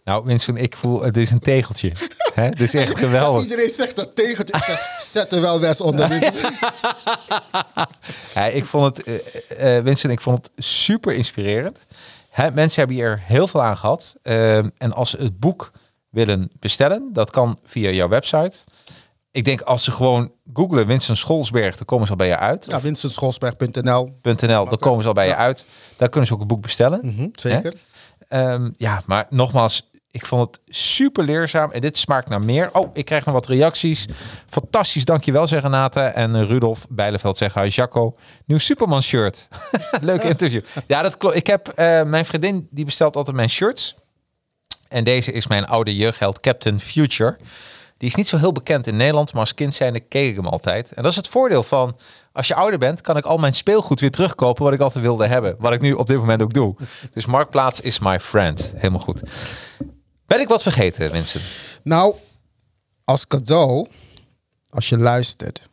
[0.05, 1.93] Nou, mensen, ik voel, het is een tegeltje.
[2.35, 2.43] Hè?
[2.43, 3.43] Het is echt geweldig.
[3.49, 6.09] Iedereen zegt dat zeg, Zet er wel wes onder.
[8.35, 11.79] Ja, ik vond het, eh eh, Winston, ik vond het super inspirerend.
[12.31, 14.15] Hè, mensen hebben hier heel veel aan gehad.
[14.23, 15.73] En als ze het boek
[16.11, 18.65] willen bestellen, dat kan via jouw website.
[19.31, 22.67] Ik denk als ze gewoon googlen Winston Scholsberg, dan komen ze al bij je uit.
[22.69, 24.19] Ja, winstenschoolsberg.nl.
[24.23, 25.65] .nl, dan komen ze al bij je uit.
[25.97, 27.01] Daar kunnen ze ook het boek bestellen.
[27.03, 27.75] Mhm, zeker.
[28.29, 31.71] Ehm, ja, maar nogmaals, ik vond het super leerzaam.
[31.71, 32.69] En dit smaakt naar meer.
[32.73, 34.07] Oh, ik krijg nog wat reacties.
[34.49, 36.01] Fantastisch, dankjewel, zeggen Renate.
[36.01, 39.49] En eh, Rudolf Bijleveld zegt, hi Jacco, nieuw Superman shirt.
[40.01, 40.61] Leuk interview.
[40.87, 41.37] Ja, dat klopt.
[41.37, 43.95] Ik heb, eh, mijn vriendin, die bestelt altijd mijn shirts.
[44.89, 47.37] En deze is mijn oude jeugdheld Captain Future.
[47.97, 50.47] Die is niet zo heel bekend in Nederland, maar als kind zijnde keek ik hem
[50.47, 50.93] altijd.
[50.93, 51.99] En dat is het voordeel van,
[52.33, 55.27] als je ouder bent, kan ik al mijn speelgoed weer terugkopen wat ik altijd wilde
[55.27, 55.55] hebben.
[55.59, 56.75] Wat ik nu op dit moment ook doe.
[57.11, 58.73] Dus Marktplaats is my friend.
[58.77, 59.23] Helemaal goed.
[60.33, 61.45] Ben ik wat vergeten, Vincent?
[61.83, 62.15] Nou,
[63.05, 63.87] als cadeau,
[64.71, 65.69] als je luistert,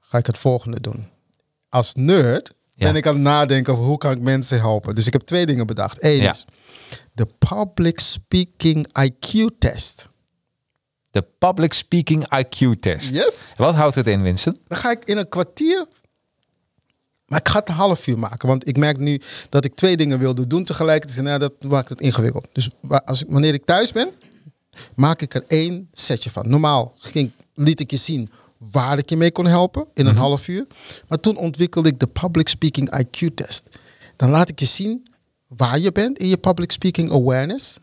[0.00, 1.08] ga ik het volgende doen.
[1.68, 2.86] Als nerd Ja.
[2.86, 4.94] ben ik aan het nadenken over hoe kan ik mensen helpen.
[4.94, 6.04] Dus ik heb twee dingen bedacht.
[6.04, 6.30] Eén Ja.
[6.30, 6.44] is
[7.12, 10.08] de Public Speaking IQ Test.
[11.10, 13.14] De Public Speaking IQ Test.
[13.14, 13.52] Yes.
[13.56, 14.58] Wat houdt het in, Vincent?
[14.66, 15.86] Dan ga ik in een kwartier.
[17.32, 18.48] Maar ik ga het een half uur maken.
[18.48, 21.18] Want ik merk nu dat ik twee dingen wilde doen tegelijkertijd.
[21.18, 22.48] En nou, dat maakt het ingewikkeld.
[22.52, 22.70] Dus
[23.04, 24.10] als ik, wanneer ik thuis ben,
[24.94, 26.48] maak ik er één setje van.
[26.48, 30.48] Normaal ging, liet ik je zien waar ik je mee kon helpen in een half
[30.48, 30.66] uur.
[31.08, 33.62] Maar toen ontwikkelde ik de Public Speaking IQ test.
[34.16, 35.06] Dan laat ik je zien
[35.46, 37.76] waar je bent in je Public Speaking Awareness.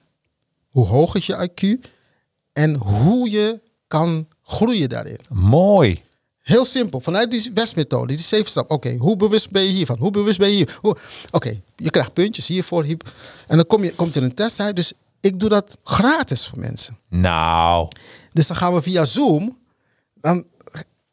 [0.70, 1.90] Hoe hoog is je IQ?
[2.54, 5.20] En hoe je kan groeien daarin.
[5.30, 6.04] Mooi.
[6.50, 8.72] Heel simpel, vanuit die West-methode, die zeven stap.
[8.72, 9.98] Oké, hoe bewust ben je hiervan?
[9.98, 10.80] Hoe bewust ben je hier?
[11.32, 12.84] Oké, je krijgt puntjes hiervoor.
[12.84, 12.98] Hier,
[13.48, 14.76] en dan kom je, komt er een test uit.
[14.76, 16.98] Dus ik doe dat gratis voor mensen.
[17.10, 17.88] Nou,
[18.30, 19.58] Dus dan gaan we via Zoom.
[20.14, 20.46] Dan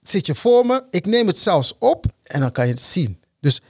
[0.01, 0.85] zit je voor me.
[0.91, 3.21] Ik neem het zelfs op en dan kan je het zien.
[3.41, 3.61] Dus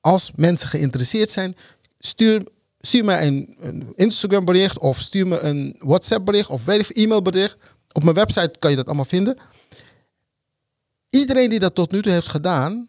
[0.00, 1.56] als mensen geïnteresseerd zijn,
[1.98, 2.42] stuur,
[2.80, 6.96] stuur mij een, een Instagram bericht of stuur me een WhatsApp bericht of weet ik,
[6.96, 7.56] e-mail bericht.
[7.92, 9.38] Op mijn website kan je dat allemaal vinden.
[11.10, 12.88] Iedereen die dat tot nu toe heeft gedaan,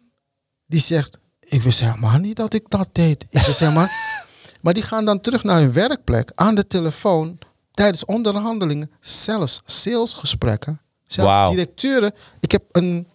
[0.66, 3.24] die zegt, ik wist helemaal niet dat ik dat deed.
[3.30, 3.86] Ik wist helemaal...
[4.62, 7.38] maar die gaan dan terug naar hun werkplek aan de telefoon
[7.72, 12.14] tijdens onderhandelingen, zelfs salesgesprekken, zelfs directeuren.
[12.40, 13.08] Ik heb een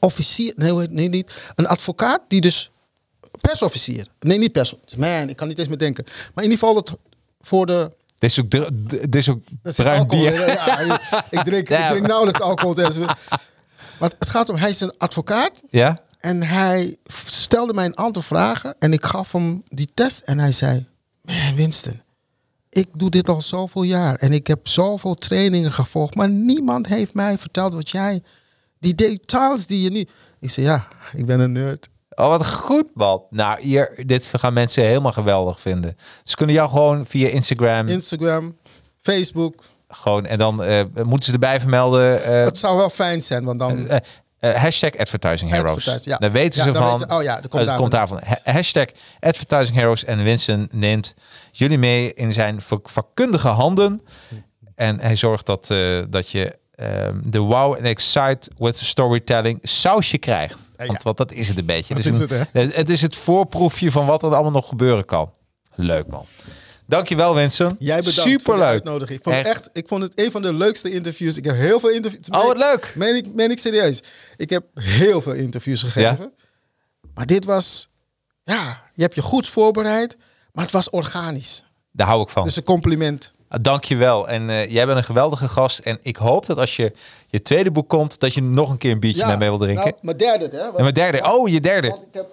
[0.00, 2.70] officier, nee, nee, niet, een advocaat die dus
[3.40, 6.74] persofficier, nee, niet pers, man, ik kan niet eens meer denken, maar in ieder geval
[6.74, 6.98] dat
[7.40, 7.90] voor de
[8.22, 8.50] dit is ook,
[8.90, 10.46] dit is ook bruin bier.
[10.46, 10.80] Ja,
[11.30, 12.74] ik drink, ik drink nauwelijks alcohol.
[14.02, 16.00] Maar het gaat om, hij is een advocaat Ja?
[16.20, 20.52] en hij stelde mij een aantal vragen en ik gaf hem die test en hij
[20.52, 20.86] zei,
[21.22, 22.00] man Winston,
[22.68, 27.14] ik doe dit al zoveel jaar en ik heb zoveel trainingen gevolgd, maar niemand heeft
[27.14, 28.22] mij verteld wat jij,
[28.78, 30.06] die details die je nu...
[30.38, 31.88] Ik zei, ja, ik ben een nerd.
[32.14, 33.22] Oh, wat goed, man.
[33.30, 35.96] Nou, hier, dit gaan mensen helemaal geweldig vinden.
[36.24, 38.56] Ze kunnen jou gewoon via Instagram, Instagram,
[39.00, 39.64] Facebook.
[39.94, 42.24] Gewoon, en dan eh, moeten ze erbij vermelden.
[42.24, 43.88] eh, Het zou wel fijn zijn, want dan...
[43.88, 45.70] eh, hashtag Advertising Heroes.
[45.88, 46.16] Advertise, ja.
[46.18, 46.98] Dan weten Ja, ze dan van.
[46.98, 48.20] weten- oh ja, dat komt komt daarvan.
[48.24, 48.86] Ha- Hashtag
[49.20, 50.04] Advertising Heroes.
[50.04, 51.14] En Winston neemt
[51.52, 54.02] jullie mee in zijn vak- vakkundige handen.
[54.74, 55.66] En hij zorgt dat,
[56.10, 60.58] dat je ehm, de wow en excite with storytelling sausje krijgt.
[60.76, 60.98] Want, ja.
[61.02, 61.94] want dat is het een beetje.
[61.94, 62.60] Dat Het is een- het, hè?
[62.60, 65.30] het, het is het voorproefje van wat er allemaal nog gebeuren kan.
[65.74, 66.24] Leuk man.
[66.92, 67.76] Dankjewel Winston.
[67.78, 68.68] Jij bedankt voor Super de leuk.
[68.68, 69.18] uitnodiging.
[69.18, 69.70] Ik vond, Echt.
[69.72, 71.36] ik vond het een van de leukste interviews.
[71.36, 72.28] Ik heb heel veel interviews.
[72.28, 72.92] Oh, wat leuk.
[72.96, 74.02] Meen ik, meen ik serieus.
[74.36, 76.32] Ik heb heel veel interviews gegeven.
[77.14, 77.88] Maar dit was,
[78.42, 80.16] ja, je hebt je goed voorbereid,
[80.52, 81.64] maar het was organisch.
[81.92, 82.44] Daar hou ik van.
[82.44, 83.32] Dus een compliment.
[83.60, 84.28] Dank je wel.
[84.28, 85.78] En eh, jij bent een geweldige gast.
[85.78, 86.92] En ik hoop dat als je
[87.26, 89.84] je tweede boek komt, dat je nog een keer een biertje met mij wil drinken.
[89.84, 90.62] Nou, mijn derde, hè?
[90.62, 91.32] en mijn derde.
[91.32, 91.88] Oh, je derde.
[91.88, 92.26] Want ik heb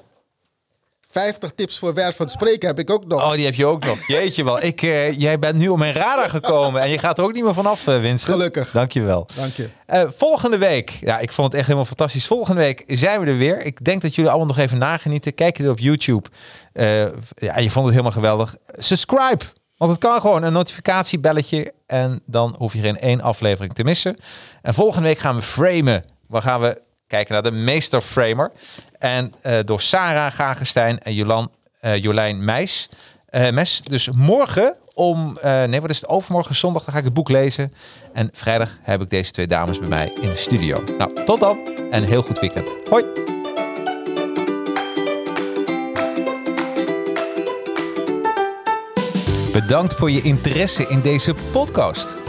[1.11, 3.23] 50 tips voor werk van spreken heb ik ook nog.
[3.23, 4.07] Oh, die heb je ook nog.
[4.07, 4.63] Jeetje wel.
[4.63, 7.43] Ik, eh, jij bent nu op mijn radar gekomen en je gaat er ook niet
[7.43, 8.33] meer vanaf, uh, Winston.
[8.33, 8.71] Gelukkig.
[8.71, 9.27] Dank je wel.
[9.35, 9.69] Dank je.
[9.85, 12.27] Eh, volgende week, ja, ik vond het echt helemaal fantastisch.
[12.27, 13.65] Volgende week zijn we er weer.
[13.65, 15.33] Ik denk dat jullie allemaal nog even nagenieten.
[15.33, 16.29] Kijk je er op YouTube.
[17.35, 18.55] Ja, je vond het helemaal geweldig.
[18.77, 19.45] Subscribe.
[19.77, 24.15] Want het kan gewoon een notificatiebelletje en dan hoef je geen één aflevering te missen.
[24.61, 26.03] En volgende week gaan we framen.
[26.27, 28.51] We gaan we kijken naar de meesterframer.
[28.99, 32.89] En eh, door Sarah Gagenstein en Jolan, eh, Jolijn Meis.
[33.29, 33.81] eh, Mes.
[33.83, 37.71] Dus morgen om, nee wat is het, overmorgen zondag, dan ga ik het boek lezen.
[38.13, 40.83] En vrijdag heb ik deze twee dames bij mij in de studio.
[40.97, 41.57] Nou, tot dan
[41.91, 42.69] en heel goed weekend.
[42.89, 43.05] Hoi!
[49.53, 52.28] Bedankt voor je interesse in deze podcast.